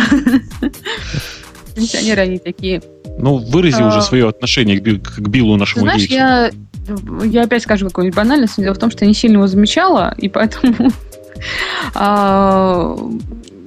[1.73, 2.81] Пенсионеры они такие.
[3.17, 4.01] Ну, вырази уже а.
[4.01, 6.51] свое отношение к, Биллу нашему Знаешь, я,
[7.23, 8.57] я опять скажу какую-нибудь банальность.
[8.57, 10.91] Дело в том, что я не сильно его замечала, и поэтому
[11.95, 12.97] а,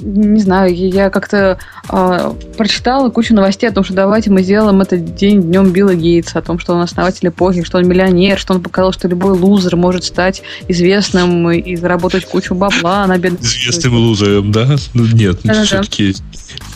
[0.01, 1.59] не знаю, я как-то
[1.89, 6.39] э, прочитала кучу новостей о том, что давайте мы сделаем этот день днем Билла Гейтса,
[6.39, 9.77] о том, что он основатель эпохи, что он миллионер, что он показал, что любой лузер
[9.77, 13.41] может стать известным и заработать кучу бабла на бедных.
[13.43, 14.77] Известным лузером, да?
[14.95, 16.15] Ну нет, да, все-таки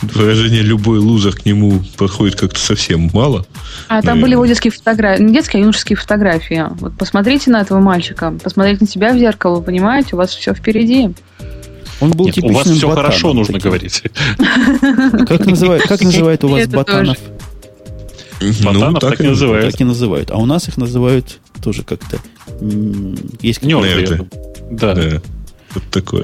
[0.01, 3.45] выражение любой лузер к нему подходит как-то совсем мало.
[3.87, 4.13] А наверное.
[4.13, 6.65] там были его детские фотографии, не детские, а юношеские фотографии.
[6.79, 10.53] Вот посмотрите на этого мальчика, посмотрите на себя в зеркало, вы понимаете, у вас все
[10.53, 11.11] впереди.
[12.01, 13.69] Он был Нет, у вас все ботаном, хорошо, нужно таким.
[13.69, 14.03] говорить.
[15.27, 17.17] Как называют, как называют у вас ботанов?
[18.63, 19.71] Ботанов ну, так, так и называют.
[19.71, 20.31] Так и называют.
[20.31, 22.17] А у нас их называют тоже как-то...
[23.41, 24.27] Есть Нерды.
[24.71, 24.95] Да.
[24.95, 25.21] да.
[25.75, 26.23] Вот такое.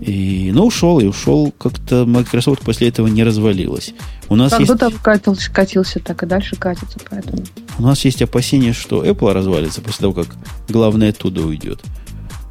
[0.00, 1.52] И, ну, ушел, и ушел.
[1.56, 3.94] Как-то Microsoft после этого не развалилась.
[4.28, 4.72] У нас как есть...
[4.72, 7.42] будто катился, катился, так и дальше катится, поэтому...
[7.78, 10.26] У нас есть опасения, что Apple развалится после того, как
[10.68, 11.82] главное оттуда уйдет.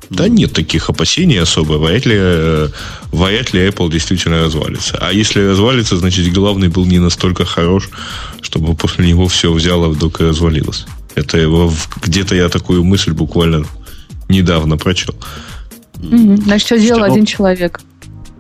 [0.10, 1.74] Да нет таких опасений особо.
[1.74, 2.70] Вряд ли, э,
[3.12, 4.98] вряд ли Apple действительно развалится.
[5.02, 7.90] А если развалится, значит, главный был не настолько хорош,
[8.42, 10.86] чтобы после него все взяло вдруг и развалилось.
[11.16, 13.66] Это его, где-то я такую мысль буквально
[14.30, 15.16] недавно прочел.
[15.98, 16.38] Угу.
[16.44, 17.82] Значит, все сделал один человек.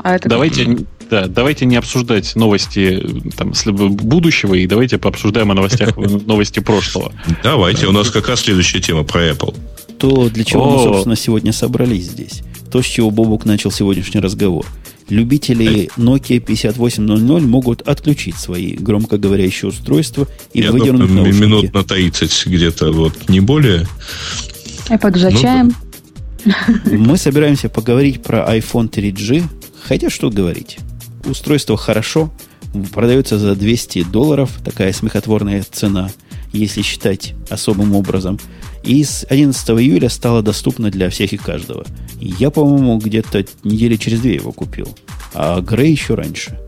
[0.03, 3.03] А это давайте, да, давайте не обсуждать новости
[3.37, 3.53] там,
[3.95, 7.11] будущего, и давайте пообсуждаем о новостях новости прошлого.
[7.43, 9.55] Давайте, у нас какая следующая тема про Apple
[9.97, 12.41] то, для чего мы, собственно, сегодня собрались здесь.
[12.71, 14.65] То, с чего Бобук начал сегодняшний разговор.
[15.09, 21.43] Любители Nokia 5800 могут отключить свои громкоговорящие устройства и Я выдернуть думаю, наушники.
[21.43, 23.87] минут на 30 где-то, вот, не более.
[24.99, 25.75] Пойду за ну, чаем.
[26.85, 29.43] Мы собираемся поговорить про iPhone 3G.
[29.83, 30.79] Хотя что говорить.
[31.25, 32.31] Устройство хорошо,
[32.93, 36.09] продается за 200 долларов, такая смехотворная цена,
[36.51, 38.39] если считать особым образом.
[38.85, 41.85] И с 11 июля стало доступно для всех и каждого.
[42.19, 44.95] Я, по-моему, где-то недели через две его купил.
[45.33, 46.59] А Грей еще раньше.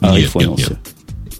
[0.00, 0.78] А нет, нет, нет.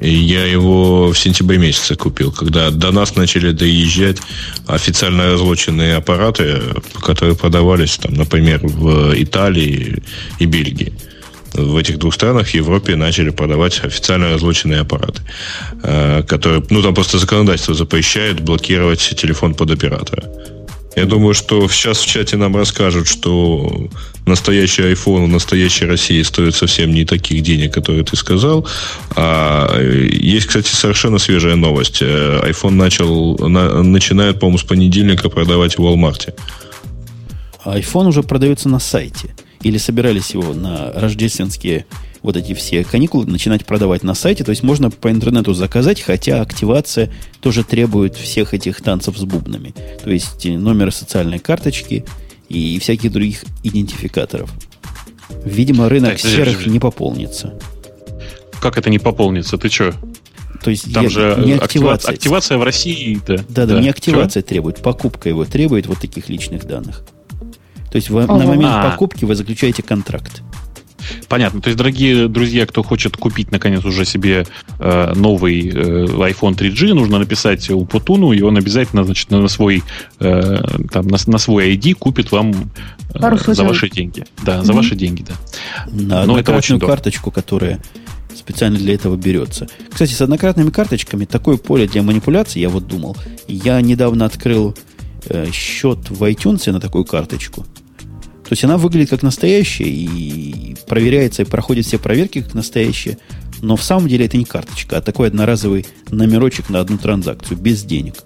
[0.01, 4.19] Я его в сентябре месяце купил, когда до нас начали доезжать
[4.67, 6.61] официально разлоченные аппараты,
[7.01, 10.03] которые продавались, там, например, в Италии
[10.41, 10.93] и Бельгии.
[11.55, 15.23] В этих двух странах в Европе начали продавать официально разлоченные аппараты,
[15.83, 20.25] э, которые, ну, там просто законодательство запрещает блокировать телефон под оператора.
[20.97, 23.89] Я думаю, что сейчас в чате нам расскажут, что
[24.27, 28.67] настоящий iPhone в настоящей России стоит совсем не таких денег, которые ты сказал.
[29.17, 32.03] А есть, кстати, совершенно свежая новость.
[32.03, 36.35] Э, iPhone начал, на, начинает, по-моему, с понедельника продавать в Walmart.
[37.65, 39.35] iPhone уже продается на сайте.
[39.63, 41.87] Или собирались его на рождественские
[42.23, 44.45] вот эти все каникулы начинать продавать на сайте.
[44.45, 49.75] То есть можно по интернету заказать, хотя активация тоже требует всех этих танцев с бубнами.
[50.03, 52.05] То есть номер социальной карточки
[52.49, 54.51] и всяких других идентификаторов.
[55.45, 57.55] Видимо, рынок так, серых не пополнится.
[58.61, 59.59] Как это не пополнится?
[59.59, 59.93] Ты что?
[60.63, 62.13] То есть там я, же не активация.
[62.13, 63.21] активация в России.
[63.27, 64.49] Да, да, да, да не активация Чего?
[64.49, 67.03] требует, покупка его требует вот таких личных данных.
[67.93, 68.91] То есть вы, на момент а.
[68.91, 70.43] покупки вы заключаете контракт.
[71.29, 71.61] Понятно.
[71.61, 74.47] То есть, дорогие друзья, кто хочет купить, наконец, уже себе
[74.79, 79.83] э, новый э, iPhone 3G, нужно написать Упутуну, и он обязательно, значит, на свой,
[80.21, 80.59] э,
[80.91, 82.71] там, на, на свой ID купит вам
[83.15, 84.25] э, за ваши деньги.
[84.43, 84.65] Да, mm-hmm.
[84.65, 85.35] за ваши деньги, да.
[85.93, 87.81] На Но это очень карточку, которая
[88.35, 89.69] специально для этого берется.
[89.91, 93.17] Кстати, с однократными карточками такое поле для манипуляции, я вот думал.
[93.49, 94.75] Я недавно открыл
[95.27, 97.67] э, счет в iTunes на такую карточку.
[98.53, 103.17] То есть она выглядит как настоящая и проверяется и проходит все проверки как настоящая.
[103.63, 107.83] Но в самом деле это не карточка, а такой одноразовый номерочек на одну транзакцию, без
[107.83, 108.17] денег.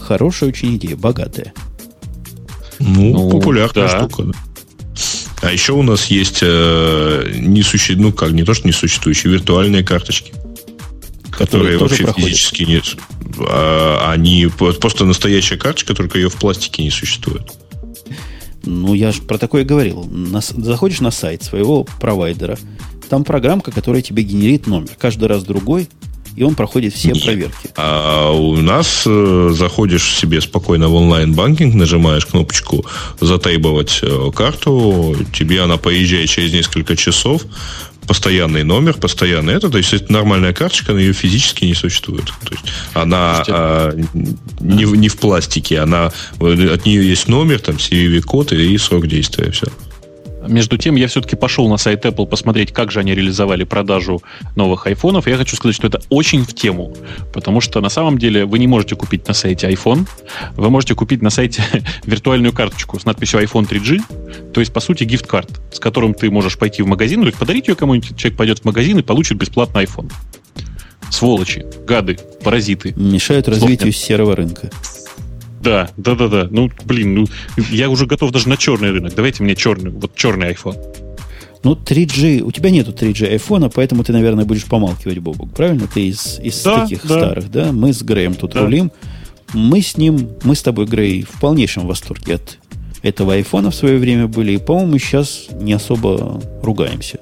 [0.00, 1.54] Хорошая очень идея, богатая.
[2.80, 3.96] Ну, ну популярная да.
[3.96, 4.24] штука.
[4.24, 4.32] Да.
[5.42, 7.94] А еще у нас есть э, не суще...
[7.94, 10.32] ну как, не то, что не существующие, виртуальные карточки.
[11.30, 12.28] Которые, которые вообще проходят.
[12.30, 12.96] физически нет.
[13.38, 14.48] А, они
[14.80, 17.52] просто настоящая карточка, только ее в пластике не существует.
[18.66, 20.04] Ну, я же про такое говорил.
[20.04, 22.58] На, заходишь на сайт своего провайдера,
[23.08, 24.90] там программка, которая тебе генерит номер.
[24.98, 25.88] Каждый раз другой,
[26.36, 27.24] и он проходит все Нет.
[27.24, 27.70] проверки.
[27.76, 32.84] А у нас э, заходишь себе спокойно в онлайн-банкинг, нажимаешь кнопочку
[33.20, 37.42] «Затейбовать э, карту», тебе она поезжает через несколько часов,
[38.06, 42.26] постоянный номер, постоянный это, то есть это нормальная карточка, но ее физически не существует.
[42.44, 42.64] То есть
[42.94, 43.92] она а,
[44.60, 49.66] не, не в пластике, она от нее есть номер, там CVV-код и срок действия, все.
[50.48, 54.22] Между тем, я все-таки пошел на сайт Apple посмотреть, как же они реализовали продажу
[54.54, 55.26] новых айфонов.
[55.26, 56.94] Я хочу сказать, что это очень в тему,
[57.32, 60.06] потому что на самом деле вы не можете купить на сайте iPhone,
[60.56, 61.62] вы можете купить на сайте
[62.04, 66.58] виртуальную карточку с надписью iPhone 3G, то есть, по сути, гифт-карт, с которым ты можешь
[66.58, 69.78] пойти в магазин, то есть подарить ее кому-нибудь, человек пойдет в магазин и получит бесплатно
[69.80, 70.10] iPhone.
[71.10, 72.92] Сволочи, гады, паразиты.
[72.96, 74.70] Мешают развитию серого рынка.
[75.66, 76.48] Да, да, да, да.
[76.48, 77.26] Ну, блин, ну,
[77.72, 79.14] я уже готов даже на черный рынок.
[79.16, 80.76] Давайте мне черный, вот черный iPhone.
[81.64, 85.52] Ну, 3G, у тебя нету 3G iPhone, поэтому ты, наверное, будешь помалкивать, Бобок.
[85.52, 85.88] Правильно?
[85.92, 87.18] Ты из, из да, таких да.
[87.18, 87.72] старых, да?
[87.72, 88.60] Мы с Греем тут да.
[88.60, 88.92] рулим.
[89.54, 92.58] Мы с ним, мы с тобой, Грей, в полнейшем восторге от
[93.02, 94.52] этого айфона в свое время были.
[94.52, 97.18] И, по-моему, сейчас не особо ругаемся.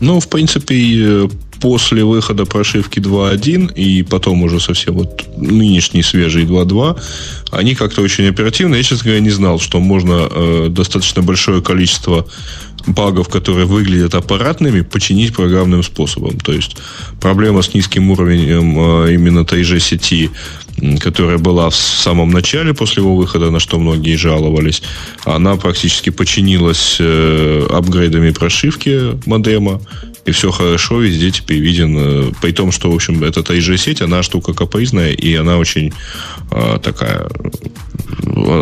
[0.00, 1.28] Ну, в принципе,
[1.60, 7.00] после выхода прошивки 2.1 и потом уже совсем вот нынешний свежий 2.2,
[7.50, 8.76] они как-то очень оперативно.
[8.76, 12.26] Я, честно говоря, не знал, что можно э, достаточно большое количество
[12.88, 16.38] багов, которые выглядят аппаратными, починить программным способом.
[16.38, 16.76] То есть
[17.20, 20.30] проблема с низким уровнем э, именно той же сети
[21.00, 24.82] которая была в самом начале после его выхода, на что многие жаловались,
[25.24, 29.80] она практически починилась э, апгрейдами прошивки модема,
[30.28, 33.78] и все хорошо, везде теперь виден, э, при том, что, в общем, эта та же
[33.78, 35.92] сеть, она штука капризная, и она очень
[36.50, 37.28] э, такая,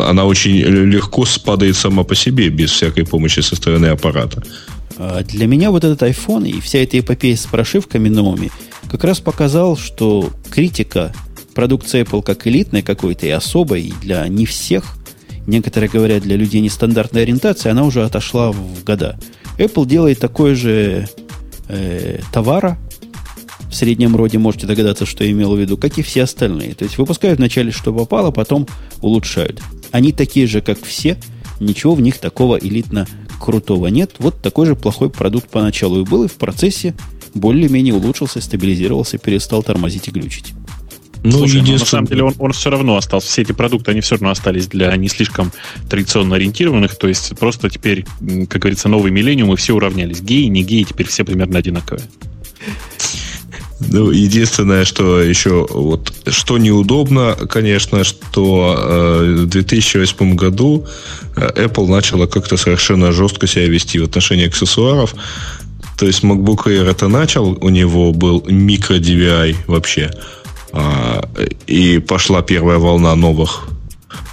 [0.08, 4.42] она очень легко спадает сама по себе, без всякой помощи со стороны аппарата.
[4.98, 8.50] А для меня вот этот iPhone и вся эта эпопея с прошивками новыми
[8.90, 11.12] как раз показал, что критика
[11.54, 14.96] продукция Apple как элитной какой-то и особой, и для не всех,
[15.46, 19.18] некоторые говорят, для людей нестандартной ориентации, она уже отошла в года.
[19.58, 21.08] Apple делает такое же
[21.68, 22.78] э, товара,
[23.70, 26.74] в среднем роде можете догадаться, что я имел в виду, как и все остальные.
[26.74, 28.66] То есть выпускают вначале, что попало, потом
[29.00, 29.60] улучшают.
[29.90, 31.18] Они такие же, как все,
[31.60, 33.06] ничего в них такого элитно
[33.40, 34.12] крутого нет.
[34.18, 36.94] Вот такой же плохой продукт поначалу и был, и в процессе
[37.34, 40.54] более-менее улучшился, стабилизировался, перестал тормозить и глючить.
[41.26, 41.72] Ну, Слушай, единственное...
[41.72, 44.30] ну, на самом деле он, он все равно остался, все эти продукты, они все равно
[44.30, 45.50] остались для не слишком
[45.90, 48.06] традиционно ориентированных, то есть просто теперь,
[48.48, 50.20] как говорится, новый миллениум, и все уравнялись.
[50.20, 52.04] Геи, не геи, теперь все примерно одинаковые.
[53.80, 60.86] Ну, единственное, что еще вот что неудобно, конечно, что э, в 2008 году
[61.36, 65.14] э, Apple начала как-то совершенно жестко себя вести в отношении аксессуаров.
[65.98, 70.10] То есть MacBook Air это начал, у него был микро DVI вообще.
[70.76, 71.28] А,
[71.66, 73.68] и пошла первая волна новых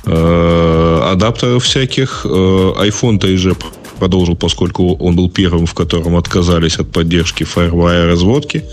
[0.05, 2.25] э, адаптеров всяких.
[2.25, 3.55] Э, iPhone же
[3.97, 8.65] продолжил, поскольку он был первым, в котором отказались от поддержки FireWire разводки.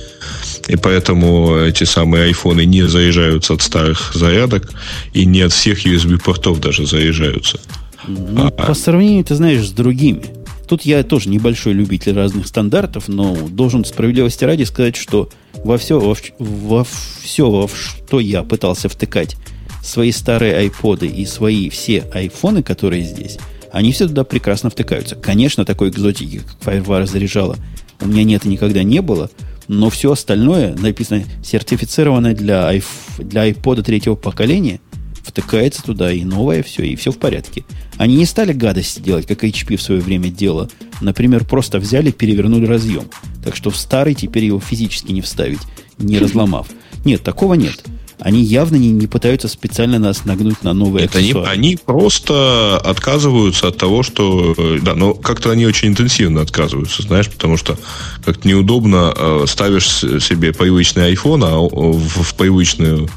[0.66, 4.72] И поэтому эти самые айфоны не заезжаются от старых зарядок
[5.12, 7.60] и не от всех USB-портов даже заезжаются.
[8.08, 10.39] Ну, а, по сравнению, ты знаешь, с другими.
[10.70, 15.28] Тут я тоже небольшой любитель разных стандартов, но должен справедливости ради сказать, что
[15.64, 16.86] во все, во, во
[17.20, 19.34] все, во что я пытался втыкать
[19.82, 23.36] свои старые айподы и свои все айфоны, которые здесь,
[23.72, 25.16] они все туда прекрасно втыкаются.
[25.16, 27.56] Конечно, такой экзотики, как FireWire заряжала,
[28.00, 29.28] у меня нет и никогда не было,
[29.66, 34.78] но все остальное написано сертифицированное для, iPhone, для iPod третьего поколения–
[35.30, 37.64] втыкается туда и новое все, и все в порядке.
[37.96, 40.68] Они не стали гадости делать, как HP в свое время делало.
[41.00, 43.04] Например, просто взяли, перевернули разъем.
[43.44, 45.60] Так что в старый теперь его физически не вставить,
[45.98, 46.66] не разломав.
[47.04, 47.82] Нет, такого нет.
[48.18, 53.68] Они явно не, не пытаются специально нас нагнуть на новые Нет, они, они просто отказываются
[53.68, 54.54] от того, что...
[54.82, 57.78] Да, но как-то они очень интенсивно отказываются, знаешь, потому что
[58.24, 63.08] как-то неудобно э, ставишь себе привычный iPhone а в, в привычную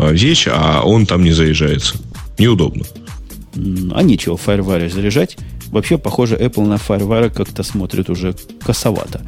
[0.00, 1.96] Э, вещь, а он там не заезжается.
[2.38, 2.84] Неудобно.
[3.92, 5.36] А нечего в FireWire заряжать.
[5.70, 9.20] Вообще, похоже, Apple на FireWire как-то смотрит уже косовато.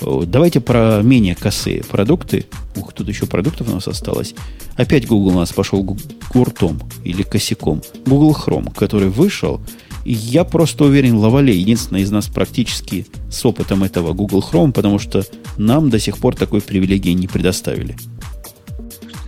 [0.00, 2.46] Давайте про менее косые продукты.
[2.76, 4.34] Ух, тут еще продуктов у нас осталось.
[4.76, 5.96] Опять Google у нас пошел
[6.32, 7.82] гуртом или косяком.
[8.06, 9.60] Google Chrome, который вышел.
[10.04, 14.98] И я просто уверен, Лавале единственный из нас практически с опытом этого Google Chrome, потому
[14.98, 15.24] что
[15.56, 17.96] нам до сих пор такой привилегии не предоставили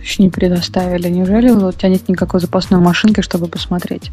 [0.05, 1.09] еще не предоставили.
[1.09, 4.11] Неужели у тебя нет никакой запасной машинки, чтобы посмотреть?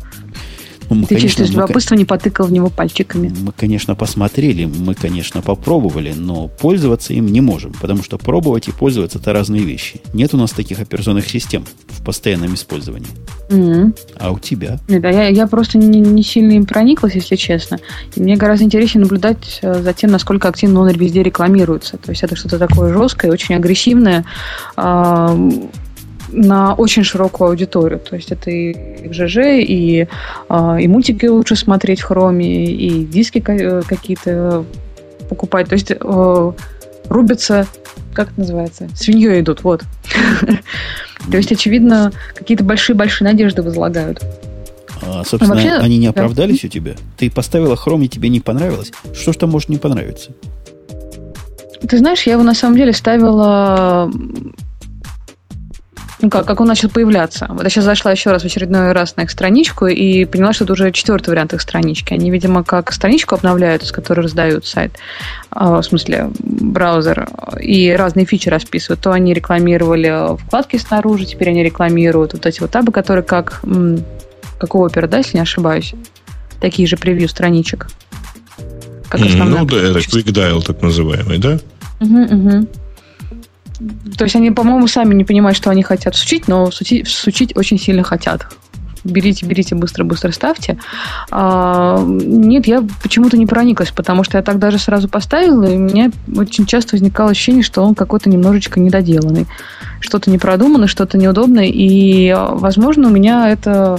[0.93, 3.33] Ну, мы, Ты конечно, чисто из любопытства не потыкал в него пальчиками.
[3.41, 8.73] Мы, конечно, посмотрели, мы, конечно, попробовали, но пользоваться им не можем, потому что пробовать и
[8.73, 10.03] пользоваться это разные вещи.
[10.13, 13.09] Нет у нас таких операционных систем в постоянном использовании.
[13.49, 13.99] Mm-hmm.
[14.19, 14.81] А у тебя?
[14.89, 17.79] Нет, я, я просто не, не сильно им прониклась, если честно.
[18.15, 21.97] И мне гораздо интереснее наблюдать э, за тем, насколько активно он везде рекламируется.
[21.97, 24.25] То есть это что-то такое жесткое, очень агрессивное
[26.33, 28.01] на очень широкую аудиторию.
[28.01, 30.09] То есть это и ЖЖ, и,
[30.49, 34.65] а, и мультики лучше смотреть в хроме, и диски э, какие-то
[35.29, 35.69] покупать.
[35.69, 36.53] То есть э,
[37.09, 37.67] рубятся,
[38.15, 39.83] как это называется, свиньей идут, вот.
[41.31, 44.21] То есть, очевидно, какие-то большие-большие надежды возлагают.
[45.03, 46.69] А, собственно, вообще, они не оправдались да.
[46.69, 46.95] у тебя?
[47.17, 48.93] Ты поставила хром, и тебе не понравилось?
[49.15, 50.33] Что ж там может не понравиться?
[51.89, 54.11] Ты знаешь, я его на самом деле ставила
[56.23, 57.49] ну как, как он начал появляться.
[57.51, 60.65] Вот я сейчас зашла еще раз в очередной раз на их страничку и поняла, что
[60.65, 62.15] это уже четвертый вариант их странички.
[62.15, 64.93] Они, видимо, как страничку обновляют, с которой раздают сайт,
[65.51, 67.29] а, в смысле браузер,
[67.61, 69.01] и разные фичи расписывают.
[69.01, 73.61] То они рекламировали вкладки снаружи, теперь они рекламируют вот эти вот табы, которые как,
[74.59, 75.93] как у Opera, да, если не ошибаюсь.
[76.61, 77.89] Такие же превью страничек.
[79.09, 81.59] Как ну да, это Quick Dial так называемый, да?
[82.01, 82.69] Угу, угу.
[84.17, 87.79] То есть они, по-моему, сами не понимают, что они хотят сучить, но сучить, сучить очень
[87.79, 88.47] сильно хотят.
[89.05, 90.79] Берите, берите, быстро-быстро ставьте.
[91.31, 95.81] А, нет, я почему-то не прониклась, потому что я так даже сразу поставила, и у
[95.81, 99.47] меня очень часто возникало ощущение, что он какой-то немножечко недоделанный.
[99.99, 103.99] Что-то не продумано, что-то неудобное, и, возможно, у меня это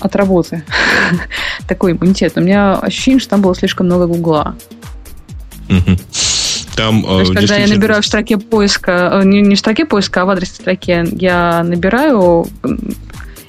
[0.00, 0.64] от работы.
[1.68, 2.32] Такой иммунитет.
[2.34, 4.56] У меня ощущение, что там было слишком много гугла.
[6.76, 10.22] Там, То есть, когда я набираю в строке поиска, э, не, не в строке поиска,
[10.22, 12.46] а в адресной строке, я набираю,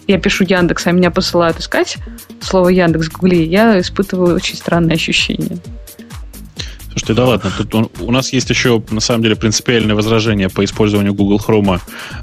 [0.07, 1.97] я пишу Яндекс, а меня посылают искать
[2.41, 5.57] слово Яндекс в Гугле, я испытываю очень странные ощущения.
[6.95, 10.63] Слушайте, да ладно, тут он, у нас есть еще, на самом деле, принципиальное возражение по
[10.63, 11.81] использованию Google Chrome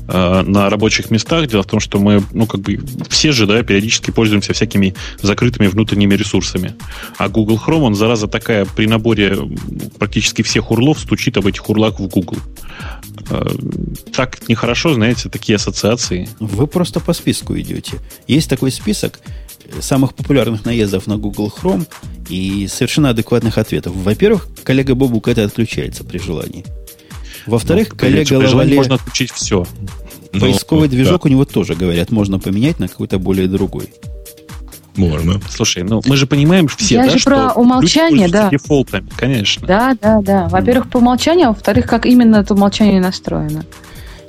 [0.09, 1.47] э, на рабочих местах.
[1.47, 2.81] Дело в том, что мы, ну, как бы,
[3.11, 6.74] все же, да, периодически пользуемся всякими закрытыми внутренними ресурсами.
[7.19, 9.36] А Google Chrome, он, зараза такая, при наборе
[9.99, 12.39] практически всех урлов стучит об этих урлах в Google.
[13.28, 13.47] Э,
[14.15, 16.31] так нехорошо, знаете, такие ассоциации.
[16.40, 17.99] Вы просто по списку идете.
[18.27, 19.20] Есть такой список,
[19.80, 21.86] самых популярных наездов на Google Chrome
[22.28, 23.94] и совершенно адекватных ответов.
[23.94, 26.64] Во-первых, коллега Бобук это отключается при желании.
[27.47, 28.76] Во-вторых, ну, коллега Лавале...
[28.76, 29.66] можно отключить все.
[30.32, 31.28] ну, поисковый движок да.
[31.28, 33.89] у него тоже, говорят, можно поменять на какой-то более другой.
[34.97, 35.40] Можно.
[35.48, 38.51] Слушай, ну мы же понимаем все, Я да, же что про умолчание, да.
[38.51, 39.66] дефолтами, конечно.
[39.66, 40.48] Да, да, да.
[40.48, 43.64] Во-первых, по умолчанию, а во-вторых, как именно это умолчание настроено.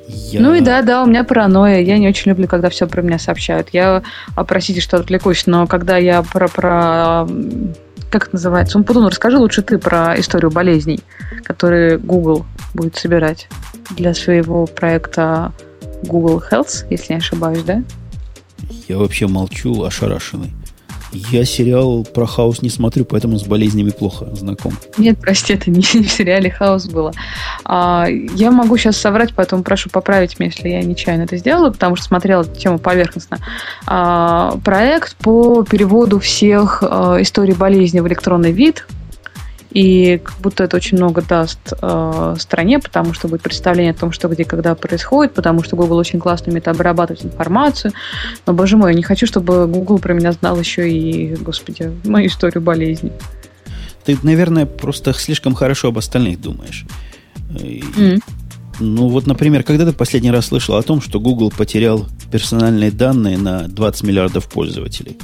[0.07, 0.41] Я...
[0.41, 1.79] Ну и да, да, у меня паранойя.
[1.79, 3.69] Я не очень люблю, когда все про меня сообщают.
[3.71, 4.03] Я,
[4.35, 7.27] а, простите, что отвлекусь, но когда я про, про
[8.09, 8.77] как это называется?
[8.77, 10.99] Умпутун, расскажи лучше ты про историю болезней,
[11.43, 13.47] которые Google будет собирать
[13.91, 15.51] для своего проекта
[16.03, 17.81] Google Health, если не ошибаюсь, да?
[18.87, 20.53] Я вообще молчу, ошарашенный.
[21.13, 24.73] Я сериал про хаос не смотрю, поэтому с болезнями плохо знаком.
[24.97, 27.13] Нет, прости, это не в сериале хаос было.
[27.65, 31.95] А, я могу сейчас соврать, поэтому прошу поправить меня, если я нечаянно это сделала, потому
[31.95, 33.37] что смотрела тему поверхностно.
[33.85, 38.85] А, проект по переводу всех а, историй болезни в электронный вид
[39.73, 44.11] и как будто это очень много даст э, стране, потому что будет представление о том,
[44.11, 47.91] что где, когда происходит, потому что Google очень классно умеет обрабатывать информацию.
[48.45, 52.27] Но, боже мой, я не хочу, чтобы Google про меня знал еще и, господи, мою
[52.27, 53.11] историю болезни.
[54.05, 56.85] Ты, наверное, просто слишком хорошо об остальных думаешь.
[57.49, 58.21] Mm.
[58.79, 63.37] Ну вот, например, когда ты последний раз слышал о том, что Google потерял персональные данные
[63.37, 65.17] на 20 миллиардов пользователей?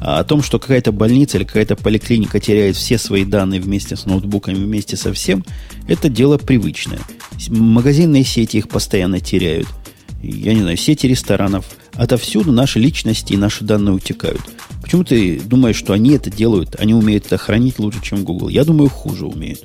[0.00, 4.06] А о том, что какая-то больница или какая-то поликлиника теряет все свои данные вместе с
[4.06, 5.44] ноутбуками, вместе со всем,
[5.88, 7.00] это дело привычное.
[7.48, 9.68] Магазинные сети их постоянно теряют.
[10.22, 11.66] Я не знаю, сети ресторанов.
[11.94, 14.40] Отовсюду наши личности и наши данные утекают.
[14.82, 18.48] Почему ты думаешь, что они это делают, они умеют это хранить лучше, чем Google?
[18.48, 19.60] Я думаю, хуже умеют.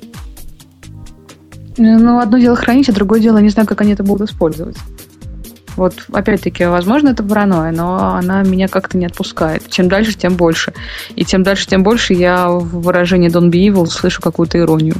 [1.78, 4.76] Ну, одно дело хранить, а другое дело, не знаю, как они это будут использовать.
[5.76, 9.68] Вот, опять-таки, возможно, это паранойя, но она меня как-то не отпускает.
[9.70, 10.72] Чем дальше, тем больше.
[11.14, 14.96] И тем дальше, тем больше я в выражении Don't be evil слышу какую-то иронию.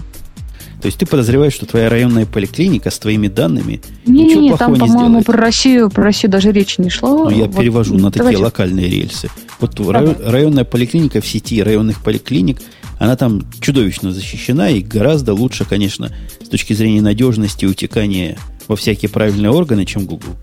[0.81, 4.48] То есть ты подозреваешь, что твоя районная поликлиника с твоими данными не, ничего не, не,
[4.51, 7.28] плохого там, по-моему, про Россию, про Россию даже речи не шло.
[7.28, 8.43] Ну, я вот, перевожу на такие давайте.
[8.44, 9.31] локальные рельсы.
[9.59, 10.16] Вот ага.
[10.24, 12.59] районная поликлиника в сети районных поликлиник,
[12.98, 16.12] она там чудовищно защищена и гораздо лучше, конечно,
[16.44, 18.36] с точки зрения надежности и утекания
[18.69, 20.35] во всякие правильные органы, чем Google.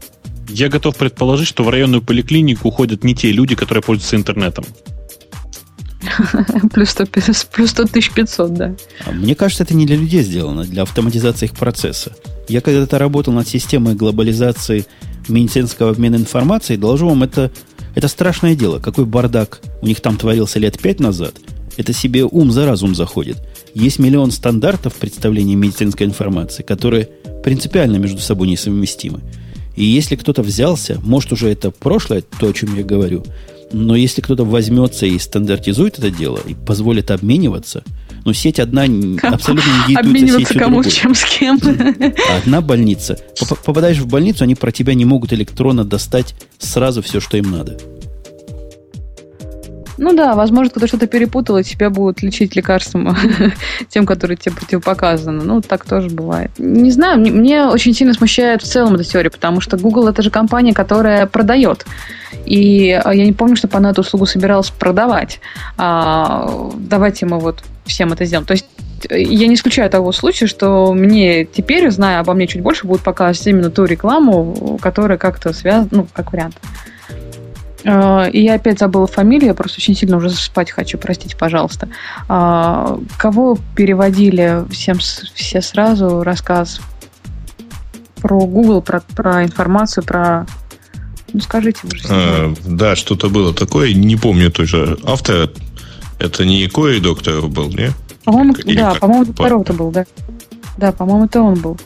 [0.49, 4.65] Я готов предположить, что в районную поликлинику уходят не те люди, которые пользуются интернетом.
[6.73, 7.05] Плюс 100,
[7.51, 8.75] плюс 100 тысяч 500, да.
[9.05, 12.15] А мне кажется, это не для людей сделано, для автоматизации их процесса.
[12.47, 14.85] Я когда-то работал над системой глобализации
[15.27, 17.51] медицинского обмена информацией, доложу вам, это,
[17.95, 18.79] это страшное дело.
[18.79, 21.35] Какой бардак у них там творился лет пять назад.
[21.77, 23.37] Это себе ум за разум заходит.
[23.73, 27.09] Есть миллион стандартов представления медицинской информации, которые
[27.43, 29.21] принципиально между собой несовместимы.
[29.75, 33.23] И если кто-то взялся, может уже это прошлое, то, о чем я говорю,
[33.71, 37.83] но если кто-то возьмется и стандартизует это дело и позволит обмениваться,
[38.23, 40.91] ну, сеть одна абсолютно не Обмениваться сетью кому, другой.
[40.91, 41.59] чем, с кем.
[42.37, 43.17] Одна больница.
[43.65, 47.77] Попадаешь в больницу, они про тебя не могут электронно достать сразу все, что им надо.
[49.97, 53.15] Ну да, возможно, кто-то что-то перепутал, и тебя будут лечить лекарством
[53.89, 55.43] тем, которые тебе противопоказаны.
[55.43, 56.51] Ну, так тоже бывает.
[56.57, 60.21] Не знаю, мне, мне очень сильно смущает в целом эта теория, потому что Google это
[60.21, 61.85] же компания, которая продает.
[62.45, 65.39] И а, я не помню, чтобы она эту услугу собиралась продавать.
[65.77, 68.47] А, давайте мы вот всем это сделаем.
[68.47, 68.65] То есть
[69.09, 73.47] я не исключаю того случая, что мне теперь, зная обо мне чуть больше, будут показывать
[73.47, 76.55] именно ту рекламу, которая как-то связана, ну, как вариант.
[77.85, 81.89] А, и я опять забыла фамилию, я просто очень сильно уже спать хочу, простите, пожалуйста.
[82.29, 86.79] А, кого переводили всем все сразу рассказ
[88.21, 90.45] про Google, про, про информацию, про...
[91.33, 94.97] Ну, скажите, вы же а, Да, что-то было такое, не помню тоже.
[95.03, 95.49] Автор,
[96.19, 97.91] это не Кори Докторов был, не?
[98.23, 100.05] По-моему, да, по-моему, это второго-то был, да.
[100.77, 101.77] Да, по-моему, это он был.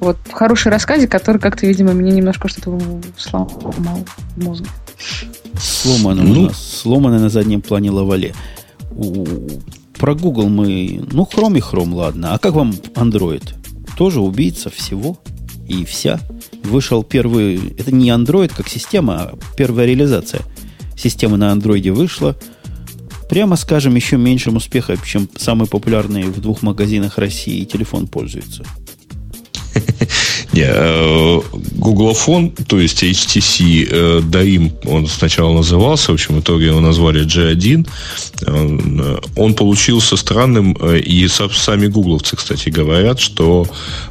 [0.00, 2.78] Вот хороший рассказик, который как-то, видимо, мне немножко что-то
[3.16, 3.50] сломал
[4.36, 4.66] в мозге.
[5.60, 6.80] Сломано ну, у нас.
[6.82, 8.34] Сломано на заднем плане лавале.
[8.90, 9.26] У,
[9.98, 11.02] про Google мы...
[11.12, 12.34] Ну, Chrome и Chrome, ладно.
[12.34, 13.54] А как вам Android?
[13.96, 15.18] Тоже убийца всего
[15.66, 16.20] и вся.
[16.64, 17.74] Вышел первый...
[17.78, 20.42] Это не Android как система, а первая реализация
[20.96, 22.36] системы на Android вышла.
[23.28, 28.64] Прямо скажем, еще меньшим успехом, чем самый популярный в двух магазинах России телефон пользуется.
[30.66, 31.40] Э,
[31.76, 37.24] Гуглофон, то есть HTC э, DAIM, он сначала назывался, в общем, в итоге его назвали
[37.24, 37.88] G1.
[38.46, 43.66] Э, он получился странным, и сами гугловцы, кстати, говорят, что,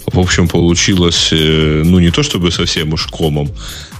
[0.05, 3.49] в общем, получилось, ну, не то чтобы совсем уж комом,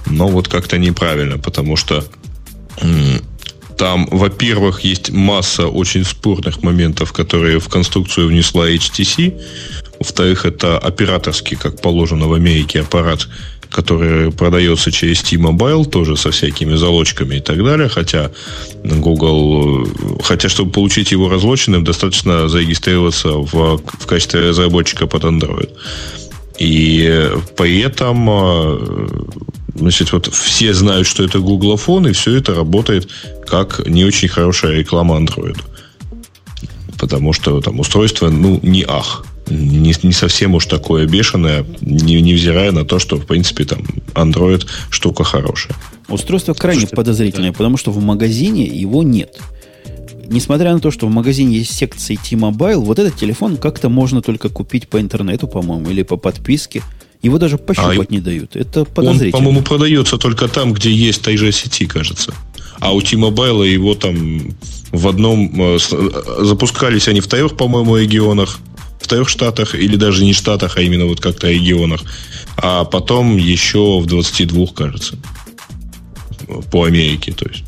[0.06, 2.04] но вот как-то неправильно, потому что
[3.78, 9.40] там, во-первых, есть масса очень спорных моментов, которые в конструкцию внесла HTC.
[10.00, 13.28] Во-вторых, это операторский, как положено в Америке, аппарат
[13.70, 18.30] который продается через T-Mobile, тоже со всякими залочками и так далее, хотя
[18.82, 19.86] Google,
[20.24, 25.68] хотя чтобы получить его разлоченным, достаточно зарегистрироваться в, в качестве разработчика под Android.
[26.58, 28.28] И при этом
[29.78, 33.08] значит, вот все знают, что это Google Phone, и все это работает
[33.46, 35.58] как не очень хорошая реклама Android.
[36.98, 42.72] Потому что там устройство, ну, не ах не, не совсем уж такое бешеное, не, невзирая
[42.72, 43.82] на то, что, в принципе, там
[44.14, 45.76] Android штука хорошая.
[46.08, 47.56] Устройство крайне Слушайте, подозрительное, да.
[47.56, 49.38] потому что в магазине его нет.
[50.26, 54.48] Несмотря на то, что в магазине есть секции T-Mobile, вот этот телефон как-то можно только
[54.50, 56.82] купить по интернету, по-моему, или по подписке.
[57.22, 58.54] Его даже пощупать а не дают.
[58.54, 59.38] Это подозрительно.
[59.38, 62.32] Он, по-моему, продается только там, где есть та же сети, кажется.
[62.80, 64.54] А у T-Mobile его там
[64.92, 65.50] в одном...
[65.60, 68.60] Э, э, запускались они в трех, по-моему, регионах
[69.00, 72.02] в трех штатах, или даже не штатах, а именно вот как-то регионах.
[72.56, 75.16] А потом еще в 22, кажется.
[76.70, 77.64] По Америке, то есть.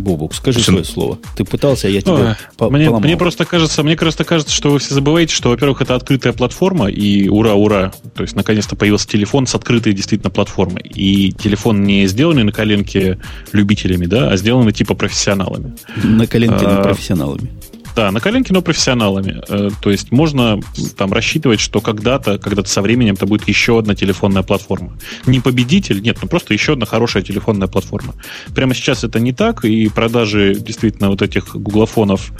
[0.00, 0.72] Бобук, скажи Все...
[0.72, 1.18] свое слово.
[1.36, 4.78] Ты пытался, а я тебя по мне, мне просто кажется, мне просто кажется, что вы
[4.78, 9.46] все забываете, что, во-первых, это открытая платформа, и ура, ура, то есть наконец-то появился телефон
[9.46, 10.82] с открытой действительно платформой.
[10.82, 13.18] И телефон не сделанный на коленке
[13.52, 15.74] любителями, да, а сделанный типа профессионалами.
[16.02, 17.50] На коленке, а, профессионалами.
[17.94, 19.40] Да, на коленке, но профессионалами.
[19.48, 20.60] Э, то есть можно
[20.96, 24.98] там рассчитывать, что когда-то, когда-то со временем это будет еще одна телефонная платформа.
[25.26, 28.14] Не победитель, нет, ну просто еще одна хорошая телефонная платформа.
[28.54, 32.32] Прямо сейчас это не так, и продажи действительно вот этих гуглофонов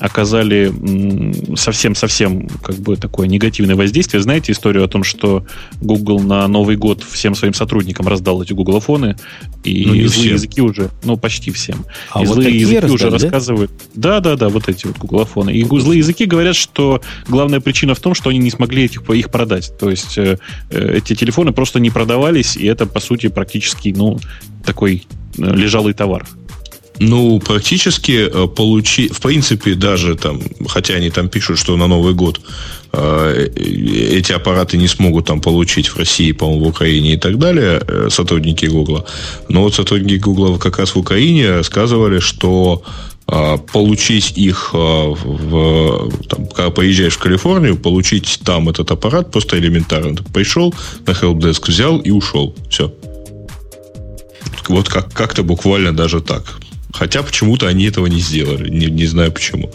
[0.00, 0.72] оказали
[1.56, 4.22] совсем-совсем как бы такое негативное воздействие.
[4.22, 5.46] Знаете историю о том, что
[5.80, 9.16] Google на Новый год всем своим сотрудникам раздал эти гуглофоны,
[9.62, 10.32] и ну, злые всем.
[10.32, 11.84] языки уже, ну, почти всем.
[12.10, 13.10] А и вот злые языки раздали, уже да?
[13.12, 13.70] рассказывают.
[13.94, 15.50] Да, да, да, вот эти вот гуглофоны.
[15.50, 19.30] И злые языки говорят, что главная причина в том, что они не смогли этих, их
[19.30, 19.72] продать.
[19.78, 20.38] То есть э,
[20.70, 24.18] э, эти телефоны просто не продавались, и это, по сути, практически, ну,
[24.64, 25.06] такой
[25.38, 26.26] э, лежалый товар.
[27.00, 32.14] Ну, практически э, получи, в принципе, даже там, хотя они там пишут, что на Новый
[32.14, 32.40] год
[32.92, 37.80] э, эти аппараты не смогут там получить в России, по-моему, в Украине и так далее,
[37.86, 39.04] э, сотрудники Гугла.
[39.48, 42.84] Но вот сотрудники Гугла как раз в Украине рассказывали, что
[43.26, 49.58] э, получить их э, в, там, когда поезжаешь в Калифорнию, получить там этот аппарат просто
[49.58, 50.14] элементарно.
[50.14, 50.72] Ты пришел
[51.06, 52.54] на helpdesk, взял и ушел.
[52.70, 52.92] Все.
[54.68, 56.44] Вот как- как-то буквально даже так.
[56.94, 58.70] Хотя почему-то они этого не сделали.
[58.70, 59.72] Не, не знаю почему.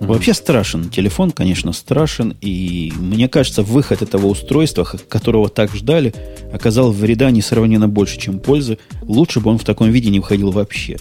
[0.00, 0.88] Вообще страшен.
[0.88, 2.34] Телефон, конечно, страшен.
[2.40, 6.14] И мне кажется, выход этого устройства, которого так ждали,
[6.50, 8.78] оказал вреда несравненно больше, чем пользы.
[9.02, 10.96] Лучше бы он в таком виде не выходил вообще.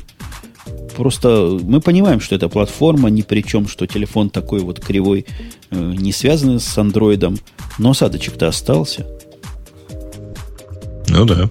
[0.97, 5.25] Просто мы понимаем, что это платформа, ни при чем, что телефон такой вот кривой,
[5.69, 7.37] э, не связанный с андроидом.
[7.77, 9.05] Но осадочек-то остался.
[11.07, 11.49] Ну да.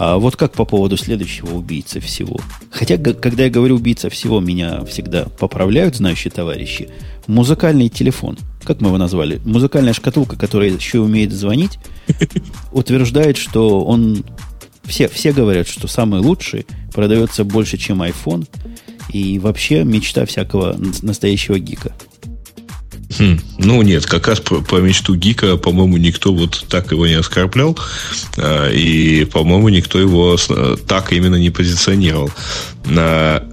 [0.00, 2.38] А вот как по поводу следующего убийцы всего?
[2.70, 6.88] Хотя, когда я говорю убийца всего, меня всегда поправляют знающие товарищи.
[7.26, 8.38] Музыкальный телефон.
[8.62, 9.40] Как мы его назвали?
[9.44, 11.80] Музыкальная шкатулка, которая еще умеет звонить,
[12.70, 14.24] утверждает, что он...
[14.84, 16.64] Все, все говорят, что самый лучший,
[16.94, 18.46] продается больше, чем iPhone.
[19.12, 21.92] И вообще мечта всякого настоящего гика.
[23.16, 23.40] Хм.
[23.58, 27.78] Ну, нет, как раз по, по мечту Гика, по-моему, никто вот так его не оскорблял.
[28.36, 30.36] А, и, по-моему, никто его
[30.86, 32.30] так именно не позиционировал.
[32.84, 33.44] На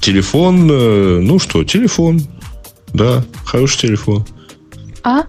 [0.00, 2.22] телефон, э, ну что, телефон.
[2.94, 4.24] Да, хороший телефон.
[5.02, 5.24] А?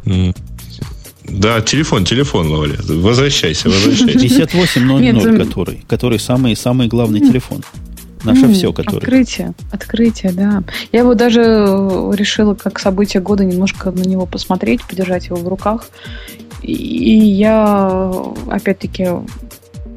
[1.26, 2.78] Да, телефон, телефон, Лоля.
[2.88, 4.20] Возвращайся, возвращайся.
[4.20, 7.64] 5800, который, который самый, самый главный телефон.
[8.24, 8.98] Наше mm, все, которое.
[8.98, 10.64] Открытие, открытие, да.
[10.92, 15.48] Я его даже э, решила как событие года немножко на него посмотреть, подержать его в
[15.48, 15.90] руках.
[16.62, 18.12] И я,
[18.50, 19.08] опять-таки,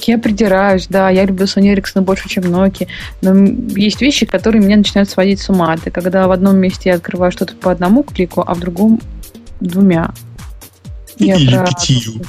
[0.07, 2.89] я придираюсь, да, я люблю Sony Ericsson больше, чем Nokia,
[3.23, 3.35] но
[3.79, 5.75] есть вещи, которые меня начинают сводить с ума.
[5.75, 9.01] Это когда в одном месте я открываю что-то по одному клику, а в другом
[9.61, 10.13] двумя.
[11.21, 11.67] Или про...
[11.67, 12.23] пятью.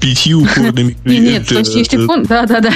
[0.00, 2.72] Пятью упорными Нет, то есть иконка, да, да, да.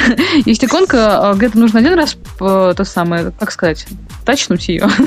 [0.47, 3.87] Есть иконка, а, где-то нужно один раз э, то самое, как сказать,
[4.25, 4.89] тачнуть ее.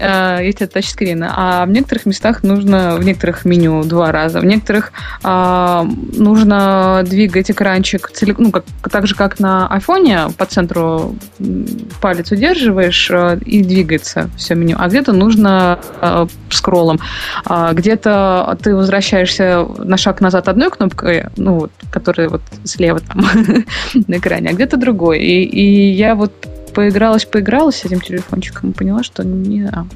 [0.00, 1.24] А, есть это тачскрин.
[1.26, 4.40] А в некоторых местах нужно, в некоторых меню два раза.
[4.40, 4.92] В некоторых
[5.22, 11.16] а, нужно двигать экранчик ну, как, так же, как на айфоне, по центру
[12.00, 13.10] палец удерживаешь
[13.44, 14.76] и двигается все меню.
[14.78, 15.78] А где-то нужно
[16.50, 17.00] скроллом.
[17.72, 23.24] Где-то ты возвращаешься на шаг назад одной кнопкой, ну, вот, которая вот слева там
[24.06, 25.20] на экране, а где-то другой.
[25.20, 26.32] И, и я вот
[26.74, 29.64] поигралась, поигралась с этим телефончиком и поняла, что не...
[29.64, 29.86] А.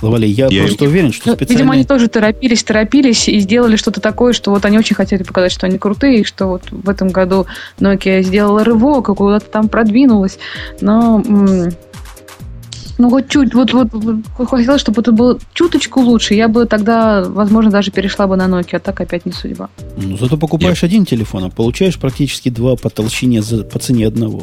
[0.00, 1.58] Валя, я, я просто уверен, что ну, специально...
[1.58, 5.52] Видимо, они тоже торопились, торопились и сделали что-то такое, что вот они очень хотели показать,
[5.52, 7.46] что они крутые, и что вот в этом году
[7.78, 10.38] Nokia сделала рывок, и куда-то там продвинулась.
[10.80, 11.22] Но
[12.98, 16.34] ну, вот чуть, вот, вот, вот хотелось, чтобы это было чуточку лучше.
[16.34, 19.70] Я бы тогда, возможно, даже перешла бы на Nokia, а так опять не судьба.
[19.96, 20.90] Ну, зато покупаешь Нет.
[20.90, 24.42] один телефон, а получаешь практически два по толщине, за, по цене одного.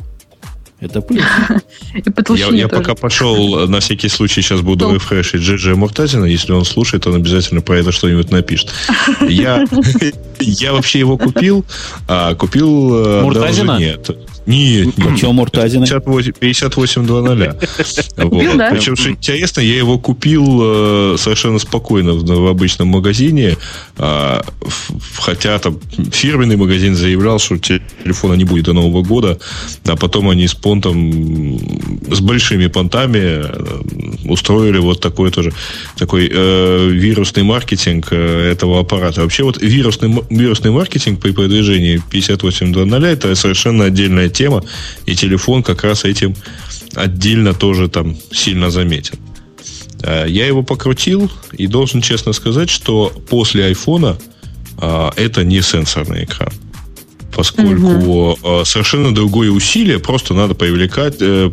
[0.80, 1.24] Это плюс.
[1.94, 6.26] И по я, я пока пошел, на всякий случай сейчас буду рефрешить Джиджи Муртазина.
[6.26, 8.72] Если он слушает, он обязательно про это что-нибудь напишет.
[9.28, 9.66] Я,
[10.40, 11.66] я вообще его купил,
[12.08, 13.78] а купил э, Муртазина?
[13.80, 14.10] Нет.
[14.46, 15.10] Нет, нет.
[15.10, 15.86] Почему Муртазина?
[15.86, 18.26] 58.00.
[18.26, 18.58] Вот.
[18.58, 18.72] да?
[18.72, 23.58] Причем, что интересно, я его купил э, совершенно спокойно в, в обычном магазине,
[23.98, 24.42] э,
[25.20, 25.80] хотя там
[26.12, 29.40] фирменный магазин заявлял, что телефона не будет до Нового года,
[29.86, 31.60] а потом они с понтом,
[32.12, 33.82] с большими понтами э,
[34.26, 35.54] устроили вот такой тоже
[35.98, 39.22] такой э, вирусный маркетинг э, этого аппарата.
[39.22, 44.64] Вообще вот вирусный, вирусный маркетинг при продвижении 58.00 это совершенно отдельная тема,
[45.06, 46.36] и телефон как раз этим
[46.94, 49.18] отдельно тоже там сильно заметен.
[50.04, 54.18] Э, я его покрутил и должен честно сказать, что после айфона
[54.78, 56.52] а, это не сенсорный экран.
[57.34, 58.66] Поскольку угу.
[58.66, 61.52] совершенно другое усилие, просто надо привлекать, э,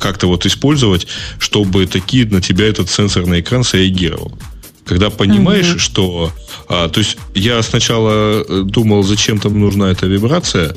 [0.00, 1.06] как-то вот использовать,
[1.38, 4.36] чтобы такие на тебя этот сенсорный экран среагировал.
[4.84, 5.78] Когда понимаешь, угу.
[5.78, 6.32] что...
[6.68, 10.76] А, то есть я сначала э, думал, зачем там нужна эта вибрация,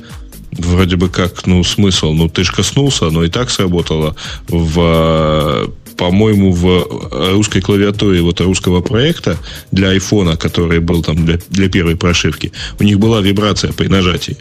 [0.51, 4.15] вроде бы как, ну, смысл, ну, ты же коснулся, оно и так сработало
[4.47, 9.35] в по-моему, в русской клавиатуре вот русского проекта
[9.71, 14.37] для айфона, который был там для, для первой прошивки, у них была вибрация при нажатии.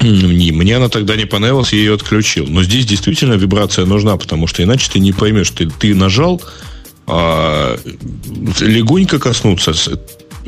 [0.00, 2.46] Мне она тогда не понравилась, я ее отключил.
[2.48, 6.42] Но здесь действительно вибрация нужна, потому что иначе ты не поймешь, ты, ты нажал,
[7.06, 7.76] а
[8.60, 9.72] легонько коснуться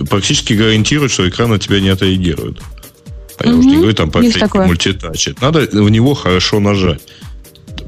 [0.08, 2.58] практически гарантирует, что экран на тебя не отреагирует.
[3.38, 3.50] А угу.
[3.50, 4.22] я уже не говорю там про
[4.66, 5.28] мультитач.
[5.40, 7.00] Надо в него хорошо нажать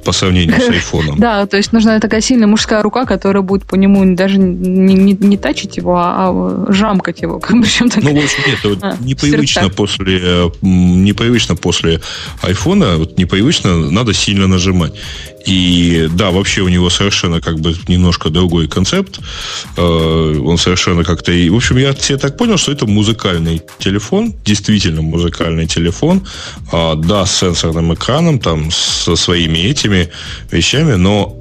[0.04, 1.18] по сравнению с айфоном.
[1.18, 5.12] Да, то есть нужна такая сильная мужская рука, которая будет по нему даже не, не,
[5.12, 7.38] не тачить его, а, а жамкать его.
[7.40, 12.00] Причем так, ну, в общем, нет, а, непривычно после, непривычно после
[12.42, 14.94] айфона, вот непривычно надо сильно нажимать.
[15.46, 19.20] И да, вообще у него совершенно как бы немножко другой концепт.
[19.76, 21.32] Э, он совершенно как-то...
[21.32, 26.26] В общем, я все так понял, что это музыкальный телефон, действительно музыкальный телефон.
[26.72, 30.10] А, да, с сенсорным экраном, там, со своими этими
[30.50, 31.38] вещами, но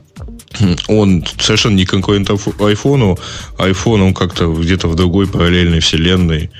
[0.88, 3.18] он совершенно не конкурент айфону.
[3.58, 6.50] Айфон, он как-то где-то в другой параллельной вселенной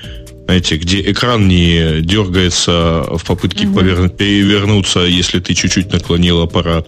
[0.45, 3.79] знаете, где экран не дергается в попытке угу.
[3.79, 4.09] повер...
[4.09, 6.87] перевернуться, если ты чуть-чуть наклонил аппарат,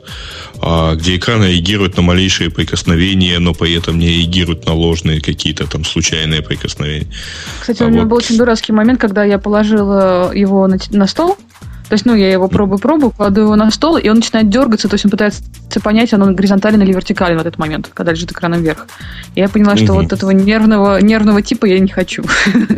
[0.61, 5.67] а где экран реагирует на малейшие прикосновения, но при этом не реагирует на ложные какие-то
[5.67, 7.07] там случайные прикосновения.
[7.59, 8.09] Кстати, а у меня вот...
[8.09, 11.37] был очень дурацкий момент, когда я положила его на, на стол,
[11.89, 14.95] то есть, ну, я его пробую-пробую, кладу его на стол, и он начинает дергаться, то
[14.95, 15.41] есть он пытается
[15.81, 18.87] понять, он горизонтален или вертикален в этот момент, когда лежит экраном вверх.
[19.35, 20.01] И я поняла, что угу.
[20.01, 22.23] вот этого нервного, нервного типа я не хочу.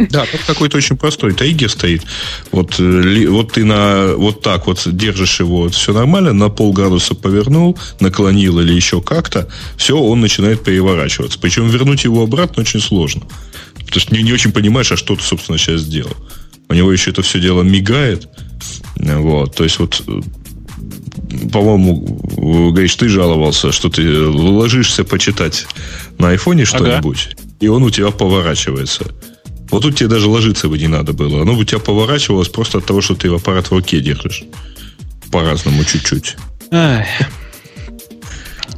[0.09, 2.03] Да, тут какой-то очень простой триггер стоит.
[2.51, 7.77] Вот, э, вот ты на вот так вот держишь его, все нормально, на полградуса повернул,
[7.99, 11.39] наклонил или еще как-то, все, он начинает переворачиваться.
[11.39, 13.23] Причем вернуть его обратно очень сложно.
[13.75, 16.15] Потому что не, не очень понимаешь, а что ты, собственно, сейчас сделал.
[16.69, 18.29] У него еще это все дело мигает,
[18.95, 20.01] вот, то есть вот
[21.51, 25.67] по-моему, говоришь, ты жаловался, что ты ложишься почитать
[26.17, 27.47] на айфоне что-нибудь, ага.
[27.59, 29.05] и он у тебя поворачивается.
[29.69, 31.43] Вот тут тебе даже ложиться бы не надо было.
[31.43, 34.43] Оно бы у тебя поворачивалось просто от того, что ты аппарат в руке держишь.
[35.31, 36.37] По-разному чуть-чуть.
[36.71, 37.05] Ай.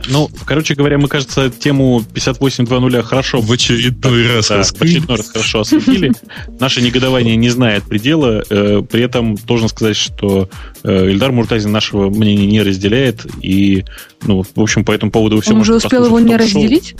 [0.08, 3.42] Ну, короче говоря, мы, кажется, тему 58.2.0 хорошо...
[3.42, 6.12] В очередной раз да, в очередной раз хорошо осветили.
[6.60, 8.44] Наше негодование не знает предела.
[8.50, 10.50] Э, при этом должен сказать, что
[10.84, 13.26] э, Эльдар Муртазин нашего мнения не разделяет.
[13.42, 13.86] И,
[14.24, 16.96] ну, в общем, по этому поводу все Он уже успел его не разделить?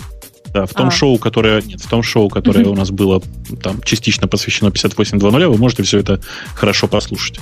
[0.52, 0.90] Да, в том а.
[0.90, 3.22] шоу, которое нет, в том шоу, которое у нас было
[3.62, 6.20] там частично посвящено 58.2.0, вы можете все это
[6.54, 7.38] хорошо послушать.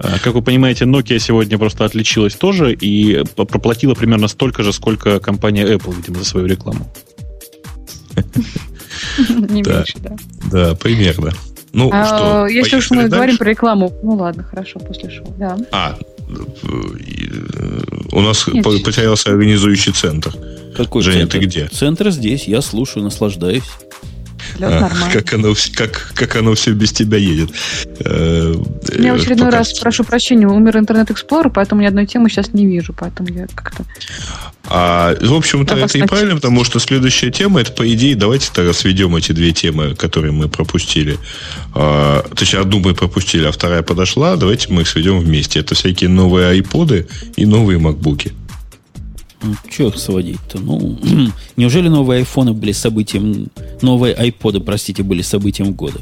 [0.00, 5.20] А, как вы понимаете, Nokia сегодня просто отличилась тоже и проплатила примерно столько же, сколько
[5.20, 6.90] компания Apple, видимо, за свою рекламу.
[9.18, 10.16] Не меньше, да.
[10.50, 11.32] Да, примерно.
[11.72, 15.58] Ну, а, что, Если уж мы говорим про рекламу, ну ладно, хорошо, после шоу, да.
[15.70, 15.98] А,
[18.12, 20.32] у нас потерялся организующий центр.
[20.76, 21.38] Какой Женя, центр?
[21.38, 21.68] ты где?
[21.68, 23.64] Центр здесь, я слушаю, наслаждаюсь.
[24.60, 27.50] А, как, оно, как, как оно все без тебя едет.
[28.00, 32.66] Я в очередной раз прошу прощения, умер интернет Explorer, поэтому ни одной темы сейчас не
[32.66, 33.84] вижу, поэтому я как-то...
[34.70, 38.72] А, в общем-то, это и правильно, потому что следующая тема, это, по идее, давайте тогда
[38.72, 41.18] сведем эти две темы, которые мы пропустили.
[41.74, 44.36] А, точнее, одну мы пропустили, а вторая подошла.
[44.36, 45.60] Давайте мы их сведем вместе.
[45.60, 47.06] Это всякие новые айподы
[47.36, 48.32] и новые макбуки.
[49.42, 50.58] Ну, что их сводить-то?
[50.58, 50.98] Ну,
[51.56, 53.48] неужели новые айфоны были событием...
[53.82, 56.00] Новые айподы, простите, были событием года?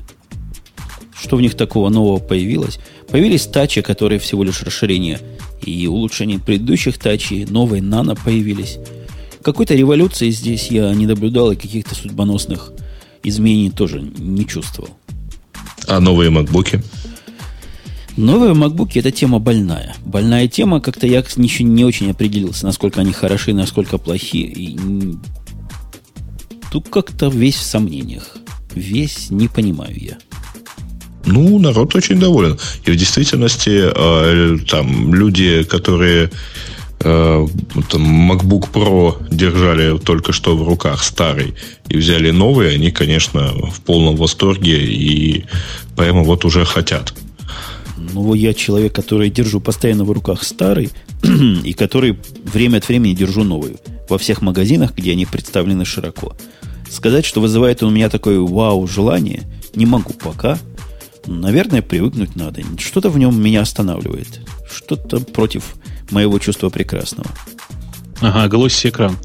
[1.14, 2.78] Что в них такого нового появилось?
[3.08, 5.20] Появились тачи, которые всего лишь расширение
[5.62, 7.44] и улучшение предыдущих тачей.
[7.46, 8.78] Новые нано появились.
[9.42, 12.72] Какой-то революции здесь я не наблюдал и каких-то судьбоносных
[13.22, 14.90] изменений тоже не чувствовал.
[15.86, 16.82] А новые макбуки?
[18.16, 19.94] Новые MacBook это тема больная.
[20.04, 24.38] Больная тема, как-то я еще не очень определился, насколько они хороши, насколько плохи.
[24.38, 24.78] И
[26.72, 28.38] тут как-то весь в сомнениях.
[28.74, 30.18] Весь не понимаю я.
[31.26, 32.58] Ну, народ очень доволен.
[32.86, 36.30] И в действительности э, там люди, которые
[37.00, 41.54] э, MacBook Pro держали только что в руках старый
[41.88, 45.44] и взяли новый, они, конечно, в полном восторге и
[45.96, 47.12] прямо вот уже хотят.
[48.12, 50.90] Ну, я человек, который держу постоянно в руках старый,
[51.22, 53.76] и который время от времени держу новый.
[54.08, 56.36] Во всех магазинах, где они представлены широко.
[56.90, 59.42] Сказать, что вызывает у меня такое вау желание,
[59.74, 60.58] не могу пока.
[61.26, 62.62] Наверное, привыкнуть надо.
[62.78, 64.40] Что-то в нем меня останавливает.
[64.70, 65.74] Что-то против
[66.10, 67.28] моего чувства прекрасного.
[68.20, 69.16] Ага, глосси экран.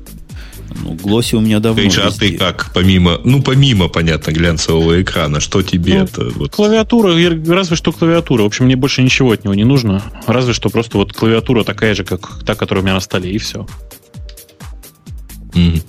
[0.83, 5.39] Ну, Глосси у меня давно Пейдж, а ты как, помимо, ну, помимо, понятно, глянцевого экрана,
[5.39, 6.29] что тебе ну, это?
[6.35, 6.51] Вот...
[6.51, 7.13] Клавиатура,
[7.47, 8.43] разве что клавиатура.
[8.43, 10.01] В общем, мне больше ничего от него не нужно.
[10.27, 13.37] Разве что просто вот клавиатура такая же, как та, которая у меня на столе, и
[13.37, 13.67] все.
[15.53, 15.83] Mm.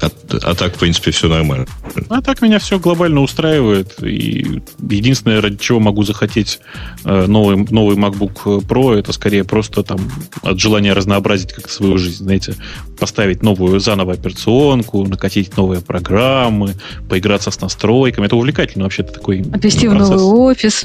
[0.00, 0.10] А,
[0.42, 1.66] а так, в принципе, все нормально.
[2.08, 4.02] А так меня все глобально устраивает.
[4.02, 6.60] И единственное, ради чего могу захотеть
[7.04, 9.98] э, новый, новый MacBook Pro, это скорее просто там
[10.42, 12.54] от желания разнообразить как-то свою жизнь, знаете,
[12.98, 16.74] поставить новую заново операционку, накатить новые программы,
[17.08, 18.26] поиграться с настройками.
[18.26, 20.08] Это увлекательно вообще-то такой Отвести процесс.
[20.08, 20.84] в новый офис.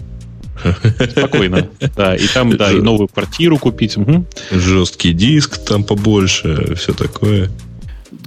[1.11, 1.69] Спокойно.
[1.95, 3.97] Да, и там, да, и новую квартиру купить.
[3.97, 4.25] Угу.
[4.51, 7.49] Жесткий диск там побольше, все такое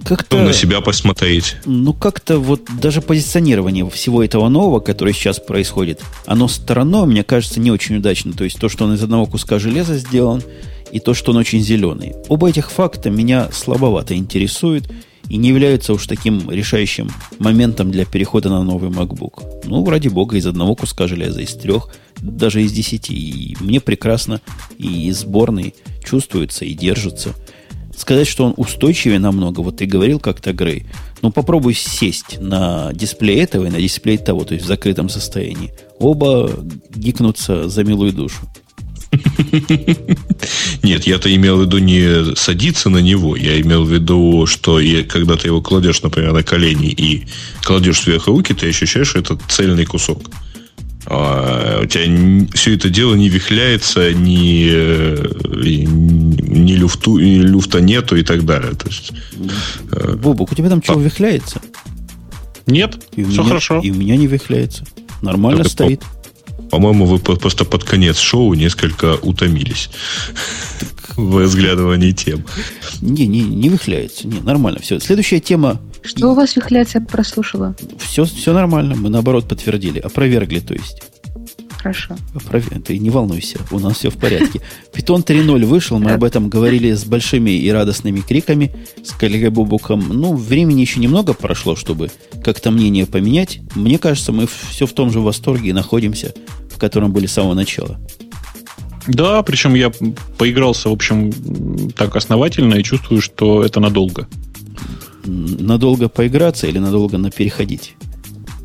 [0.04, 0.38] как-то...
[0.42, 1.56] На себя посмотреть.
[1.64, 7.60] Ну, как-то вот даже позиционирование всего этого нового, которое сейчас происходит, оно стороной, мне кажется,
[7.60, 8.32] не очень удачно.
[8.32, 10.42] То есть то, что он из одного куска железа сделан,
[10.92, 12.14] и то, что он очень зеленый.
[12.28, 14.88] Оба этих факта меня слабовато интересуют
[15.28, 19.62] и не являются уж таким решающим моментом для перехода на новый MacBook.
[19.64, 21.88] Ну, ради бога, из одного куска железа, из трех,
[22.20, 23.14] даже из десяти.
[23.14, 24.40] И мне прекрасно
[24.78, 25.74] и сборный
[26.04, 27.32] чувствуется и держится–
[27.96, 30.86] сказать, что он устойчивее намного, вот ты говорил как-то, Грей,
[31.22, 35.72] ну попробуй сесть на дисплей этого и на дисплей того, то есть в закрытом состоянии.
[35.98, 36.50] Оба
[36.94, 38.40] гикнутся за милую душу.
[40.82, 45.36] Нет, я-то имел в виду не садиться на него, я имел в виду, что когда
[45.36, 47.26] ты его кладешь, например, на колени и
[47.62, 50.22] кладешь сверху руки, ты ощущаешь, что это цельный кусок.
[51.06, 58.16] А, у тебя все это дело не вихляется, ни, э, ни, люфту, ни люфта нету
[58.16, 58.72] и так далее.
[58.72, 59.12] То есть,
[59.92, 60.98] э, Бобок, у тебя там что, а...
[60.98, 61.60] вихляется?
[62.66, 63.80] Нет, и все меня, хорошо.
[63.80, 64.84] И у меня не вихляется.
[65.20, 66.00] Нормально Только стоит.
[66.00, 69.90] По- по-моему, вы просто под конец шоу несколько утомились
[71.16, 72.44] в разглядывании тем.
[73.00, 74.26] Не, не, не вихляется.
[74.26, 74.80] Не, нормально.
[74.80, 74.98] Все.
[74.98, 77.74] Следующая тема что у вас вихляется, я прослушала?
[77.98, 78.94] Все, все нормально.
[78.94, 79.98] Мы наоборот подтвердили.
[79.98, 81.02] Опровергли, то есть.
[81.78, 82.16] Хорошо.
[82.34, 82.64] Опров...
[82.86, 84.60] Ты не волнуйся, у нас все в порядке.
[84.94, 90.02] Питон 3.0 вышел, мы об этом говорили с большими и радостными криками, с коллегой Бубуком.
[90.08, 92.10] Ну, времени еще немного прошло, чтобы
[92.42, 93.60] как-то мнение поменять.
[93.74, 96.32] Мне кажется, мы все в том же восторге и находимся,
[96.70, 98.00] в котором были с самого начала.
[99.06, 99.92] Да, причем я
[100.38, 101.32] поигрался, в общем,
[101.92, 104.26] так основательно и чувствую, что это надолго
[105.24, 107.94] надолго поиграться или надолго на переходить?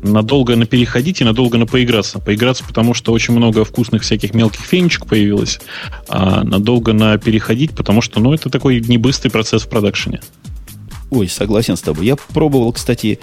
[0.02, 2.18] Надолго на переходить и надолго на поиграться.
[2.18, 5.60] Поиграться, потому что очень много вкусных всяких мелких фенечек появилось,
[6.08, 10.20] а надолго на переходить, потому что, ну, это такой не быстрый процесс в продакшене.
[11.10, 12.06] Ой, согласен с тобой.
[12.06, 13.18] Я пробовал, кстати,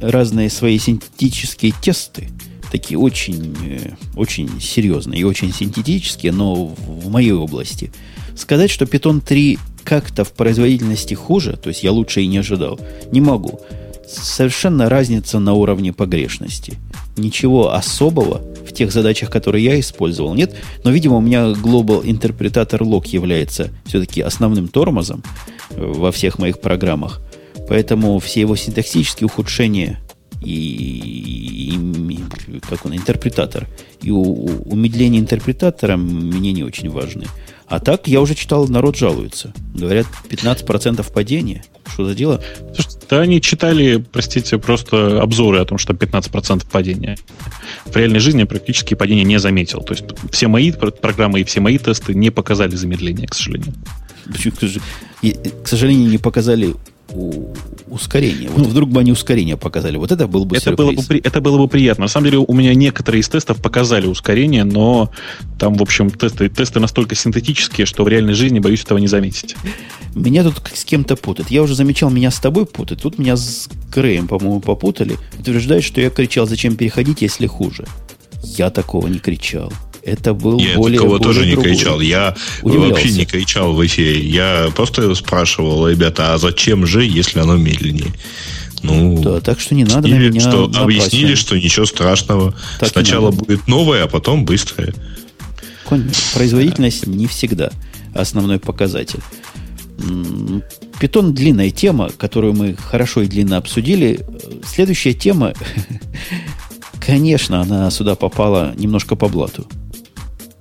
[0.00, 2.30] разные свои синтетические тесты,
[2.70, 7.92] такие очень, э, очень серьезные и очень синтетические, но в моей области.
[8.34, 12.78] Сказать, что Python 3 как-то в производительности хуже, то есть я лучше и не ожидал,
[13.10, 13.58] не могу.
[14.06, 16.74] Совершенно разница на уровне погрешности.
[17.16, 20.54] Ничего особого в тех задачах, которые я использовал, нет.
[20.84, 25.22] Но, видимо, у меня Global интерпретатор Log является все-таки основным тормозом
[25.70, 27.22] э, во всех моих программах.
[27.66, 30.00] Поэтому все его синтаксические ухудшения
[30.42, 33.66] и, и как он, интерпретатор.
[34.02, 37.24] И у, у медления интерпретатора мне не очень важны.
[37.68, 39.52] А так, я уже читал, народ жалуется.
[39.74, 41.64] Говорят, 15% падения.
[41.86, 42.42] Что за дело?
[42.74, 47.18] Слушайте, да они читали, простите, просто обзоры о том, что 15% падения.
[47.84, 49.82] В реальной жизни практически падения не заметил.
[49.82, 53.74] То есть все мои программы и все мои тесты не показали замедления, к сожалению.
[54.24, 54.54] Почему,
[55.62, 56.74] к сожалению, не показали
[57.88, 58.50] ускорение.
[58.50, 59.96] Вот ну, вдруг бы они ускорение показали.
[59.96, 62.04] Вот это был бы это было бы, это было бы приятно.
[62.04, 65.10] На самом деле, у меня некоторые из тестов показали ускорение, но
[65.58, 69.56] там, в общем, тесты, тесты настолько синтетические, что в реальной жизни, боюсь, этого не заметить.
[70.14, 71.50] Меня тут с кем-то путают.
[71.50, 73.02] Я уже замечал, меня с тобой путают.
[73.02, 75.16] Тут меня с Греем, по-моему, попутали.
[75.38, 77.86] Утверждают, что я кричал, зачем переходить, если хуже.
[78.42, 79.72] Я такого не кричал.
[80.02, 80.96] Это был я более...
[80.96, 82.00] Я такого тоже не кричал.
[82.00, 82.94] Я Удивлялся.
[82.94, 84.20] вообще не кричал в эфире.
[84.20, 88.12] Я просто спрашивал, ребята, а зачем же, если оно медленнее?
[88.82, 92.54] Ну, да, так что не надо на меня что Объяснили, что ничего страшного.
[92.78, 94.94] Так Сначала будет новое, а потом быстрое.
[96.34, 97.70] Производительность не всегда
[98.14, 99.20] основной показатель.
[101.00, 104.20] Питон длинная тема, которую мы хорошо и длинно обсудили.
[104.64, 105.54] Следующая тема,
[107.08, 109.66] конечно, она сюда попала немножко по блату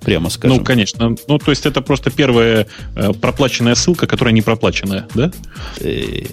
[0.01, 0.59] прямо скажем.
[0.59, 1.15] Ну, конечно.
[1.27, 2.65] Ну, то есть это просто первая
[2.95, 5.33] э, проплаченная ссылка, которая не проплаченная, да?
[5.81, 6.23] Э,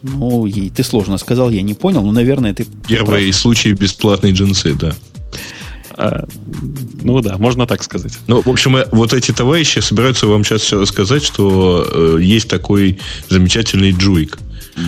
[0.00, 2.66] ну, ей ты сложно сказал, я не понял, но, наверное, ты...
[2.88, 3.36] Первый прав.
[3.36, 4.94] случай бесплатной джинсы, да.
[5.92, 6.26] А,
[7.02, 8.14] ну да, можно так сказать.
[8.26, 12.48] Ну, в общем, э, вот эти товарищи собираются вам сейчас все рассказать, что э, есть
[12.48, 14.38] такой замечательный джуик.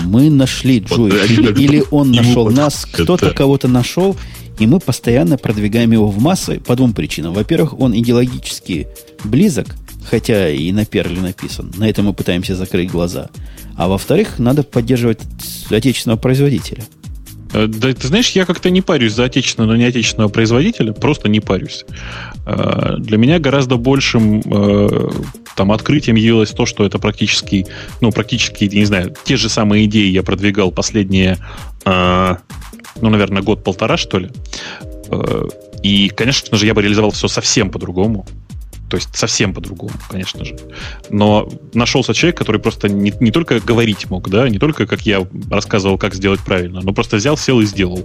[0.04, 1.12] Мы нашли Джуик.
[1.12, 4.16] Вот, или, или он нашел нас, кто-то кого-то нашел,
[4.58, 7.32] и мы постоянно продвигаем его в массы по двум причинам.
[7.32, 8.88] Во-первых, он идеологически
[9.24, 9.74] близок,
[10.08, 11.72] хотя и на перле написан.
[11.76, 13.30] На это мы пытаемся закрыть глаза.
[13.76, 15.20] А во-вторых, надо поддерживать
[15.70, 16.84] отечественного производителя.
[17.52, 21.28] Э, да, ты знаешь, я как-то не парюсь за отечественного, но не отечественного производителя, просто
[21.28, 21.84] не парюсь.
[22.46, 25.10] Э, для меня гораздо большим э,
[25.56, 27.66] там, открытием явилось то, что это практически,
[28.00, 31.38] ну, практически, не знаю, те же самые идеи я продвигал последние
[33.02, 34.30] ну, наверное, год-полтора, что ли.
[35.10, 35.48] Э,
[35.82, 38.24] и, конечно же, я бы реализовал все совсем по-другому.
[38.88, 40.56] То есть совсем по-другому, конечно же.
[41.10, 45.26] Но нашелся человек, который просто не, не только говорить мог, да, не только, как я
[45.50, 48.04] рассказывал, как сделать правильно, но просто взял, сел и сделал.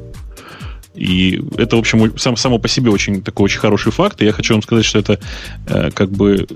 [0.98, 4.22] И это, в общем, сам, само по себе очень такой очень хороший факт.
[4.22, 5.20] И я хочу вам сказать, что это
[5.68, 6.48] э, как бы,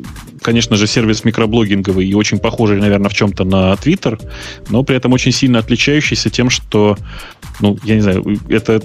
[0.42, 4.20] конечно же, сервис микроблогинговый и очень похожий, наверное, в чем-то на Twitter,
[4.70, 6.98] но при этом очень сильно отличающийся тем, что,
[7.60, 8.82] ну, я не знаю, это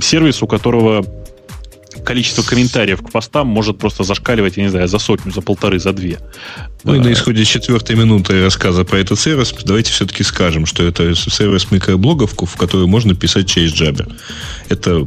[0.00, 1.04] сервис, у которого
[2.04, 5.92] количество комментариев к постам может просто зашкаливать, я не знаю, за сотню, за полторы, за
[5.92, 6.18] две.
[6.84, 11.14] Ну и на исходе четвертой минуты рассказа про этот сервис, давайте все-таки скажем, что это
[11.14, 14.12] сервис микроблогов, в который можно писать через Jabber.
[14.68, 15.06] Это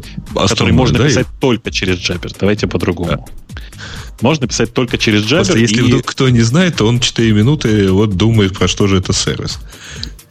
[0.49, 2.35] который можно да, писать только через Jabber.
[2.39, 3.27] Давайте по-другому.
[3.27, 3.61] Да.
[4.21, 5.35] Можно писать только через Jabber.
[5.37, 5.81] Просто если и...
[5.81, 9.59] вдруг кто не знает, то он 4 минуты вот думает, про что же это сервис.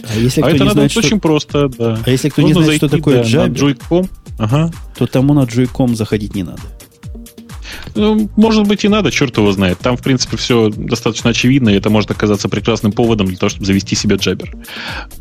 [0.02, 1.01] А, если а это не надо знает, что...
[1.01, 1.98] очень просто, да.
[2.05, 4.09] А если кто Нужно не знает, что такое да, Jabber,
[4.39, 4.70] ага.
[4.97, 6.62] то тому на Joy.com заходить не надо.
[7.94, 9.78] Ну, может быть, и надо, черт его знает.
[9.78, 13.66] Там, в принципе, все достаточно очевидно, и это может оказаться прекрасным поводом для того, чтобы
[13.66, 14.57] завести себе джабер.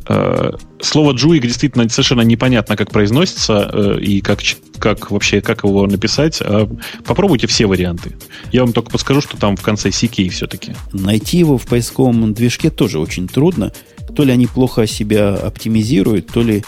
[0.07, 4.40] Э, слово джуик действительно совершенно непонятно, как произносится э, и как,
[4.77, 6.41] как вообще, как его написать.
[6.41, 6.69] А
[7.06, 8.15] попробуйте все варианты.
[8.52, 10.73] Я вам только подскажу, что там в конце CK все-таки.
[10.94, 13.72] Найти его в поисковом движке тоже очень трудно.
[14.15, 16.64] То ли они плохо себя оптимизируют, то ли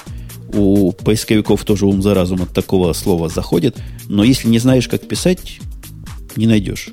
[0.54, 3.78] у поисковиков тоже ум за разум от такого слова заходит.
[4.08, 5.60] Но если не знаешь, как писать,
[6.36, 6.90] не найдешь.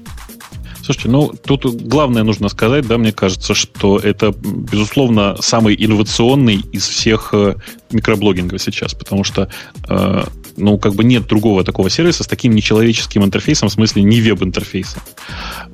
[0.89, 6.89] Слушайте, ну тут главное нужно сказать, да, мне кажется, что это, безусловно, самый инновационный из
[6.89, 7.57] всех э,
[7.91, 9.51] микроблогингов сейчас, потому что,
[9.87, 10.25] э,
[10.57, 15.03] ну, как бы нет другого такого сервиса с таким нечеловеческим интерфейсом, в смысле не веб-интерфейсом.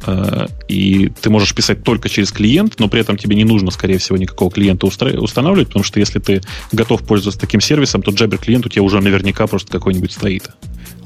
[0.04, 3.98] Э, и ты можешь писать только через клиент, но при этом тебе не нужно, скорее
[3.98, 6.40] всего, никакого клиента устра- устанавливать, потому что если ты
[6.72, 10.50] готов пользоваться таким сервисом, то Jabber клиент у тебя уже наверняка просто какой-нибудь стоит.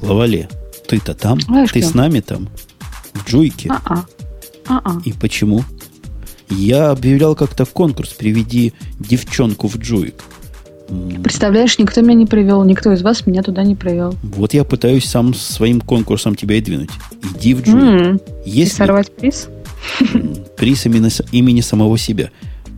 [0.01, 0.49] Лавале,
[0.89, 1.37] ты-то там?
[1.49, 1.89] А ты что?
[1.89, 2.49] с нами там?
[3.13, 3.69] В Джуйке?
[3.69, 4.05] А-а.
[4.67, 5.01] А-а.
[5.05, 5.63] И почему?
[6.49, 10.15] Я объявлял как-то конкурс «Приведи девчонку в Джуик».
[11.23, 14.15] Представляешь, никто меня не привел, никто из вас меня туда не привел.
[14.23, 16.89] Вот я пытаюсь сам своим конкурсом тебя и двинуть.
[17.35, 17.83] Иди в Джуик.
[17.83, 18.21] Mm.
[18.45, 18.73] Если...
[18.73, 19.49] И сорвать приз?
[20.57, 22.31] Приз имени, имени самого себя.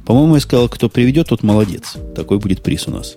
[0.06, 1.96] По-моему, я сказал, кто приведет, тот молодец.
[2.14, 3.16] Такой будет приз у нас.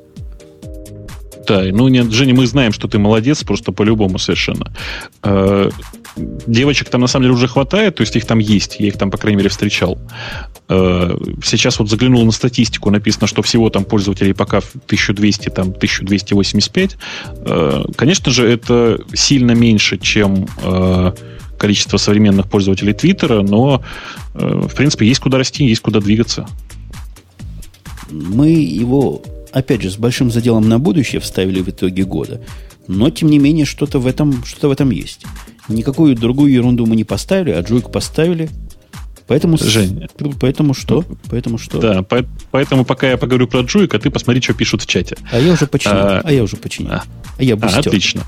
[1.47, 4.73] Да, ну нет, Женя, мы знаем, что ты молодец, просто по-любому совершенно.
[5.23, 5.71] Э,
[6.47, 9.11] девочек там на самом деле уже хватает, то есть их там есть, я их там,
[9.11, 9.99] по крайней мере, встречал.
[10.69, 16.97] Э, сейчас вот заглянул на статистику, написано, что всего там пользователей пока 1200, там 1285.
[17.27, 20.47] Э, конечно же, это сильно меньше, чем
[21.59, 23.83] количество современных пользователей Твиттера, но,
[24.35, 26.47] в принципе, есть куда расти, есть куда двигаться.
[28.11, 29.23] Мы его
[29.55, 32.43] опять же, с большим заделом на будущее вставили в итоге года.
[32.89, 35.25] Но, тем не менее, что-то в этом, что в этом есть.
[35.69, 38.51] Никакую другую ерунду мы не поставили, а Джуйк поставили.
[39.27, 40.07] Поэтому, Жень,
[40.39, 41.03] поэтому что?
[41.31, 41.79] Поэтому что?
[41.79, 45.17] Да, по, поэтому пока я поговорю про Джуйк, а ты посмотри, что пишут в чате.
[45.31, 45.97] А я уже починил.
[45.97, 46.93] А, а я уже починил.
[46.93, 47.05] А,
[47.39, 47.79] а я бустер.
[47.79, 48.23] А, отлично.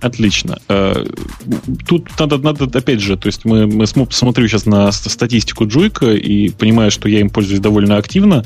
[0.00, 0.58] Отлично.
[0.68, 1.04] Э,
[1.86, 6.50] тут надо, надо, опять же, то есть мы, мы смотрю сейчас на статистику Джуйка и
[6.50, 8.44] понимаю, что я им пользуюсь довольно активно,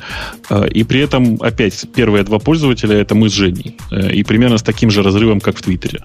[0.51, 4.59] э, и при этом опять первые два пользователя это мы с Женей, э, и примерно
[4.59, 6.01] с таким же разрывом, как в Твиттере.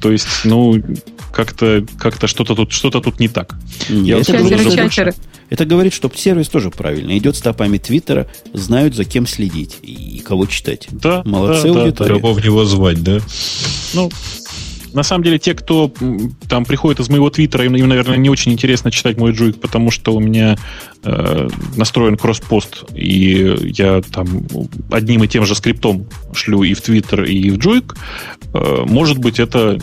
[0.00, 0.82] То есть, ну,
[1.32, 3.54] как-то как что-то тут, что-то тут не так.
[3.88, 5.14] Нет, это, говорит,
[5.50, 7.16] это говорит, что сервис тоже правильно.
[7.16, 10.88] Идет стопами Твиттера, знают, за кем следить и кого читать.
[10.90, 12.14] Да, Молодцы да, аудитория.
[12.14, 13.20] Да, кого в него звать, да?
[13.94, 14.10] Ну,
[14.92, 15.92] на самом деле, те, кто
[16.48, 19.90] там приходит из моего твиттера, им, им наверное, не очень интересно читать мой джуик, потому
[19.90, 20.56] что у меня
[21.02, 24.26] э, настроен кросспост, и я там
[24.90, 27.96] одним и тем же скриптом шлю и в твиттер, и в джуик.
[28.52, 29.78] Э, может быть, это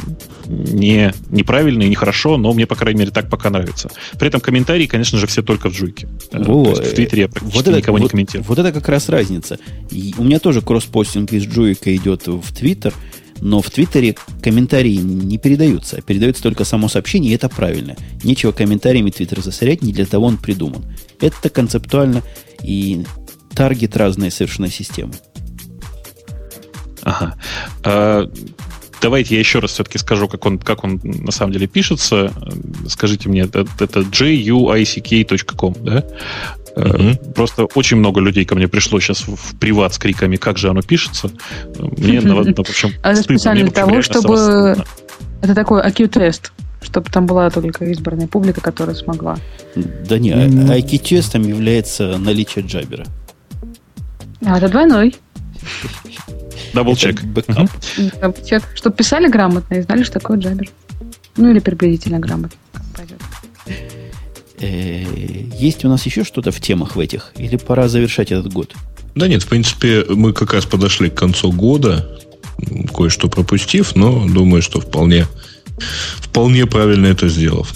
[0.48, 3.90] не неправильно и нехорошо, но мне, по крайней мере, так пока нравится.
[4.18, 6.08] При этом комментарии, конечно же, все только в Джуйке.
[6.32, 8.46] Э, Во, в Твиттере я практически вот это, никого вот, не комментирую.
[8.48, 9.60] Вот это как раз разница.
[9.92, 12.94] И у меня тоже кросспостинг из Джуйка идет в Твиттер,
[13.42, 17.96] но в Твиттере комментарии не передаются, а передается только само сообщение, и это правильно.
[18.24, 20.86] Нечего комментариями Твиттер засорять, не для того он придуман.
[21.20, 22.24] Это концептуально
[22.64, 23.04] и
[23.54, 25.14] таргет разные совершенно системы.
[27.04, 27.36] Ага.
[27.84, 28.30] А,
[29.02, 32.34] давайте я еще раз все-таки скажу, как он, как он на самом деле пишется.
[32.88, 36.04] Скажите мне, это, это juick.com, да?
[36.78, 37.34] Угу.
[37.34, 40.82] Просто очень много людей ко мне пришло сейчас в приват с криками, как же оно
[40.82, 41.32] пишется.
[41.80, 44.78] Мне, в общем, а это специально для того, чтобы...
[45.42, 49.38] Это такой IQ-тест чтобы там была только избранная публика, которая смогла.
[49.76, 50.32] Да не.
[50.32, 53.06] IQ-тестом является наличие джабера.
[54.46, 55.16] А, это двойной.
[56.74, 57.22] Дабл-чек.
[58.22, 58.64] Дабл-чек.
[58.76, 60.70] Чтобы писали грамотно и знали, что такое джабер.
[61.36, 62.58] Ну, или приблизительно грамотно.
[63.66, 64.07] Э,
[64.60, 67.32] есть у нас еще что-то в темах в этих?
[67.38, 68.74] Или пора завершать этот год?
[69.16, 72.20] Да нет, в принципе, мы как раз подошли к концу года,
[72.96, 75.28] кое-что пропустив, но думаю, что вполне,
[76.18, 77.74] вполне правильно это сделав.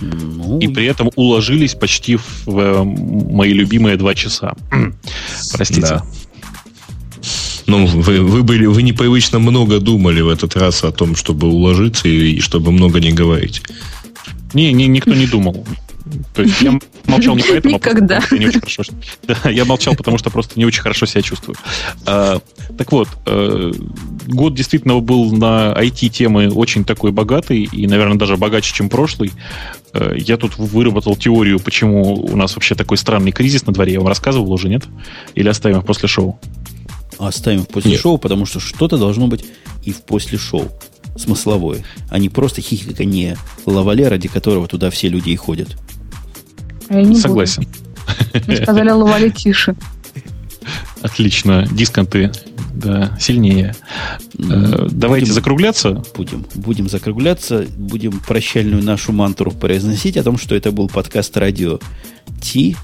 [0.00, 0.58] Ну...
[0.58, 4.54] И при этом уложились почти в э, мои любимые два часа.
[5.52, 5.80] Простите.
[5.80, 6.04] Да.
[7.66, 12.08] Ну, вы, вы, были, вы непривычно много думали в этот раз о том, чтобы уложиться
[12.08, 13.62] и, и чтобы много не говорить.
[14.54, 15.66] Не, не, никто не думал.
[16.34, 18.20] То есть я молчал не поэтому, а Никогда.
[18.30, 18.82] а не очень хорошо.
[19.26, 21.56] Да, я молчал, потому что просто не очень хорошо себя чувствую.
[22.04, 22.40] А,
[22.76, 23.72] так вот, а,
[24.26, 29.32] год действительно был на IT-темы очень такой богатый и, наверное, даже богаче, чем прошлый.
[29.92, 33.94] А, я тут выработал теорию, почему у нас вообще такой странный кризис на дворе.
[33.94, 34.84] Я вам рассказывал уже, нет?
[35.34, 36.38] Или оставим их после шоу?
[37.18, 38.00] Оставим в после нет.
[38.00, 39.44] шоу, потому что что-то должно быть
[39.84, 40.70] и в после шоу
[41.16, 43.36] смысловое, а не просто хихиканье
[43.66, 45.76] лавале, ради которого туда все люди и ходят.
[46.88, 47.64] А я не Согласен.
[48.32, 48.44] Буду.
[48.46, 49.74] Мне сказали лавале тише.
[51.02, 51.66] Отлично.
[51.70, 52.32] Дисконты,
[52.74, 53.74] да, сильнее.
[54.36, 56.02] Ну, Давайте будем, закругляться.
[56.16, 56.46] Будем.
[56.54, 57.66] Будем закругляться.
[57.76, 61.78] Будем прощальную нашу мантру произносить о том, что это был подкаст радио
[62.40, 62.76] Ти.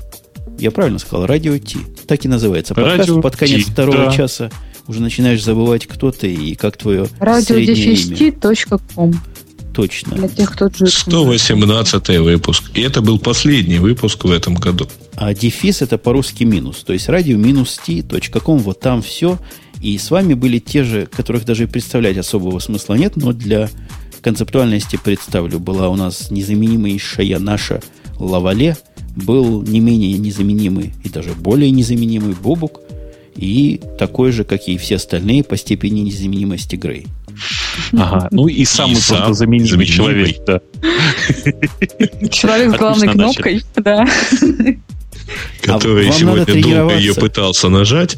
[0.59, 1.27] Я правильно сказал?
[1.27, 1.79] Радио Ти.
[2.07, 2.75] Так и называется.
[2.75, 4.13] Подкаст радио под конец Ти, второго да.
[4.13, 4.51] часа
[4.87, 8.17] уже начинаешь забывать, кто ты и как твое среднее imя.
[9.73, 10.17] Точно.
[10.17, 12.71] Для тех, кто 118 выпуск.
[12.75, 14.87] И это был последний выпуск в этом году.
[15.15, 16.83] А дефис это по-русски минус.
[16.85, 19.39] То есть радио минус t.com, вот там все.
[19.81, 23.71] И с вами были те же, которых даже представлять особого смысла нет, но для
[24.23, 25.59] концептуальности представлю.
[25.59, 27.81] Была у нас незаменимейшая наша
[28.19, 28.77] Лавале,
[29.17, 32.81] был не менее незаменимый и даже более незаменимый Бобук–
[33.41, 37.07] и такой же, как и все остальные по степени незаменимости Грей.
[37.93, 40.61] Ага, ну и самый и сам заменимый человек, да.
[42.29, 44.07] Человек с главной кнопкой, да.
[45.63, 48.17] Который а сегодня долго ее пытался нажать.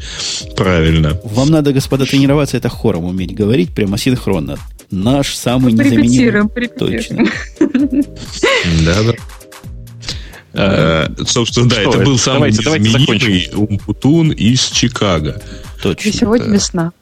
[0.56, 1.20] Правильно.
[1.24, 4.56] Вам надо, господа, тренироваться это хором уметь говорить прямо синхронно.
[4.90, 6.68] Наш самый незаменимый.
[6.68, 7.26] Точно.
[8.84, 9.14] Да, да.
[10.54, 15.40] Э, собственно, да, это был самый давайте, незаменимый Умпутун из Чикаго.
[15.82, 16.08] Точно.
[16.08, 16.52] И сегодня да.
[16.52, 16.92] весна.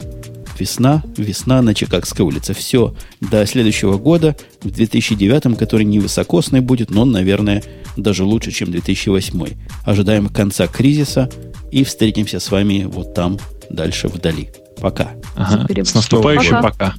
[0.59, 2.53] Весна, весна на Чикагской улице.
[2.53, 7.63] Все, до следующего года, в 2009, который не высокосный будет, но, наверное,
[7.97, 9.57] даже лучше, чем 2008.
[9.85, 11.31] Ожидаем конца кризиса
[11.73, 13.39] и встретимся с вами вот там,
[13.71, 14.51] дальше вдали.
[14.81, 15.13] Пока.
[15.35, 15.67] Ага.
[15.85, 16.71] С наступающим пока.
[16.71, 16.95] пока.